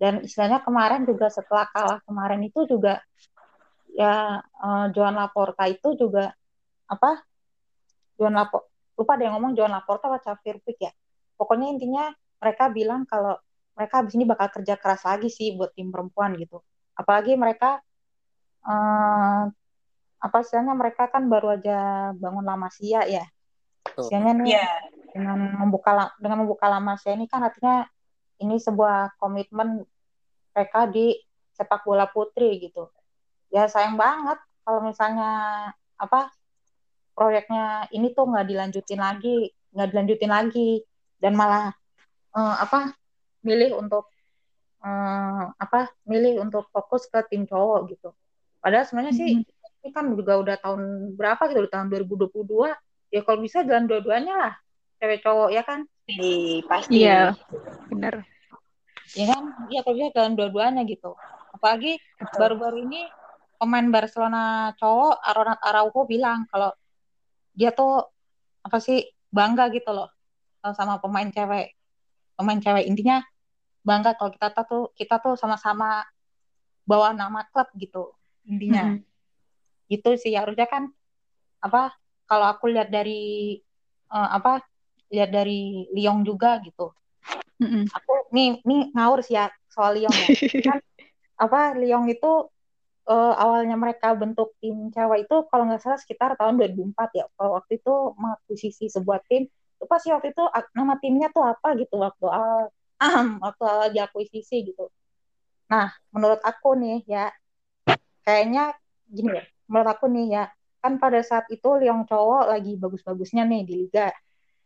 Dan 0.00 0.24
istilahnya 0.24 0.64
kemarin 0.64 1.04
juga 1.04 1.28
setelah 1.28 1.68
kalah 1.70 2.00
kemarin 2.08 2.40
itu 2.48 2.64
juga 2.64 3.04
ya 3.92 4.40
eh, 4.40 4.86
Joan 4.96 5.20
Laporta 5.20 5.68
itu 5.68 5.92
juga 6.00 6.32
apa? 6.88 7.20
Joan 8.16 8.40
Laporta 8.40 8.72
lupa 8.94 9.18
ada 9.18 9.26
yang 9.26 9.34
ngomong 9.36 9.52
Joan 9.58 9.74
Laporta 9.74 10.06
atau 10.08 10.22
Xavier 10.22 10.62
ya. 10.80 10.92
Pokoknya 11.36 11.66
intinya 11.74 12.04
mereka 12.38 12.70
bilang 12.70 13.04
kalau 13.04 13.34
mereka 13.74 14.02
habis 14.02 14.14
ini 14.14 14.24
bakal 14.24 14.48
kerja 14.54 14.78
keras 14.78 15.02
lagi 15.02 15.28
sih 15.28 15.58
buat 15.58 15.74
tim 15.74 15.90
perempuan 15.90 16.38
gitu. 16.38 16.62
Apalagi 16.94 17.34
mereka 17.34 17.82
eh, 18.64 19.42
apa 20.24 20.36
istilahnya 20.40 20.72
mereka 20.72 21.10
kan 21.12 21.28
baru 21.28 21.60
aja 21.60 22.10
bangun 22.16 22.46
La 22.46 22.56
Masia 22.56 23.04
ya. 23.04 23.26
Betul. 23.84 24.08
Istilahnya 24.08 24.32
nih 24.40 24.48
Iya. 24.56 24.68
dengan 25.12 25.38
membuka 25.60 26.14
dengan 26.16 26.46
membuka 26.46 26.66
La 26.70 26.80
Masia 26.80 27.12
ini 27.12 27.28
kan 27.28 27.44
artinya 27.44 27.84
ini 28.40 28.56
sebuah 28.56 29.18
komitmen 29.20 29.84
mereka 30.54 30.86
di 30.88 31.18
sepak 31.54 31.82
bola 31.84 32.08
putri 32.08 32.62
gitu. 32.62 32.88
Ya 33.50 33.66
sayang 33.70 33.98
banget 33.98 34.38
kalau 34.64 34.80
misalnya 34.82 35.30
apa 35.94 36.30
proyeknya 37.14 37.86
ini 37.94 38.10
tuh 38.10 38.26
nggak 38.26 38.46
dilanjutin 38.50 38.98
lagi, 38.98 39.54
nggak 39.70 39.88
dilanjutin 39.94 40.30
lagi 40.32 40.70
dan 41.22 41.38
malah 41.38 41.70
eh, 42.34 42.56
apa 42.64 42.96
milih 43.44 43.76
untuk 43.78 44.08
eh, 44.84 45.44
apa 45.54 45.92
milih 46.08 46.42
untuk 46.44 46.68
fokus 46.72 47.06
ke 47.06 47.20
tim 47.28 47.44
cowok 47.44 47.80
gitu. 47.92 48.10
Padahal 48.64 48.88
sebenarnya 48.88 49.14
sih 49.14 49.44
ini 49.84 49.92
kan 49.92 50.08
juga 50.16 50.40
udah 50.40 50.56
tahun 50.56 51.12
berapa 51.14 51.52
gitu, 51.52 51.68
udah 51.68 51.72
tahun 51.72 51.88
2022. 51.92 52.72
Ya 53.12 53.20
kalau 53.20 53.38
bisa 53.44 53.60
jalan 53.62 53.84
dua-duanya 53.84 54.34
lah, 54.34 54.54
cewek 54.96 55.20
cowok 55.20 55.52
ya 55.52 55.62
kan? 55.62 55.84
Pasti, 55.84 56.64
pasti. 56.64 57.04
Iya, 57.04 57.36
benar. 57.92 58.24
Ya 59.12 59.24
kan? 59.28 59.42
Iya 59.68 59.80
kalau 59.84 59.94
bisa 60.00 60.08
jalan 60.16 60.32
dua-duanya 60.34 60.82
gitu. 60.88 61.12
Apalagi 61.52 62.00
baru-baru 62.34 62.88
ini 62.88 63.04
pemain 63.60 63.86
Barcelona 63.92 64.72
cowok 64.80 65.20
Ronald 65.20 65.60
Araujo 65.60 66.00
bilang 66.08 66.48
kalau 66.48 66.72
dia 67.54 67.70
tuh 67.70 68.08
apa 68.64 68.80
sih 68.80 69.04
bangga 69.30 69.68
gitu 69.70 69.92
loh 69.92 70.08
eh, 70.64 70.72
sama 70.72 70.96
pemain 70.96 71.28
cewek. 71.28 71.76
Pemain 72.34 72.58
cewek 72.58 72.88
intinya 72.88 73.20
bangga 73.84 74.16
kalau 74.16 74.32
kita 74.32 74.48
tuh 74.64 74.90
kita 74.96 75.20
tuh 75.20 75.36
sama-sama 75.36 76.02
bawa 76.88 77.12
nama 77.12 77.44
klub 77.52 77.68
gitu 77.76 78.16
intinya. 78.48 78.96
Mm-mm. 78.96 79.04
gitu 79.88 80.16
sih 80.16 80.32
harusnya 80.32 80.64
kan 80.64 80.88
apa 81.60 81.92
kalau 82.24 82.48
aku 82.48 82.72
lihat 82.72 82.88
dari 82.88 83.56
eh, 84.08 84.28
apa 84.32 84.64
lihat 85.12 85.30
dari 85.32 85.88
Lyon 85.92 86.24
juga 86.24 86.60
gitu 86.64 86.92
Mm-mm. 87.60 87.88
aku 87.92 88.32
nih 88.32 88.64
nih 88.64 88.92
ngawur 88.96 89.20
sih 89.20 89.36
ya 89.36 89.52
soal 89.68 89.96
Lyon 89.96 90.12
ya 90.12 90.28
kan 90.72 90.78
apa 91.36 91.76
Lyon 91.76 92.08
itu 92.08 92.48
eh, 93.08 93.34
awalnya 93.36 93.76
mereka 93.76 94.16
bentuk 94.16 94.56
tim 94.60 94.88
cewek 94.92 95.28
itu 95.28 95.36
kalau 95.52 95.68
nggak 95.68 95.84
salah 95.84 96.00
sekitar 96.00 96.36
tahun 96.40 96.56
2004 96.56 97.20
ya 97.20 97.24
kalau 97.36 97.60
waktu 97.60 97.80
itu 97.80 97.94
mengakuisisi 98.16 98.88
sebuah 98.88 99.20
tim 99.28 99.44
lupa 99.80 100.00
sih 100.00 100.12
waktu 100.12 100.32
itu 100.32 100.44
nama 100.72 100.96
timnya 100.96 101.28
tuh 101.28 101.44
apa 101.44 101.76
gitu 101.76 102.00
waktu 102.00 102.24
awal 102.24 102.72
waktu 103.44 103.64
awal 103.64 103.88
diakuisisi 103.92 104.72
gitu. 104.72 104.88
Nah 105.70 105.92
menurut 106.12 106.40
aku 106.44 106.76
nih 106.76 107.04
ya 107.08 107.30
kayaknya 108.24 108.74
gini 109.08 109.40
ya 109.40 109.44
menurut 109.68 109.88
aku 109.90 110.06
nih 110.08 110.26
ya 110.32 110.44
kan 110.84 111.00
pada 111.00 111.24
saat 111.24 111.48
itu 111.48 111.64
Lyon 111.80 112.04
cowok 112.04 112.52
lagi 112.52 112.76
bagus-bagusnya 112.76 113.48
nih 113.48 113.64
di 113.64 113.74
liga. 113.86 114.12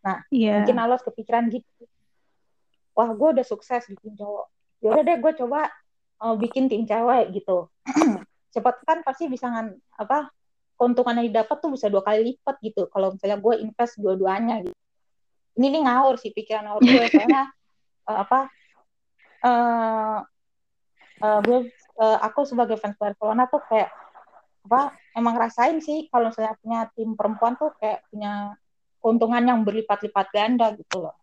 Nah 0.03 0.27
Iya. 0.31 0.63
mungkin 0.63 0.77
Alos 0.83 1.03
kepikiran 1.07 1.47
gitu. 1.51 1.87
Wah 2.99 3.11
gue 3.15 3.29
udah 3.39 3.47
sukses 3.47 3.87
di 3.87 3.95
tim 4.03 4.19
cowok 4.19 4.47
yaudah 4.79 5.03
deh 5.03 5.19
gue 5.19 5.33
coba 5.43 5.71
uh, 6.23 6.35
bikin 6.39 6.67
tim 6.67 6.87
cewek 6.87 7.35
gitu. 7.35 7.71
Cepat 8.55 8.83
kan 8.87 8.99
pasti 9.07 9.31
bisa 9.31 9.51
ngan 9.51 9.75
apa 9.99 10.31
keuntungan 10.79 11.19
yang 11.19 11.35
didapat 11.35 11.59
tuh 11.59 11.75
bisa 11.75 11.91
dua 11.91 12.03
kali 12.07 12.35
lipat 12.35 12.57
gitu. 12.63 12.87
Kalau 12.91 13.15
misalnya 13.15 13.39
gue 13.43 13.55
invest 13.59 13.99
dua-duanya 13.99 14.63
gitu. 14.63 14.79
Ini 15.59 15.67
nih 15.75 15.83
ngawur 15.91 16.15
sih 16.23 16.31
pikiran 16.31 16.71
ngawur 16.71 16.83
gue 16.87 17.05
soalnya 17.11 17.51
uh, 18.09 18.19
apa 18.25 18.41
uh, 19.45 20.19
uh, 21.23 21.41
uh, 22.01 22.19
aku 22.25 22.49
sebagai 22.49 22.81
fans 22.81 22.97
Barcelona 22.97 23.47
tuh 23.47 23.63
kayak 23.69 23.93
apa 24.69 24.93
emang 25.17 25.37
rasain 25.37 25.81
sih 25.81 26.09
kalau 26.13 26.29
misalnya 26.29 26.57
punya 26.61 26.81
tim 26.93 27.17
perempuan 27.17 27.57
tuh 27.57 27.73
kayak 27.81 28.05
punya 28.13 28.53
keuntungan 29.01 29.41
yang 29.41 29.61
berlipat-lipat 29.65 30.27
ganda 30.35 30.75
gitu 30.77 31.09
loh. 31.09 31.17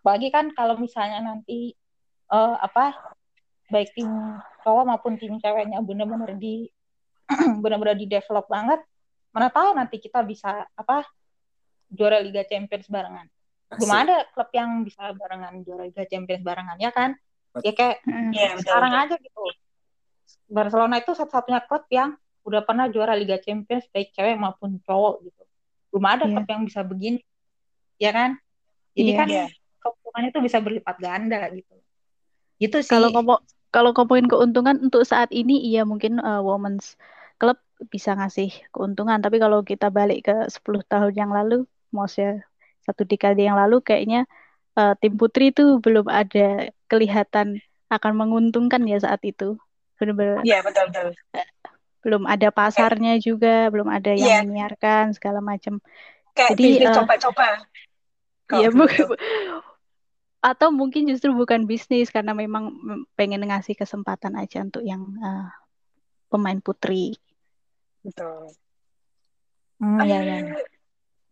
Apalagi 0.00 0.32
kan 0.32 0.54
kalau 0.56 0.78
misalnya 0.80 1.20
nanti 1.20 1.76
eh, 2.32 2.56
apa 2.56 2.94
baik 3.68 3.92
tim 3.92 4.08
cowok 4.64 4.84
maupun 4.88 5.20
tim 5.20 5.36
ceweknya 5.36 5.84
bener-bener 5.84 6.32
di 6.40 6.64
bener-bener 7.62 8.00
di 8.00 8.08
develop 8.08 8.48
banget, 8.48 8.80
mana 9.36 9.52
tahu 9.52 9.76
nanti 9.76 10.00
kita 10.00 10.24
bisa 10.24 10.64
apa 10.72 11.04
juara 11.92 12.24
Liga 12.24 12.40
Champions 12.48 12.88
barengan. 12.88 13.28
Belum 13.68 13.92
Asik. 13.92 14.02
ada 14.08 14.16
klub 14.32 14.50
yang 14.56 14.70
bisa 14.82 15.02
barengan 15.12 15.54
juara 15.60 15.84
Liga 15.84 16.04
Champions 16.08 16.40
barengan 16.40 16.78
ya 16.80 16.88
kan? 16.88 17.12
Ya 17.60 17.72
kayak 17.74 17.96
Mm. 18.04 18.30
Iya, 18.32 18.48
betul. 18.54 18.62
sekarang 18.64 18.92
betul. 18.92 19.04
aja 19.04 19.14
gitu. 19.20 19.42
Barcelona 20.48 20.94
itu 21.00 21.12
satu-satunya 21.12 21.60
klub 21.68 21.84
yang 21.92 22.10
udah 22.48 22.64
pernah 22.64 22.88
juara 22.88 23.12
Liga 23.12 23.36
Champions 23.36 23.84
baik 23.92 24.16
cewek 24.16 24.40
maupun 24.40 24.80
cowok 24.80 25.14
gitu. 25.28 25.42
Belum 25.92 26.04
ada 26.08 26.24
Iya. 26.24 26.32
klub 26.32 26.46
yang 26.48 26.62
bisa 26.64 26.80
begini. 26.80 27.20
Ya 28.00 28.10
kan? 28.12 28.40
Jadi 28.96 29.10
Iya. 29.12 29.18
kan 29.20 29.28
Iya. 29.28 29.46
keuntungannya 29.78 30.28
itu 30.32 30.40
bisa 30.40 30.58
berlipat 30.64 30.96
ganda 30.96 31.40
gitu. 31.52 31.74
Gitu 32.56 32.76
sih. 32.80 32.88
Kalau 32.88 33.12
ngomong 33.12 33.38
kalau 33.68 33.92
ngomongin 33.92 34.32
keuntungan 34.32 34.80
untuk 34.80 35.04
saat 35.04 35.28
ini 35.28 35.60
iya 35.60 35.84
mungkin 35.84 36.16
uh, 36.24 36.40
women's 36.40 36.96
club 37.36 37.60
bisa 37.92 38.16
ngasih 38.16 38.48
keuntungan, 38.72 39.20
tapi 39.20 39.36
kalau 39.36 39.60
kita 39.60 39.92
balik 39.92 40.24
ke 40.26 40.34
10 40.48 40.82
tahun 40.88 41.12
yang 41.14 41.30
lalu, 41.30 41.62
maksudnya 41.92 42.47
satu 42.88 43.04
dekade 43.04 43.44
yang 43.44 43.60
lalu 43.60 43.84
kayaknya 43.84 44.24
uh, 44.80 44.96
tim 44.96 45.20
putri 45.20 45.52
itu 45.52 45.76
belum 45.84 46.08
ada 46.08 46.72
kelihatan 46.88 47.60
akan 47.92 48.12
menguntungkan 48.16 48.80
ya 48.88 48.96
saat 48.96 49.20
itu. 49.28 49.60
Benar-benar. 50.00 50.40
Iya, 50.48 50.64
betul 50.64 50.84
betul. 50.88 51.08
Belum 52.00 52.22
ada 52.24 52.48
pasarnya 52.48 53.20
juga, 53.20 53.68
belum 53.68 53.92
ada 53.92 54.16
yang 54.16 54.40
yeah. 54.40 54.46
menyiarkan 54.46 55.12
segala 55.12 55.44
macam. 55.44 55.84
Kayak 56.32 56.56
Jadi 56.56 56.68
uh, 56.88 56.94
coba-coba. 56.96 57.46
Iya, 58.48 58.72
bukan 58.72 59.12
atau 60.38 60.70
mungkin 60.70 61.10
justru 61.10 61.34
bukan 61.34 61.66
bisnis 61.66 62.14
karena 62.14 62.30
memang 62.30 62.70
pengen 63.18 63.42
ngasih 63.42 63.74
kesempatan 63.74 64.38
aja 64.38 64.62
untuk 64.62 64.86
yang 64.86 65.02
uh, 65.18 65.50
pemain 66.30 66.62
putri. 66.62 67.18
Betul. 68.06 68.54
Hmm, 69.82 69.98
ya, 70.06 70.22
ya. 70.22 70.38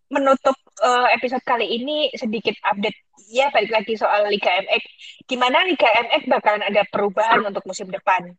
Menutup 0.07 0.55
uh, 0.83 1.11
episode 1.11 1.43
kali 1.43 1.67
ini 1.67 2.15
sedikit 2.15 2.55
update 2.63 3.07
ya 3.31 3.51
balik 3.51 3.75
lagi 3.75 3.99
soal 3.99 4.31
Liga 4.31 4.51
MX. 4.63 4.83
Gimana 5.27 5.67
Liga 5.67 5.87
MX 5.87 6.31
bakalan 6.31 6.63
ada 6.63 6.83
perubahan 6.87 7.43
untuk 7.43 7.67
musim 7.67 7.91
depan? 7.91 8.35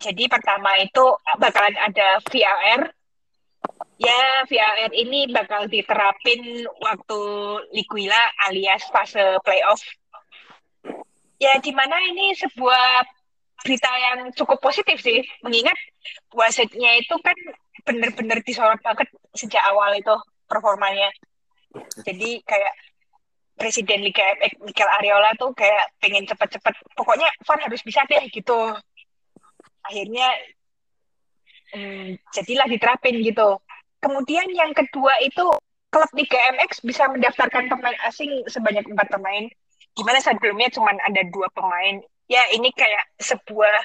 Jadi 0.00 0.24
pertama 0.26 0.74
itu 0.80 1.04
bakalan 1.38 1.76
ada 1.78 2.18
VAR. 2.26 2.80
Ya, 3.96 4.20
VAR 4.44 4.92
ini 4.92 5.32
bakal 5.32 5.70
diterapin 5.70 6.68
waktu 6.82 7.20
Liguila 7.72 8.22
alias 8.48 8.84
fase 8.92 9.40
playoff. 9.40 9.80
Ya, 11.36 11.56
di 11.60 11.72
mana 11.72 11.96
ini 12.12 12.32
sebuah 12.32 13.04
berita 13.60 13.90
yang 13.98 14.18
cukup 14.36 14.60
positif 14.60 15.00
sih, 15.00 15.24
mengingat 15.44 15.76
wasitnya 16.32 16.96
itu 17.00 17.12
kan 17.20 17.36
bener-bener 17.86 18.42
disorot 18.42 18.82
banget 18.82 19.08
sejak 19.38 19.62
awal 19.70 19.94
itu 19.94 20.12
performanya. 20.50 21.08
Jadi 22.02 22.42
kayak 22.42 22.74
Presiden 23.56 24.04
Liga 24.04 24.20
MX 24.36 24.52
Mikel 24.60 24.90
Ariola 25.00 25.32
tuh 25.40 25.56
kayak 25.56 25.88
pengen 25.96 26.28
cepet-cepet, 26.28 26.74
pokoknya 26.92 27.30
Van 27.46 27.62
harus 27.64 27.80
bisa 27.80 28.04
deh 28.04 28.20
gitu. 28.28 28.74
Akhirnya 29.86 30.28
hmm, 31.72 32.20
jadilah 32.36 32.68
diterapin 32.68 33.16
gitu. 33.24 33.56
Kemudian 34.02 34.44
yang 34.52 34.76
kedua 34.76 35.16
itu 35.24 35.56
klub 35.88 36.10
Liga 36.12 36.36
MX 36.58 36.84
bisa 36.84 37.08
mendaftarkan 37.08 37.72
pemain 37.72 37.96
asing 38.04 38.44
sebanyak 38.44 38.84
empat 38.92 39.08
pemain. 39.08 39.48
Gimana 39.96 40.20
sebelumnya 40.20 40.68
cuma 40.76 40.92
ada 40.92 41.22
dua 41.32 41.48
pemain. 41.56 42.04
Ya 42.28 42.44
ini 42.52 42.68
kayak 42.76 43.16
sebuah 43.22 43.76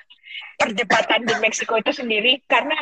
perdebatan 0.60 1.24
di 1.24 1.34
Meksiko 1.40 1.80
itu 1.80 1.96
sendiri 1.96 2.44
karena 2.52 2.76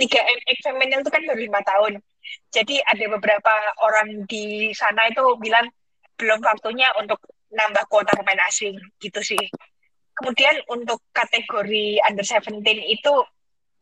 Liga 0.00 0.20
MX 0.24 0.58
Feminin 0.64 1.04
itu 1.04 1.12
kan 1.12 1.22
baru 1.28 1.40
lima 1.44 1.60
tahun. 1.60 2.00
Jadi 2.48 2.80
ada 2.80 3.04
beberapa 3.12 3.52
orang 3.84 4.24
di 4.24 4.72
sana 4.72 5.12
itu 5.12 5.20
bilang 5.36 5.68
belum 6.16 6.40
waktunya 6.40 6.88
untuk 6.96 7.20
nambah 7.52 7.84
kuota 7.92 8.16
pemain 8.16 8.40
asing 8.48 8.80
gitu 8.96 9.20
sih. 9.20 9.40
Kemudian 10.16 10.56
untuk 10.72 11.04
kategori 11.12 12.00
under 12.08 12.24
17 12.24 12.64
itu 12.88 13.12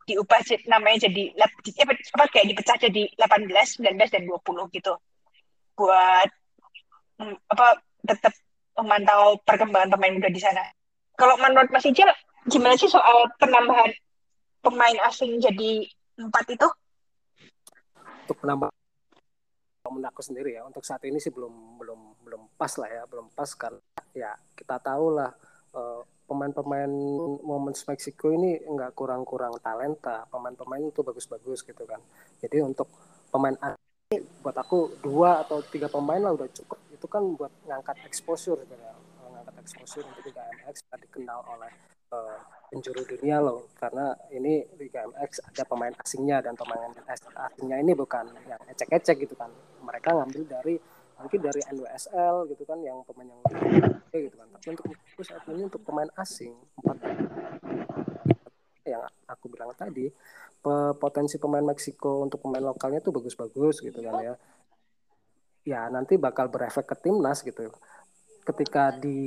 diubah 0.09 0.41
namanya 0.65 1.05
jadi 1.05 1.37
ya, 1.37 1.45
apa 1.85 2.25
kayak 2.33 2.47
dipecah 2.49 2.77
jadi 2.81 3.03
18, 3.15 3.47
19 3.85 3.95
dan 4.09 4.23
20 4.25 4.75
gitu. 4.75 4.93
Buat 5.77 6.29
mm, 7.21 7.35
apa 7.53 7.67
tetap 8.03 8.33
memantau 8.79 9.37
perkembangan 9.43 9.91
pemain 9.93 10.15
muda 10.15 10.31
di 10.31 10.41
sana. 10.41 10.63
Kalau 11.19 11.35
menurut 11.37 11.69
Mas 11.69 11.85
Ijil 11.85 12.07
gimana 12.47 12.79
sih 12.79 12.87
soal 12.87 13.27
penambahan 13.37 13.91
pemain 14.63 14.97
asing 15.11 15.37
jadi 15.43 15.87
empat 16.19 16.45
itu? 16.51 16.67
Untuk 18.27 18.37
penambah 18.43 18.69
menurut 19.89 20.11
aku 20.13 20.21
sendiri 20.21 20.59
ya. 20.59 20.61
Untuk 20.67 20.85
saat 20.85 21.01
ini 21.07 21.17
sih 21.17 21.33
belum 21.33 21.81
belum 21.81 21.99
belum 22.21 22.41
pas 22.59 22.75
lah 22.77 22.89
ya. 22.91 23.03
Belum 23.09 23.31
pas 23.33 23.49
karena 23.55 23.81
ya 24.13 24.31
kita 24.53 24.77
tahu 24.77 25.17
lah 25.17 25.31
uh, 25.73 26.01
pemain-pemain 26.29 26.91
Moments 27.41 27.87
Meksiko 27.89 28.29
ini 28.29 28.61
nggak 28.61 28.93
kurang-kurang 28.93 29.57
talenta. 29.63 30.29
Pemain-pemain 30.29 30.85
itu 30.85 31.01
bagus-bagus 31.01 31.65
gitu 31.65 31.83
kan. 31.89 31.99
Jadi 32.43 32.61
untuk 32.61 32.85
pemain 33.33 33.57
asing 33.57 34.25
buat 34.41 34.57
aku 34.57 35.01
dua 35.01 35.41
atau 35.45 35.61
tiga 35.65 35.89
pemain 35.89 36.21
lah 36.21 36.37
udah 36.37 36.49
cukup. 36.53 36.77
Itu 36.93 37.09
kan 37.09 37.23
buat 37.33 37.51
ngangkat 37.65 38.05
exposure 38.05 38.61
sebenarnya. 38.61 38.93
Ngangkat 39.25 39.55
exposure 39.65 40.05
untuk 40.05 40.23
Liga 40.27 40.43
MX 40.61 40.75
dikenal 41.09 41.39
oleh 41.49 41.71
uh, 42.13 42.37
penjuru 42.69 43.01
dunia 43.05 43.41
loh. 43.41 43.69
Karena 43.77 44.13
ini 44.33 44.65
Liga 44.77 45.05
MX 45.09 45.49
ada 45.49 45.63
pemain 45.65 45.93
asingnya 45.99 46.45
dan 46.45 46.53
pemain 46.53 46.91
asingnya 47.09 47.77
ini 47.81 47.91
bukan 47.97 48.29
yang 48.45 48.61
ecek-ecek 48.69 49.25
gitu 49.25 49.33
kan. 49.33 49.49
Mereka 49.81 50.13
ngambil 50.13 50.43
dari 50.45 50.75
mungkin 51.19 51.39
dari 51.43 51.59
NWSL 51.75 52.47
gitu 52.47 52.63
kan 52.63 52.79
yang 52.79 53.03
pemain 53.03 53.27
yang 53.27 53.41
gitu 54.13 54.35
kan. 54.37 54.47
Tapi 54.55 54.67
untuk 54.71 54.85
saat 55.25 55.43
ini 55.51 55.67
untuk 55.67 55.81
pemain 55.83 56.09
asing 56.15 56.53
empat 56.79 56.97
yang 58.87 59.03
aku 59.29 59.45
bilang 59.53 59.69
tadi 59.77 60.09
potensi 60.97 61.37
pemain 61.37 61.63
Meksiko 61.63 62.25
untuk 62.25 62.41
pemain 62.43 62.63
lokalnya 62.63 62.99
tuh 62.99 63.15
bagus-bagus 63.15 63.83
gitu 63.83 63.99
kan 63.99 64.15
ya. 64.19 64.33
Ya 65.67 65.81
nanti 65.91 66.15
bakal 66.15 66.47
berefek 66.47 66.87
ke 66.87 66.95
timnas 66.97 67.43
gitu. 67.43 67.69
Ketika 68.47 68.95
di 68.95 69.19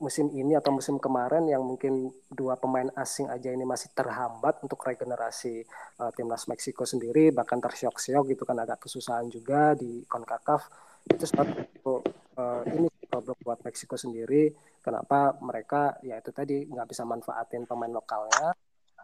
musim 0.00 0.32
ini 0.32 0.56
atau 0.56 0.72
musim 0.72 0.96
kemarin 0.96 1.44
yang 1.44 1.60
mungkin 1.60 2.08
dua 2.32 2.56
pemain 2.56 2.88
asing 2.96 3.28
aja 3.28 3.52
ini 3.52 3.68
masih 3.68 3.92
terhambat 3.92 4.56
untuk 4.64 4.80
regenerasi 4.80 5.62
uh, 6.00 6.10
timnas 6.16 6.48
Meksiko 6.48 6.88
sendiri 6.88 7.28
bahkan 7.30 7.60
tersiok-siok 7.60 8.32
gitu 8.32 8.42
kan 8.48 8.56
agak 8.64 8.88
kesusahan 8.88 9.28
juga 9.28 9.76
di 9.76 10.02
Concacaf. 10.08 10.66
Itu 11.04 11.24
satu 11.28 12.00
uh, 12.40 12.62
ini 12.72 12.88
problem 13.04 13.36
buat 13.44 13.60
Meksiko 13.60 14.00
sendiri. 14.00 14.56
Kenapa 14.80 15.36
mereka 15.44 16.00
ya 16.00 16.16
itu 16.16 16.32
tadi 16.32 16.64
nggak 16.64 16.88
bisa 16.88 17.04
manfaatin 17.04 17.68
pemain 17.68 17.92
lokalnya 17.92 18.56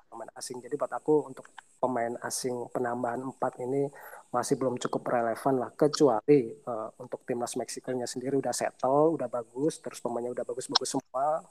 pemain 0.06 0.30
asing. 0.38 0.58
Jadi 0.62 0.74
buat 0.78 0.92
aku 0.92 1.28
untuk 1.28 1.46
pemain 1.76 2.14
asing 2.24 2.72
penambahan 2.72 3.20
empat 3.20 3.60
ini 3.60 3.90
masih 4.32 4.58
belum 4.58 4.80
cukup 4.80 5.06
relevan 5.06 5.60
lah 5.62 5.70
kecuali 5.72 6.50
uh, 6.66 6.90
untuk 6.98 7.22
timnas 7.28 7.54
Meksikonya 7.54 8.08
sendiri 8.08 8.36
udah 8.36 8.50
settle 8.50 9.14
udah 9.14 9.30
bagus 9.30 9.78
terus 9.78 10.02
pemainnya 10.02 10.32
udah 10.32 10.44
bagus-bagus 10.44 10.98
semua. 10.98 11.44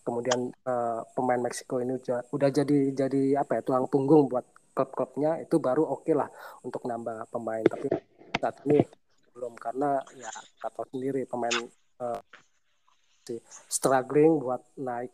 Kemudian 0.00 0.48
uh, 0.64 1.04
pemain 1.12 1.40
Meksiko 1.40 1.76
ini 1.84 2.00
udah, 2.00 2.48
jadi 2.48 2.78
jadi 2.96 3.44
apa 3.44 3.60
ya 3.60 3.62
tulang 3.62 3.84
punggung 3.84 4.32
buat 4.32 4.48
klub-klubnya 4.72 5.44
itu 5.44 5.60
baru 5.60 5.84
oke 5.84 6.08
okay 6.08 6.14
lah 6.16 6.28
untuk 6.64 6.88
nambah 6.88 7.28
pemain. 7.28 7.62
Tapi 7.68 7.88
saat 8.40 8.56
ini 8.64 8.80
belum 9.36 9.54
karena 9.60 10.00
ya 10.16 10.32
kata 10.64 10.88
sendiri 10.88 11.28
pemain 11.28 11.52
uh, 12.00 12.20
struggling 13.68 14.40
buat 14.40 14.64
naik 14.80 15.12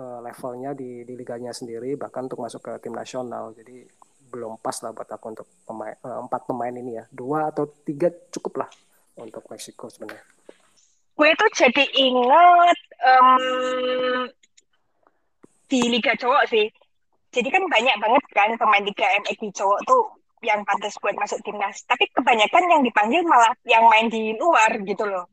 uh, 0.00 0.18
levelnya 0.24 0.72
di 0.72 1.04
di 1.04 1.12
liganya 1.12 1.52
sendiri 1.52 2.00
bahkan 2.00 2.24
untuk 2.24 2.40
masuk 2.40 2.64
ke 2.64 2.72
tim 2.80 2.96
nasional 2.96 3.52
jadi 3.52 3.84
belum 4.32 4.56
pas 4.64 4.78
lah 4.80 4.96
buat 4.96 5.10
aku 5.10 5.26
untuk 5.36 5.46
pemain 5.68 5.92
uh, 6.00 6.24
empat 6.24 6.48
pemain 6.48 6.72
ini 6.72 6.96
ya 6.96 7.04
dua 7.12 7.52
atau 7.52 7.68
tiga 7.84 8.08
cukup 8.32 8.64
lah 8.64 8.70
untuk 9.20 9.44
Meksiko 9.52 9.92
sebenarnya. 9.92 10.24
Gue 11.18 11.28
itu 11.36 11.46
jadi 11.52 11.84
ingat 12.00 12.78
um, 13.04 14.24
di 15.68 15.80
Liga 15.92 16.16
Cowok 16.16 16.48
sih. 16.48 16.66
Jadi 17.30 17.48
kan 17.52 17.62
banyak 17.68 17.96
banget 18.00 18.24
kan 18.32 18.50
pemain 18.56 18.82
Liga 18.82 19.06
MX 19.22 19.36
di 19.38 19.50
cowok 19.54 19.80
tuh 19.86 20.02
yang 20.40 20.64
pantas 20.64 20.96
buat 20.98 21.14
masuk 21.14 21.44
timnas. 21.44 21.84
Tapi 21.84 22.08
kebanyakan 22.10 22.64
yang 22.72 22.82
dipanggil 22.82 23.22
malah 23.28 23.52
yang 23.68 23.84
main 23.86 24.08
di 24.08 24.34
luar 24.34 24.72
gitu 24.82 25.04
loh. 25.06 25.28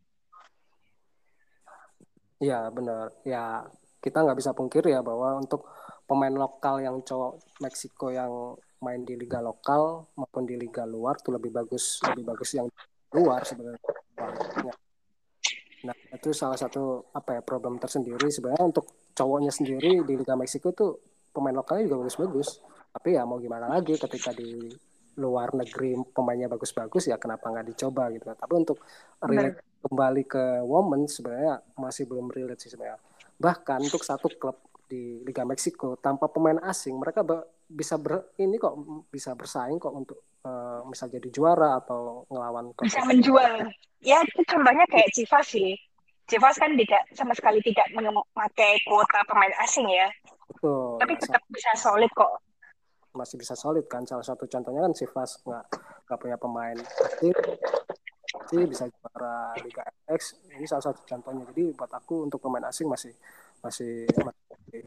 Iya 2.37 2.69
benar. 2.69 3.15
Ya 3.25 3.65
kita 4.07 4.23
nggak 4.23 4.39
bisa 4.39 4.55
pungkir 4.55 4.83
ya 4.87 5.03
bahwa 5.03 5.35
untuk 5.37 5.67
pemain 6.07 6.31
lokal 6.31 6.79
yang 6.79 7.03
cowok 7.03 7.59
Meksiko 7.59 8.07
yang 8.15 8.55
main 8.79 9.03
di 9.03 9.19
liga 9.19 9.43
lokal 9.43 10.07
maupun 10.15 10.47
di 10.47 10.55
liga 10.55 10.87
luar 10.87 11.19
tuh 11.19 11.35
lebih 11.35 11.51
bagus 11.51 11.99
lebih 12.07 12.23
bagus 12.23 12.49
yang 12.55 12.67
luar 13.11 13.43
sebenarnya. 13.43 13.81
Nah 15.83 15.95
itu 16.13 16.29
salah 16.31 16.55
satu 16.55 17.11
apa 17.11 17.37
ya 17.37 17.41
problem 17.43 17.81
tersendiri. 17.81 18.31
Sebenarnya 18.31 18.65
untuk 18.71 19.11
cowoknya 19.11 19.51
sendiri 19.51 20.01
di 20.05 20.13
liga 20.15 20.33
Meksiko 20.39 20.71
tuh 20.71 20.97
pemain 21.35 21.53
lokalnya 21.53 21.91
juga 21.91 22.07
bagus-bagus. 22.07 22.63
Tapi 22.93 23.19
ya 23.19 23.27
mau 23.27 23.37
gimana 23.37 23.67
lagi 23.67 23.93
ketika 23.99 24.31
di 24.33 24.71
luar 25.17 25.49
negeri 25.57 25.97
pemainnya 26.13 26.45
bagus-bagus 26.45 27.09
ya 27.09 27.17
kenapa 27.17 27.49
nggak 27.49 27.73
dicoba 27.73 28.13
gitu 28.13 28.29
tapi 28.37 28.53
untuk 28.53 28.77
relate 29.17 29.65
kembali 29.81 30.23
ke 30.29 30.61
women 30.61 31.09
sebenarnya 31.09 31.57
masih 31.73 32.05
belum 32.05 32.29
relate 32.29 32.61
sih 32.61 32.69
sebenarnya 32.69 33.01
bahkan 33.37 33.77
untuk 33.81 34.01
satu 34.01 34.27
klub 34.33 34.57
di 34.87 35.21
Liga 35.21 35.43
Meksiko 35.43 35.99
tanpa 35.99 36.31
pemain 36.31 36.57
asing 36.65 36.97
mereka 36.97 37.21
bisa 37.67 37.99
ber 37.99 38.31
ini 38.39 38.55
kok 38.55 38.73
bisa 39.11 39.35
bersaing 39.35 39.77
kok 39.77 39.91
untuk 39.91 40.23
uh, 40.47 40.81
misal 40.87 41.11
jadi 41.11 41.27
juara 41.27 41.77
atau 41.83 42.23
ngelawan 42.31 42.71
bisa 42.79 43.03
menjual. 43.03 43.67
Ya 43.99 44.23
itu 44.23 44.41
contohnya 44.47 44.87
kayak 44.87 45.11
Chivas 45.11 45.45
sih. 45.51 45.75
Chivas 46.27 46.55
kan 46.59 46.75
tidak 46.75 47.03
sama 47.15 47.35
sekali 47.35 47.59
tidak 47.63 47.87
memakai 47.95 48.79
kuota 48.87 49.19
pemain 49.27 49.51
asing 49.63 49.87
ya. 49.91 50.07
Betul, 50.47 50.99
tapi 51.03 51.13
tetap 51.19 51.43
bisa 51.51 51.71
solid 51.75 52.11
kok. 52.15 52.39
Masih 53.11 53.35
bisa 53.35 53.53
solid 53.59 53.83
kan. 53.91 54.07
Salah 54.07 54.23
satu 54.23 54.47
contohnya 54.47 54.87
kan 54.87 54.93
Chivas 54.95 55.43
nggak 55.43 55.65
nggak 56.07 56.19
punya 56.19 56.37
pemain 56.39 56.77
asing 56.79 57.35
sih 58.45 58.63
bisa 58.69 58.85
juara 58.87 59.55
Liga 59.57 59.83
MX 60.05 60.21
ini 60.53 60.65
salah 60.69 60.85
satu 60.91 61.01
contohnya 61.03 61.43
jadi 61.53 61.73
buat 61.73 61.91
aku 61.91 62.29
untuk 62.29 62.39
pemain 62.43 62.65
asing 62.69 62.85
masih 62.85 63.13
masih, 63.65 64.05
masih 64.21 64.81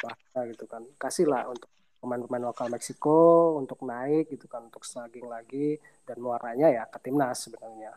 bahaya 0.00 0.40
gitu 0.54 0.64
kan 0.70 0.82
kasihlah 0.96 1.50
untuk 1.50 1.68
pemain-pemain 2.00 2.48
lokal 2.48 2.72
Meksiko 2.72 3.58
untuk 3.60 3.84
naik 3.84 4.32
gitu 4.32 4.48
kan 4.48 4.64
untuk 4.70 4.86
slugging 4.86 5.28
lagi 5.28 5.76
dan 6.08 6.16
muaranya 6.22 6.72
ya 6.72 6.82
ke 6.88 6.98
timnas 7.02 7.44
sebenarnya 7.44 7.92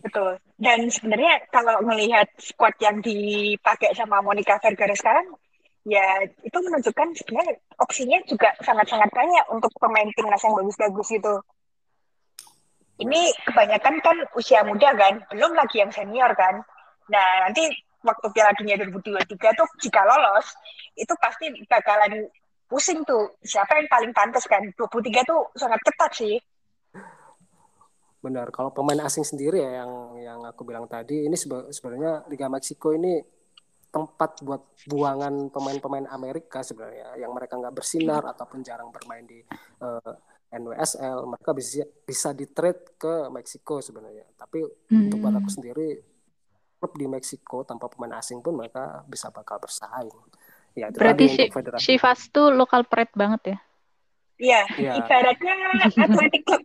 Betul. 0.00 0.38
Dan 0.56 0.88
sebenarnya 0.88 1.44
kalau 1.50 1.82
melihat 1.84 2.30
squad 2.38 2.78
yang 2.80 3.02
dipakai 3.02 3.92
sama 3.92 4.22
Monica 4.24 4.56
Vergara 4.62 4.94
sekarang, 4.96 5.26
ya 5.84 6.24
itu 6.44 6.56
menunjukkan 6.56 7.08
sebenarnya 7.16 7.54
opsinya 7.80 8.18
juga 8.28 8.52
sangat-sangat 8.62 9.10
banyak 9.12 9.44
untuk 9.52 9.72
pemain 9.80 10.08
timnas 10.14 10.40
yang 10.44 10.54
bagus-bagus 10.56 11.08
gitu. 11.10 11.34
Ini 13.00 13.32
kebanyakan 13.48 13.94
kan 14.04 14.16
usia 14.36 14.60
muda 14.60 14.92
kan, 14.92 15.24
belum 15.32 15.56
lagi 15.56 15.80
yang 15.80 15.88
senior 15.88 16.36
kan. 16.36 16.60
Nah 17.08 17.48
nanti 17.48 17.64
waktu 18.04 18.26
Piala 18.32 18.52
Dunia 18.56 18.76
2023 18.76 19.56
tuh 19.56 19.68
jika 19.80 20.04
lolos, 20.04 20.52
itu 20.96 21.12
pasti 21.16 21.48
bakalan 21.64 22.28
pusing 22.68 23.00
tuh 23.08 23.40
siapa 23.40 23.80
yang 23.80 23.88
paling 23.88 24.12
pantas 24.12 24.44
kan. 24.44 24.60
23 24.76 25.24
tuh 25.24 25.48
sangat 25.56 25.80
ketat 25.80 26.12
sih. 26.12 26.36
Benar, 28.20 28.52
kalau 28.52 28.68
pemain 28.68 29.00
asing 29.08 29.24
sendiri 29.24 29.64
ya 29.64 29.80
yang 29.80 29.92
yang 30.20 30.40
aku 30.44 30.68
bilang 30.68 30.84
tadi 30.84 31.24
ini 31.24 31.36
sebenarnya 31.72 32.28
Liga 32.28 32.52
Meksiko 32.52 32.92
ini 32.92 33.16
tempat 33.90 34.44
buat 34.44 34.62
buangan 34.86 35.50
pemain-pemain 35.50 36.06
Amerika 36.12 36.62
sebenarnya 36.62 37.18
yang 37.18 37.34
mereka 37.34 37.58
nggak 37.58 37.74
bersinar 37.74 38.22
ataupun 38.22 38.62
jarang 38.62 38.92
bermain 38.94 39.26
di 39.26 39.42
uh, 39.82 40.14
NWSL 40.50 41.30
mereka 41.30 41.50
bisa 41.54 41.86
bisa 42.02 42.34
di 42.34 42.50
trade 42.50 42.98
ke 42.98 43.30
Meksiko 43.30 43.78
sebenarnya. 43.78 44.26
Tapi 44.34 44.66
hmm. 44.66 45.06
untuk 45.06 45.18
buat 45.22 45.34
aku 45.38 45.50
sendiri 45.50 45.88
klub 46.82 46.92
di 46.98 47.06
Meksiko 47.06 47.62
tanpa 47.62 47.86
pemain 47.86 48.18
asing 48.18 48.42
pun 48.42 48.58
mereka 48.58 49.06
bisa 49.06 49.30
bakal 49.30 49.62
bersaing. 49.62 50.10
Ya 50.74 50.90
itu 50.90 50.98
berarti 50.98 51.26
Chivas 51.78 52.30
tuh 52.34 52.50
lokal 52.50 52.86
pride 52.86 53.14
banget 53.14 53.42
ya? 53.54 53.58
Iya, 54.40 54.62
ya. 54.80 54.92
ibaratnya 54.96 55.54
Atletic 55.84 56.42
Club. 56.48 56.62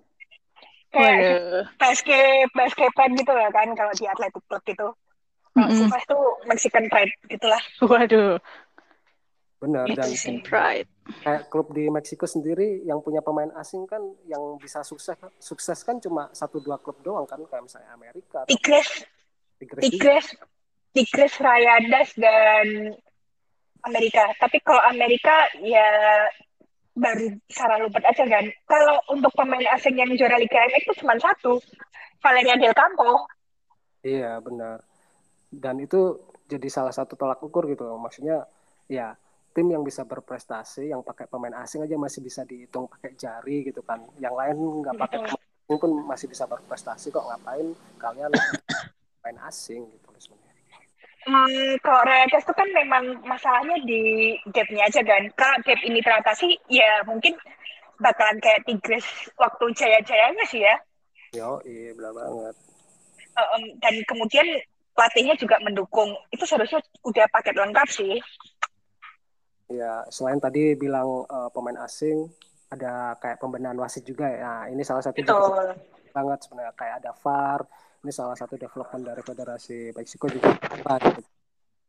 Kayak 0.95 1.75
basket 1.75 2.47
basketan 2.55 3.19
gitu 3.19 3.33
lah 3.35 3.51
kan 3.51 3.67
kalau 3.75 3.91
di 3.99 4.07
atletik 4.07 4.39
club 4.47 4.63
gitu. 4.63 4.87
Kalau 5.51 5.67
mm 5.67 5.91
-hmm. 5.91 6.07
tuh 6.07 6.23
Mexican 6.47 6.87
Pride 6.87 7.11
gitulah. 7.27 7.59
Waduh. 7.83 8.39
Benar 9.59 9.91
dan 9.91 10.11
Pride 10.47 10.87
kayak 11.05 11.53
klub 11.53 11.69
di 11.69 11.85
Meksiko 11.87 12.25
sendiri 12.25 12.81
yang 12.81 12.97
punya 13.01 13.21
pemain 13.21 13.53
asing 13.61 13.85
kan 13.85 14.01
yang 14.25 14.41
bisa 14.57 14.81
sukses 14.81 15.13
sukses 15.37 15.79
kan 15.85 16.01
cuma 16.01 16.33
satu 16.33 16.57
dua 16.57 16.81
klub 16.81 16.97
doang 17.05 17.29
kan 17.29 17.37
kayak 17.45 17.63
misalnya 17.65 17.93
Amerika 17.93 18.41
Tigres 18.49 19.05
Tigres 19.61 19.81
Tigres, 19.85 20.27
Tigres 20.97 21.33
Rayadas 21.37 22.09
dan 22.17 22.97
Amerika 23.85 24.33
tapi 24.41 24.57
kalau 24.65 24.81
Amerika 24.89 25.45
ya 25.61 25.85
baru 26.95 27.27
Sarah 27.51 27.77
Lupert 27.83 28.07
aja 28.07 28.23
kan. 28.23 28.45
Kalau 28.65 28.95
untuk 29.11 29.31
pemain 29.35 29.67
asing 29.75 29.99
yang 29.99 30.09
juara 30.15 30.39
Liga 30.39 30.55
MX 30.55 30.81
itu 30.87 30.93
cuma 31.03 31.19
satu, 31.19 31.59
Valeria 32.23 32.55
Del 32.55 32.71
Campo. 32.71 33.27
Iya 34.01 34.39
benar. 34.39 34.79
Dan 35.51 35.83
itu 35.83 36.15
jadi 36.47 36.67
salah 36.71 36.95
satu 36.95 37.19
tolak 37.19 37.43
ukur 37.43 37.67
gitu. 37.67 37.83
Maksudnya 37.99 38.47
ya 38.87 39.13
tim 39.55 39.71
yang 39.71 39.87
bisa 39.87 40.03
berprestasi, 40.03 40.91
yang 40.91 40.99
pakai 40.99 41.31
pemain 41.31 41.63
asing 41.63 41.87
aja 41.87 41.95
masih 41.95 42.19
bisa 42.19 42.43
dihitung 42.43 42.91
pakai 42.91 43.15
jari 43.15 43.63
gitu 43.63 43.79
kan. 43.87 44.03
Yang 44.19 44.35
lain 44.35 44.57
nggak 44.83 44.95
pakai 44.99 45.17
pemain 45.23 45.77
pun 45.79 45.91
masih 46.03 46.27
bisa 46.27 46.43
berprestasi 46.43 47.07
kok. 47.07 47.23
Ngapain 47.23 47.71
kalian 47.95 48.35
pemain 49.23 49.39
asing 49.47 49.87
gitu 49.87 50.07
sebenarnya. 50.19 50.53
Hmm, 51.25 51.71
kalau 51.79 52.03
realitas 52.03 52.43
itu 52.43 52.53
kan 52.53 52.67
memang 52.75 53.03
masalahnya 53.23 53.79
di 53.87 54.35
gapnya 54.51 54.91
aja 54.91 54.99
kan. 55.07 55.23
Kalau 55.39 55.57
gap 55.63 55.79
ini 55.87 56.03
teratasi, 56.03 56.47
ya 56.67 56.99
mungkin 57.07 57.39
bakalan 58.03 58.37
kayak 58.43 58.67
Tigres 58.67 59.07
waktu 59.39 59.65
jaya-jayanya 59.71 60.45
sih 60.51 60.61
ya. 60.67 60.75
Yo, 61.31 61.63
iya 61.63 61.95
benar 61.95 62.11
banget. 62.11 62.55
Um, 63.35 63.63
dan 63.79 63.95
kemudian 64.07 64.47
pelatihnya 64.95 65.35
juga 65.35 65.59
mendukung. 65.63 66.15
Itu 66.31 66.47
seharusnya 66.47 66.79
udah 67.03 67.25
paket 67.31 67.55
lengkap 67.55 67.87
sih. 67.91 68.15
Ya, 69.65 70.05
selain 70.13 70.37
tadi 70.37 70.77
bilang 70.77 71.25
uh, 71.25 71.49
pemain 71.49 71.81
asing, 71.81 72.29
ada 72.69 73.17
kayak 73.17 73.41
pembenahan 73.41 73.77
wasit 73.81 74.05
juga 74.05 74.29
ya. 74.29 74.41
Nah, 74.41 74.63
ini 74.69 74.85
salah 74.85 75.01
satu 75.01 75.19
banget 76.13 76.39
sebenarnya. 76.45 76.73
Kayak 76.77 76.95
ada 77.01 77.11
VAR, 77.17 77.61
ini 78.05 78.11
salah 78.13 78.37
satu 78.37 78.55
development 78.61 79.03
dari 79.03 79.21
Federasi 79.25 79.89
Meksiko 79.97 80.29
juga. 80.29 80.53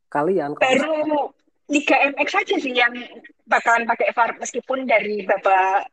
Kalian 0.08 0.56
baru 0.56 1.30
Liga 1.66 1.98
MX 1.98 2.28
saja 2.30 2.56
sih 2.62 2.72
yang 2.72 2.94
bakalan 3.44 3.84
pakai 3.84 4.14
VAR 4.14 4.30
meskipun 4.38 4.86
dari 4.86 5.26
babak 5.26 5.90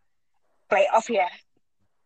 playoff 0.69 1.09
ya. 1.09 1.27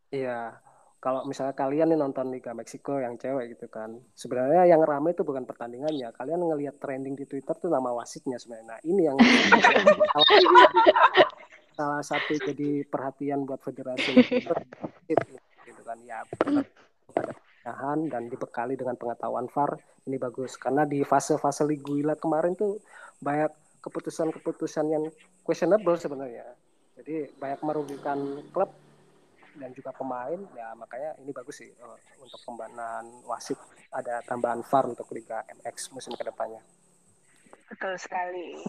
Iya 0.07 0.66
kalau 0.97 1.21
misalnya 1.29 1.53
kalian 1.53 1.93
nih 1.93 1.99
nonton 1.99 2.33
Liga 2.33 2.57
Meksiko 2.57 2.97
yang 2.97 3.21
cewek 3.21 3.53
gitu 3.53 3.69
kan 3.69 4.01
sebenarnya 4.17 4.65
yang 4.65 4.81
ramai 4.81 5.13
itu 5.13 5.21
bukan 5.21 5.45
pertandingannya. 5.45 6.09
Kalian 6.09 6.41
ngelihat 6.41 6.81
trending 6.81 7.13
di 7.13 7.29
Twitter 7.29 7.53
tuh 7.53 7.69
nama 7.69 7.93
wasitnya 7.93 8.41
sebenarnya. 8.41 8.65
Nah 8.65 8.79
ini 8.81 9.01
yang 9.05 9.17
salah 11.77 12.01
satu 12.01 12.33
jadi 12.41 12.81
perhatian 12.89 13.45
buat 13.45 13.61
federasi 13.61 14.17
gitu 15.05 15.81
kan. 15.85 15.97
Ya 16.01 16.25
pada 16.41 16.65
dan 18.09 18.31
dibekali 18.31 18.79
dengan 18.79 18.97
pengetahuan 18.97 19.45
VAR 19.53 19.77
ini 20.09 20.17
bagus. 20.17 20.57
Karena 20.57 20.87
di 20.87 21.05
fase-fase 21.05 21.67
Liguila 21.67 22.17
kemarin 22.17 22.57
tuh 22.57 22.81
banyak 23.21 23.53
keputusan-keputusan 23.85 24.85
yang 24.89 25.03
questionable 25.45 25.99
sebenarnya. 25.99 26.47
Jadi 26.97 27.29
banyak 27.37 27.61
merugikan 27.61 28.17
klub 28.49 28.86
dan 29.57 29.73
juga 29.73 29.91
pemain 29.93 30.37
ya 30.53 30.73
makanya 30.77 31.17
ini 31.21 31.33
bagus 31.33 31.59
sih 31.59 31.69
uh, 31.81 31.97
untuk 32.21 32.39
pembenahan 32.45 33.05
wasit. 33.25 33.57
Ada 33.91 34.21
tambahan 34.27 34.61
VAR 34.61 34.85
untuk 34.87 35.09
Liga 35.15 35.41
MX 35.47 35.91
musim 35.95 36.13
ke 36.13 36.23
depannya 36.23 36.61
betul 37.67 37.93
sekali. 37.99 38.63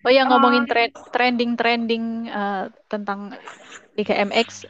Oh 0.00 0.12
yang 0.12 0.32
ngomongin 0.32 0.64
tre 0.64 0.88
trending 1.12 1.54
trending 1.54 2.32
uh, 2.32 2.72
tentang 2.88 3.36
Liga 3.94 4.16
MX 4.16 4.64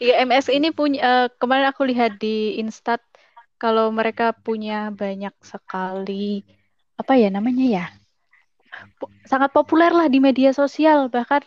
Liga 0.00 0.14
MX 0.24 0.50
ini 0.50 0.72
punya 0.72 1.00
uh, 1.04 1.26
kemarin 1.36 1.68
aku 1.68 1.84
lihat 1.84 2.16
di 2.16 2.56
Instat 2.58 3.04
kalau 3.60 3.92
mereka 3.92 4.32
punya 4.32 4.88
banyak 4.88 5.36
sekali 5.44 6.42
apa 6.96 7.12
ya 7.16 7.28
namanya 7.28 7.66
ya 7.68 7.84
sangat 9.28 9.52
populer 9.52 9.92
lah 9.92 10.08
di 10.08 10.18
media 10.22 10.56
sosial. 10.56 11.12
Bahkan 11.12 11.44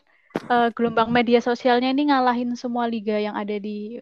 uh, 0.49 0.69
gelombang 0.73 1.09
media 1.13 1.39
sosialnya 1.39 1.93
ini 1.93 2.09
ngalahin 2.09 2.53
semua 2.57 2.89
liga 2.89 3.17
yang 3.17 3.37
ada 3.37 3.55
di 3.57 4.01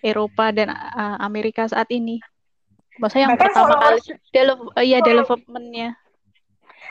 Eropa 0.00 0.50
dan 0.50 0.72
uh, 0.72 1.16
Amerika 1.20 1.68
saat 1.68 1.88
ini. 1.92 2.18
Maksudnya 2.98 3.30
yang 3.30 3.32
bahkan 3.36 3.52
pertama 3.52 3.76
kali 3.80 3.98
develop, 4.32 4.58
uh, 4.76 4.84
ya 4.84 4.98
developmentnya. 5.00 5.88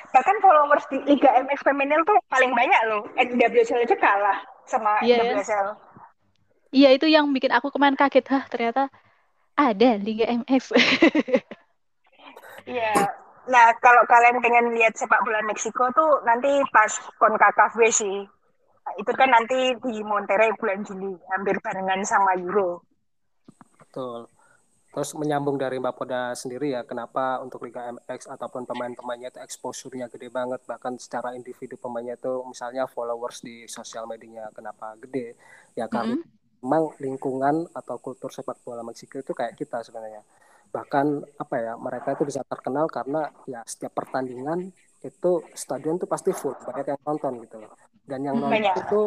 Bahkan 0.10 0.36
followers 0.42 0.86
di 0.90 0.98
Liga 1.06 1.30
MX 1.38 1.60
Feminil 1.62 2.02
tuh 2.02 2.18
paling 2.34 2.50
banyak 2.58 2.82
loh. 2.90 3.06
NWSL 3.14 3.86
aja 3.86 3.98
kalah 3.98 4.38
sama 4.66 4.98
yeah. 5.06 5.22
NWSL. 5.22 5.68
Iya 6.70 6.90
itu 6.98 7.06
yang 7.10 7.30
bikin 7.30 7.54
aku 7.54 7.70
kemarin 7.70 7.98
kaget. 7.98 8.26
Hah 8.30 8.46
ternyata 8.50 8.90
ada 9.54 9.90
Liga 10.02 10.26
MX. 10.30 10.64
Iya. 12.70 12.94
Nah, 13.50 13.74
kalau 13.82 14.06
kalian 14.06 14.40
pengen 14.40 14.72
lihat 14.78 14.94
sepak 14.96 15.20
bola 15.26 15.42
Meksiko 15.44 15.90
tuh 15.92 16.22
nanti 16.24 16.50
pas 16.70 16.90
CONCACAF 17.18 17.74
sih. 17.92 18.24
Nah, 18.86 18.94
itu 18.96 19.12
kan 19.14 19.30
nanti 19.30 19.76
di 19.76 20.02
Monterrey 20.06 20.54
bulan 20.56 20.86
Juli, 20.86 21.14
hampir 21.34 21.58
barengan 21.60 22.02
sama 22.06 22.38
Euro. 22.38 22.86
Betul. 23.82 24.30
Terus 24.90 25.14
menyambung 25.14 25.62
dari 25.62 25.78
Mbak 25.78 25.94
Poda 26.02 26.34
sendiri 26.34 26.74
ya, 26.74 26.82
kenapa 26.82 27.38
untuk 27.46 27.62
Liga 27.62 27.94
MX 27.94 28.26
ataupun 28.26 28.66
pemain-pemainnya 28.66 29.30
itu 29.30 29.38
exposure-nya 29.38 30.10
gede 30.10 30.34
banget, 30.34 30.66
bahkan 30.66 30.98
secara 30.98 31.38
individu 31.38 31.78
pemainnya 31.78 32.18
itu 32.18 32.42
misalnya 32.42 32.90
followers 32.90 33.46
di 33.46 33.70
sosial 33.70 34.10
medianya 34.10 34.50
kenapa 34.50 34.98
gede? 34.98 35.38
Ya 35.78 35.86
karena 35.86 36.18
mm 36.18 36.24
-hmm 36.26 36.38
memang 36.60 36.92
lingkungan 37.00 37.72
atau 37.72 37.96
kultur 38.00 38.32
sepak 38.32 38.60
bola 38.64 38.84
Meksiko 38.84 39.20
itu 39.20 39.32
kayak 39.32 39.56
kita 39.56 39.80
sebenarnya 39.84 40.22
bahkan 40.70 41.26
apa 41.42 41.56
ya 41.58 41.74
mereka 41.76 42.14
itu 42.14 42.24
bisa 42.30 42.46
terkenal 42.46 42.86
karena 42.90 43.26
ya 43.50 43.66
setiap 43.66 43.98
pertandingan 43.98 44.70
itu 45.02 45.32
stadion 45.56 45.96
tuh 45.98 46.10
pasti 46.10 46.30
full 46.36 46.54
banyak 46.60 46.94
yang 46.94 47.02
nonton 47.02 47.34
gitu 47.48 47.58
loh. 47.58 47.74
Dan 48.04 48.26
yang 48.26 48.36
nonton 48.38 48.60
banyak. 48.60 48.76
itu 48.86 49.02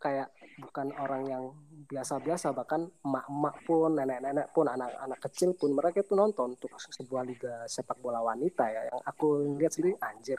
kayak 0.00 0.28
bukan 0.60 0.92
orang 1.00 1.22
yang 1.24 1.42
biasa-biasa 1.88 2.52
bahkan 2.52 2.84
emak-emak 3.00 3.54
pun 3.64 3.96
nenek-nenek 3.96 4.52
pun 4.52 4.68
anak-anak 4.68 5.18
kecil 5.24 5.56
pun 5.56 5.72
mereka 5.72 6.04
itu 6.04 6.12
nonton 6.12 6.54
untuk 6.54 6.70
sebuah 6.76 7.22
liga 7.24 7.64
sepak 7.66 7.98
bola 7.98 8.20
wanita 8.20 8.64
ya. 8.68 8.80
Yang 8.92 9.00
aku 9.08 9.28
lihat 9.56 9.72
sendiri 9.72 9.96
anjir 10.04 10.38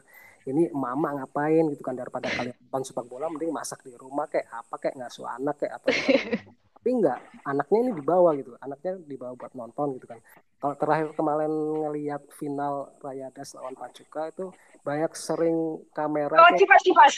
ini 0.50 0.70
mama 0.74 1.14
ngapain 1.22 1.70
gitu 1.70 1.82
kan 1.86 1.94
daripada 1.94 2.30
kalian 2.30 2.58
nonton 2.70 2.82
sepak 2.94 3.06
bola 3.06 3.30
mending 3.30 3.54
masak 3.54 3.82
di 3.86 3.94
rumah 3.94 4.26
kayak 4.30 4.50
apa 4.50 4.76
kayak 4.78 4.96
ngasuh 4.98 5.28
anak 5.30 5.56
kayak 5.62 5.74
atau 5.82 5.90
tapi 6.82 6.98
enggak 6.98 7.22
anaknya 7.46 7.78
ini 7.80 7.92
dibawa 7.94 8.34
gitu 8.34 8.58
anaknya 8.58 8.98
dibawa 9.06 9.38
buat 9.38 9.54
nonton 9.54 10.02
gitu 10.02 10.10
kan 10.10 10.18
kalau 10.58 10.74
terakhir 10.74 11.14
kemarin 11.14 11.54
ngelihat 11.78 12.26
final 12.34 12.90
Rayadas 12.98 13.54
lawan 13.54 13.78
Pacuka 13.78 14.34
itu 14.34 14.50
banyak 14.82 15.14
sering 15.14 15.58
kamera 15.94 16.34
Oh, 16.34 16.50
tuh 16.50 16.58
Civas, 16.58 16.82
Civas. 16.82 17.14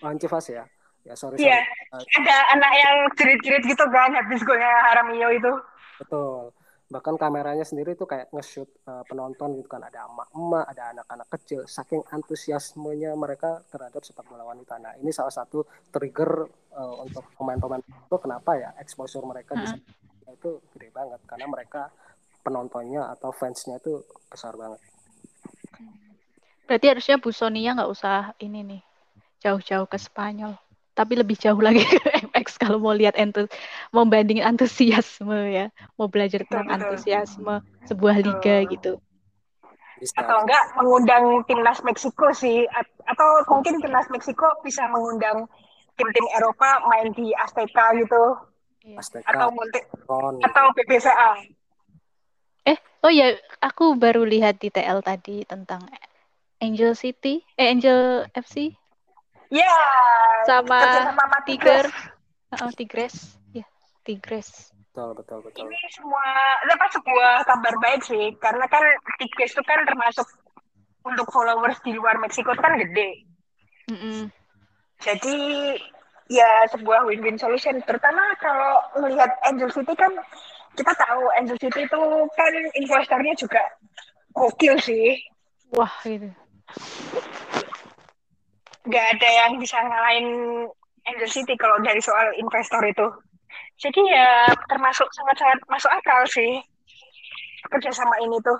oh, 0.00 0.16
Civas 0.16 0.44
ya 0.48 0.64
ya 1.04 1.12
sorry 1.12 1.36
Iya. 1.36 1.60
sorry 1.60 1.80
Uh, 1.92 2.00
Ada 2.00 2.36
anak 2.56 2.72
yang 2.72 2.96
jerit-jerit 3.12 3.62
gitu 3.68 3.84
kan 3.92 4.16
habis 4.16 4.40
golnya 4.40 4.72
Haramio 4.88 5.28
itu. 5.28 5.52
betul 6.00 6.48
bahkan 6.92 7.16
kameranya 7.16 7.64
sendiri 7.64 7.96
tuh 7.96 8.04
kayak 8.04 8.28
nge-shoot 8.36 8.68
uh, 8.84 9.00
penonton 9.08 9.56
gitu 9.56 9.64
kan. 9.72 9.80
Ada 9.80 10.04
emak-emak 10.04 10.64
ada 10.68 10.82
anak-anak 10.92 11.28
kecil. 11.32 11.64
Saking 11.64 12.04
antusiasmenya 12.12 13.16
mereka 13.16 13.64
terhadap 13.72 14.04
sepak 14.04 14.28
bola 14.28 14.44
wanita. 14.44 14.76
Nah 14.76 14.92
ini 15.00 15.08
salah 15.08 15.32
satu 15.32 15.64
trigger 15.88 16.44
uh, 16.76 17.00
untuk 17.00 17.24
pemain-pemain 17.40 17.80
itu 17.80 18.16
kenapa 18.20 18.60
ya 18.60 18.76
exposure 18.76 19.24
mereka 19.24 19.56
di 19.56 19.64
sana 19.64 19.82
itu 20.28 20.60
gede 20.76 20.92
banget. 20.92 21.20
Karena 21.24 21.48
mereka 21.48 21.88
penontonnya 22.44 23.08
atau 23.08 23.32
fansnya 23.32 23.80
itu 23.80 24.04
besar 24.28 24.52
banget. 24.60 24.78
Berarti 26.68 26.86
harusnya 26.92 27.16
Bu 27.16 27.32
Sonia 27.32 27.74
nggak 27.74 27.90
usah 27.90 28.36
ini 28.38 28.60
nih 28.62 28.82
jauh-jauh 29.42 29.90
ke 29.90 29.98
Spanyol, 29.98 30.54
tapi 30.94 31.18
lebih 31.18 31.34
jauh 31.34 31.58
lagi 31.58 31.82
ke 31.82 32.21
Kalau 32.62 32.78
mau 32.78 32.94
lihat 32.94 33.14
entus 33.16 33.48
mau 33.94 34.04
bandingin 34.04 34.44
antusiasme 34.46 35.52
ya, 35.52 35.66
mau 35.96 36.06
belajar 36.08 36.44
tentang 36.46 36.68
betul. 36.68 36.76
antusiasme 36.78 37.54
sebuah 37.88 38.16
liga 38.20 38.56
Betul. 38.64 38.72
gitu. 38.76 38.92
bisa 40.02 40.18
Atau 40.18 40.42
enggak 40.42 40.62
mengundang 40.74 41.46
timnas 41.46 41.78
Meksiko 41.86 42.34
sih. 42.34 42.66
At- 42.74 42.90
Atau 43.06 43.46
mungkin 43.50 43.78
timnas 43.78 44.10
Meksiko 44.10 44.50
bisa 44.66 44.86
mengundang 44.90 45.46
tim-tim 45.94 46.26
Eropa 46.34 46.82
main 46.90 47.14
di 47.14 47.30
Azteca 47.38 47.94
gitu. 47.94 48.22
Iya. 48.82 48.98
Azteca 48.98 49.30
Atau 49.30 49.54
Monte 49.54 49.86
Ron 50.10 50.42
atau 50.42 50.64
BBVA. 50.74 51.30
Eh, 52.66 52.78
oh 53.06 53.12
ya, 53.14 53.34
aku 53.62 53.94
baru 53.94 54.26
lihat 54.26 54.58
di 54.58 54.74
TL 54.74 55.02
tadi 55.06 55.46
tentang 55.46 55.86
Angel 56.62 56.94
City, 56.94 57.42
eh 57.58 57.70
Angel 57.70 58.26
FC 58.34 58.74
Ya, 59.52 59.76
sama 60.48 60.80
kerja 60.80 61.12
sama 61.12 61.22
sama 61.28 61.38
Tiger, 61.44 61.84
Tigres. 62.52 62.68
oh, 62.68 62.72
Tigres, 62.76 63.16
ya 63.56 63.64
Tigres. 64.04 64.50
betul 64.92 65.16
betul 65.16 65.38
betul 65.40 65.64
Ini 65.64 65.80
semua 65.88 66.24
apa 66.68 66.86
sebuah 66.92 67.48
kabar 67.48 67.74
baik 67.80 68.04
sih, 68.04 68.36
karena 68.36 68.68
kan 68.68 68.84
Tigres 69.16 69.56
itu 69.56 69.62
kan 69.64 69.80
termasuk 69.88 70.28
untuk 71.02 71.26
followers 71.32 71.80
di 71.80 71.96
luar 71.96 72.20
Meksiko 72.20 72.52
itu 72.52 72.62
kan 72.62 72.76
gede. 72.76 73.08
Mm-mm. 73.90 74.30
Jadi 75.02 75.36
ya 76.30 76.68
sebuah 76.70 77.08
win-win 77.08 77.40
solution. 77.40 77.80
Terutama 77.82 78.22
kalau 78.38 78.84
melihat 79.02 79.32
Angel 79.48 79.72
City 79.72 79.96
kan 79.96 80.12
kita 80.78 80.92
tahu 80.94 81.22
Angel 81.40 81.58
City 81.58 81.88
itu 81.88 82.02
kan 82.36 82.52
investornya 82.76 83.34
juga 83.34 83.62
gokil 84.36 84.78
sih. 84.78 85.18
Wah, 85.72 85.92
gitu. 86.04 86.28
Nggak 88.86 89.06
ada 89.18 89.28
yang 89.44 89.52
bisa 89.56 89.78
ngalahin 89.80 90.28
City 91.26 91.54
kalau 91.58 91.78
dari 91.82 91.98
soal 91.98 92.30
investor 92.38 92.82
itu. 92.86 93.06
Jadi 93.78 94.00
ya 94.08 94.46
termasuk 94.70 95.08
sangat-sangat 95.10 95.58
masuk 95.68 95.90
akal 95.90 96.20
sih 96.30 96.62
kerjasama 97.68 98.16
ini 98.22 98.38
tuh. 98.42 98.58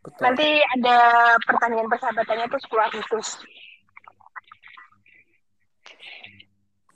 betul 0.00 0.22
Nanti 0.24 0.48
ada 0.80 0.96
pertandingan 1.44 1.88
persahabatannya 1.92 2.46
tuh 2.48 2.60
10 2.64 2.88
Agustus. 2.88 3.28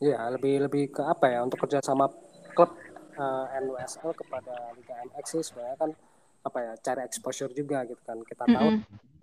Iya, 0.01 0.21
lebih 0.37 0.69
lebih 0.69 0.93
ke 0.93 1.03
apa 1.05 1.33
ya 1.33 1.45
untuk 1.45 1.65
kerjasama 1.65 2.09
klub 2.53 2.73
eh, 3.17 3.45
NWSL 3.63 4.13
kepada 4.13 4.55
Liga 4.77 4.95
MX 5.13 5.25
sih 5.39 5.43
sebenarnya 5.45 5.77
kan 5.81 5.91
apa 6.45 6.59
ya 6.61 6.73
cari 6.77 7.01
exposure 7.09 7.51
juga 7.57 7.83
gitu 7.89 8.01
kan. 8.05 8.21
Kita 8.21 8.45
tahu 8.45 8.69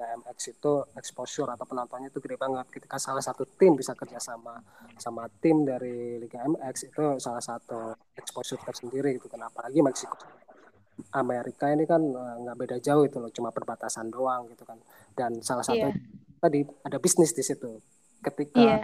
MX 0.01 0.57
itu 0.57 0.73
exposure 0.97 1.45
atau 1.45 1.65
penontonnya 1.69 2.09
itu 2.09 2.17
gede 2.17 2.33
banget. 2.35 2.65
Ketika 2.73 2.97
salah 2.97 3.21
satu 3.21 3.45
tim 3.45 3.77
bisa 3.77 3.93
kerjasama 3.93 4.57
sama 4.97 5.29
tim 5.37 5.61
dari 5.61 6.17
Liga 6.17 6.41
MX 6.41 6.89
itu 6.89 7.03
salah 7.21 7.41
satu 7.41 7.93
exposure 8.17 8.57
tersendiri 8.65 9.21
gitu 9.21 9.29
kan. 9.29 9.45
Apalagi 9.45 9.85
Meksiko 9.85 10.17
Amerika 11.13 11.69
ini 11.69 11.85
kan 11.85 12.01
eh, 12.01 12.35
nggak 12.41 12.57
beda 12.57 12.77
jauh 12.81 13.05
itu 13.05 13.17
loh 13.21 13.29
cuma 13.29 13.53
perbatasan 13.53 14.09
doang 14.09 14.49
gitu 14.49 14.65
kan. 14.65 14.81
Dan 15.13 15.45
salah 15.45 15.61
satu 15.61 15.87
Iya. 15.89 15.93
tadi 16.41 16.65
ada 16.81 16.97
bisnis 16.97 17.37
di 17.37 17.45
situ 17.45 17.77
ketika 18.21 18.61
Iya. 18.61 18.77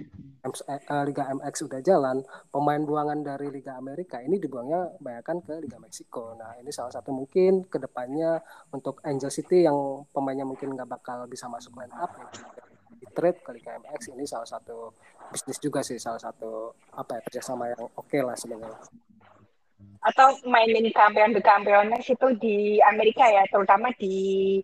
M- 0.48 0.66
eh, 0.70 1.04
Liga 1.06 1.28
MX 1.28 1.68
udah 1.68 1.82
jalan, 1.84 2.24
pemain 2.50 2.80
buangan 2.80 3.20
dari 3.20 3.52
Liga 3.52 3.76
Amerika 3.76 4.24
ini 4.24 4.40
dibuangnya 4.40 4.96
bayangkan 4.98 5.44
ke 5.44 5.54
Liga 5.60 5.78
Meksiko. 5.78 6.34
Nah 6.40 6.56
ini 6.58 6.72
salah 6.72 6.94
satu 6.94 7.12
mungkin 7.12 7.68
ke 7.68 7.78
depannya 7.78 8.40
untuk 8.72 9.04
Angel 9.04 9.30
City 9.30 9.68
yang 9.68 10.08
pemainnya 10.16 10.48
mungkin 10.48 10.74
nggak 10.74 10.88
bakal 10.88 11.28
bisa 11.28 11.52
masuk 11.52 11.76
line 11.76 11.92
up 12.00 12.16
ya, 12.16 12.26
di 12.96 13.06
trade 13.12 13.44
ke 13.44 13.52
Liga 13.54 13.76
MX 13.76 14.16
ini 14.16 14.24
salah 14.24 14.48
satu 14.48 14.96
bisnis 15.28 15.60
juga 15.60 15.84
sih 15.84 16.00
salah 16.00 16.22
satu 16.22 16.72
apa 16.96 17.20
ya 17.20 17.22
kerjasama 17.28 17.68
yang 17.68 17.84
oke 17.84 18.18
lah 18.24 18.36
sebenarnya. 18.40 18.80
Atau 20.02 20.32
mainin 20.48 20.88
Campeones 21.44 22.08
itu 22.08 22.28
di 22.40 22.80
Amerika 22.88 23.28
ya, 23.28 23.44
terutama 23.52 23.92
di 24.00 24.58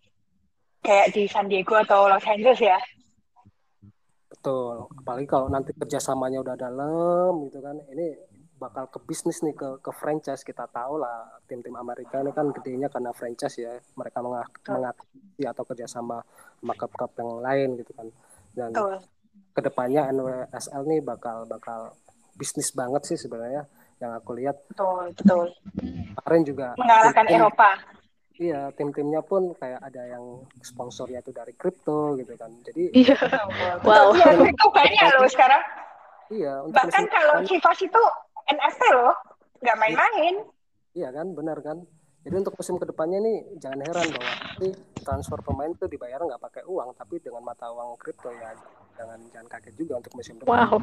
kayak 0.79 1.11
di 1.11 1.27
San 1.27 1.51
Diego 1.51 1.75
atau 1.75 2.07
Los 2.07 2.23
Angeles 2.23 2.63
ya. 2.63 2.79
Betul. 4.43 4.91
Apalagi 4.99 5.23
kalau 5.23 5.47
nanti 5.47 5.71
kerjasamanya 5.71 6.43
udah 6.43 6.59
dalam 6.59 7.47
gitu 7.47 7.63
kan, 7.63 7.79
ini 7.95 8.11
bakal 8.59 8.91
ke 8.91 8.99
bisnis 9.07 9.39
nih 9.39 9.55
ke 9.55 9.79
ke 9.79 9.91
franchise 9.95 10.43
kita 10.43 10.67
tahu 10.67 10.99
lah 10.99 11.31
tim-tim 11.47 11.75
Amerika 11.79 12.19
ini 12.19 12.35
kan 12.35 12.51
gedenya 12.51 12.91
karena 12.91 13.15
franchise 13.15 13.59
ya 13.59 13.75
mereka 13.95 14.19
menga- 14.23 14.47
mengakuisisi 14.67 15.43
atau 15.43 15.63
kerjasama 15.67 16.23
sama 16.59 16.73
klub-klub 16.75 17.11
yang 17.19 17.31
lain 17.43 17.69
gitu 17.79 17.91
kan 17.91 18.07
dan 18.55 18.71
Betul. 18.71 18.95
ke 19.51 19.61
depannya 19.67 20.01
NWSL 20.15 20.83
nih 20.87 20.99
bakal 21.03 21.43
bakal 21.43 21.91
bisnis 22.39 22.71
banget 22.71 23.03
sih 23.03 23.19
sebenarnya 23.19 23.67
yang 23.99 24.15
aku 24.15 24.31
lihat 24.35 24.55
Betul, 24.71 25.11
betul. 25.11 25.47
kemarin 26.23 26.43
juga 26.47 26.67
Mengalahkan 26.79 27.25
Eropa. 27.27 27.69
Iya 28.41 28.73
tim-timnya 28.73 29.21
pun 29.21 29.53
kayak 29.57 29.77
ada 29.81 30.01
yang 30.09 30.41
sponsornya 30.61 31.21
itu 31.21 31.29
dari 31.29 31.53
kripto 31.53 32.17
gitu 32.17 32.33
kan 32.33 32.49
jadi 32.65 32.83
Iya. 32.93 33.17
Wow. 33.85 34.13
Iya, 34.17 34.49
itu 34.49 34.65
banyak 34.73 35.05
loh 35.19 35.29
sekarang. 35.29 35.61
iya 36.33 36.53
untuk 36.65 36.77
Bahkan 36.81 37.03
kalau 37.13 37.35
Chivas 37.45 37.79
itu 37.83 38.01
NFT 38.43 38.81
loh, 38.91 39.13
nggak 39.61 39.77
main-main. 39.79 40.35
Iya 40.93 41.09
kan, 41.13 41.31
benar 41.31 41.57
kan. 41.61 41.77
Jadi 42.23 42.35
untuk 42.39 42.55
musim 42.55 42.79
ke 42.79 42.85
depannya 42.87 43.19
nih 43.19 43.37
jangan 43.59 43.79
heran 43.83 44.07
bahwa 44.15 44.31
nanti 44.31 44.69
transfer 45.03 45.39
pemain 45.43 45.71
tuh 45.75 45.91
dibayar 45.91 46.19
nggak 46.23 46.39
pakai 46.39 46.63
uang, 46.65 46.95
tapi 46.95 47.19
dengan 47.19 47.43
mata 47.43 47.67
uang 47.69 47.99
kripto 47.99 48.31
ya. 48.31 48.55
Jangan 48.95 49.19
jangan 49.33 49.47
kaget 49.51 49.75
juga 49.75 49.93
untuk 49.99 50.13
musim 50.15 50.39
depan. 50.39 50.69
Wow. 50.71 50.79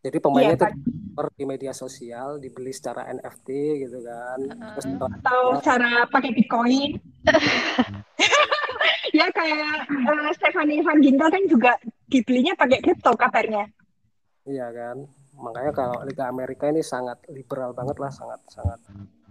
Jadi 0.00 0.16
pemainnya 0.16 0.56
Iya, 0.56 0.60
tuh 0.64 0.72
dijual 0.72 1.26
di 1.36 1.44
media 1.44 1.72
sosial, 1.76 2.28
dibeli 2.40 2.72
secara 2.72 3.04
NFT 3.12 3.48
gitu 3.84 3.98
kan. 4.00 4.38
Terus 4.76 4.86
Atau 4.96 5.40
cara 5.60 6.08
pakai 6.08 6.30
Bitcoin. 6.32 6.96
ya 9.18 9.26
kayak 9.28 9.74
eh, 9.90 10.30
Stephanie 10.32 10.80
Van 10.80 11.02
Gintel 11.04 11.28
kan 11.28 11.44
juga 11.44 11.72
dibelinya 12.08 12.56
pakai 12.56 12.78
kripto 12.80 13.12
kabarnya. 13.12 13.68
iya 14.48 14.72
kan. 14.72 15.04
Makanya 15.36 15.72
kalau 15.72 15.96
Liga 16.04 16.28
Amerika 16.28 16.68
ini 16.68 16.80
sangat 16.80 17.20
liberal 17.28 17.76
banget 17.76 17.96
lah, 18.00 18.08
sangat 18.08 18.40
sangat 18.48 18.80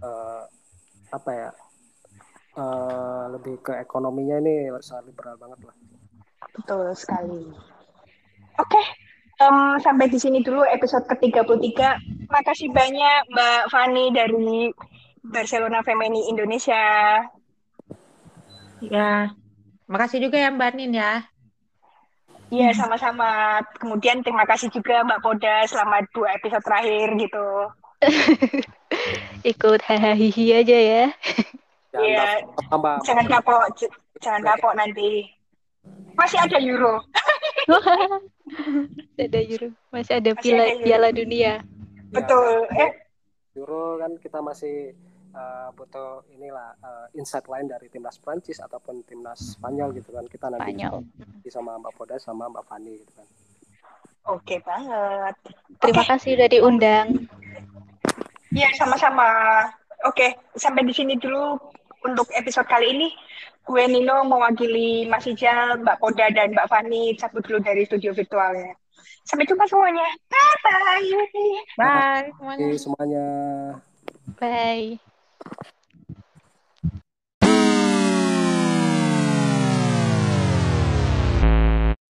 eh, 0.05 0.43
apa 1.09 1.31
ya? 1.33 1.49
eh, 2.59 3.23
lebih 3.33 3.61
ke 3.61 3.73
ekonominya 3.81 4.37
ini 4.41 4.69
sangat 4.83 5.09
liberal 5.09 5.35
banget 5.39 5.59
lah. 5.65 5.75
Betul 6.53 6.91
sekali. 6.97 7.45
Oke, 8.59 8.81
em, 9.39 9.79
sampai 9.79 10.11
di 10.11 10.19
sini 10.19 10.43
dulu 10.43 10.61
episode 10.67 11.07
ke-33. 11.07 11.79
Makasih 12.29 12.69
banyak 12.69 13.31
Mbak 13.31 13.61
Fani 13.71 14.05
dari 14.13 14.69
Barcelona 15.23 15.79
Femeni 15.81 16.27
Indonesia. 16.29 17.19
Ya, 18.79 19.35
makasih 19.87 20.23
juga 20.27 20.39
ya 20.39 20.51
Mbak 20.51 20.71
Nin 20.75 20.99
ya. 20.99 21.27
Iya, 22.49 22.73
sama-sama. 22.73 23.61
Kemudian 23.77 24.25
terima 24.25 24.43
kasih 24.43 24.73
juga 24.73 25.05
Mbak 25.05 25.21
Poda 25.21 25.55
selama 25.69 26.01
dua 26.13 26.33
episode 26.33 26.65
terakhir 26.65 27.07
gitu. 27.17 27.47
Ikut 29.51 29.79
hahaha 29.85 30.27
aja 30.59 30.77
ya. 30.77 31.05
Jangan 31.93 32.05
Iya. 32.05 32.27
Jangan 33.05 33.25
kapok, 33.27 33.63
jangan 34.21 34.41
kapok 34.45 34.73
nanti. 34.77 35.38
Masih 36.19 36.39
ada 36.43 36.57
Euro. 36.59 36.99
Masih 39.15 39.23
ada 39.29 39.39
Euro, 39.39 39.69
masih 39.93 40.13
ada 40.19 40.31
Masih 40.35 40.43
Piala, 40.43 40.63
ada 40.63 40.73
Euro. 40.75 40.83
Piala 40.83 41.09
Dunia. 41.15 41.43
Ya, 41.43 41.53
Betul. 42.11 42.49
Eh, 42.75 42.91
Euro 43.55 43.83
kan 44.01 44.11
kita 44.19 44.39
masih 44.43 44.75
uh, 45.33 45.69
butuh 45.73 46.25
inilah 46.33 46.75
uh, 46.81 47.07
insight 47.15 47.45
lain 47.47 47.69
dari 47.69 47.87
timnas 47.87 48.17
Prancis 48.19 48.59
ataupun 48.59 49.05
timnas 49.05 49.57
Spanyol 49.57 49.93
gitu 49.97 50.09
kan 50.11 50.25
kita 50.25 50.49
nanti 50.49 50.73
Spanyol. 50.75 51.05
bisa 51.45 51.59
sama 51.61 51.77
Mbak 51.77 51.93
Poda 51.97 52.15
sama 52.17 52.49
Mbak 52.49 52.65
Fani 52.65 52.93
gitu 52.99 53.13
kan 53.13 53.27
Oke 54.29 54.61
banget. 54.61 55.35
Terima 55.81 56.05
Oke. 56.05 56.09
kasih 56.13 56.37
udah 56.37 56.49
diundang. 56.53 57.07
Iya, 58.53 58.69
sama-sama. 58.77 59.25
Oke, 60.05 60.37
sampai 60.53 60.85
di 60.85 60.93
sini 60.93 61.17
dulu 61.17 61.57
untuk 62.05 62.29
episode 62.37 62.69
kali 62.69 62.93
ini. 62.93 63.09
Gue 63.69 63.85
Nino 63.85 64.25
mewakili 64.25 65.05
Mas 65.05 65.29
Ijal, 65.29 65.85
Mbak 65.85 66.01
Poda, 66.01 66.25
dan 66.33 66.57
Mbak 66.57 66.65
Fani 66.73 67.13
cabut 67.13 67.45
dulu 67.45 67.61
dari 67.61 67.85
studio 67.85 68.17
virtualnya. 68.17 68.73
Sampai 69.29 69.45
jumpa 69.45 69.69
semuanya. 69.69 70.09
Bye-bye. 70.25 71.05
Bye 71.77 72.33
semuanya. 72.33 72.65
Oke 72.65 72.81
semuanya. 72.81 73.25
Bye. 74.41 74.97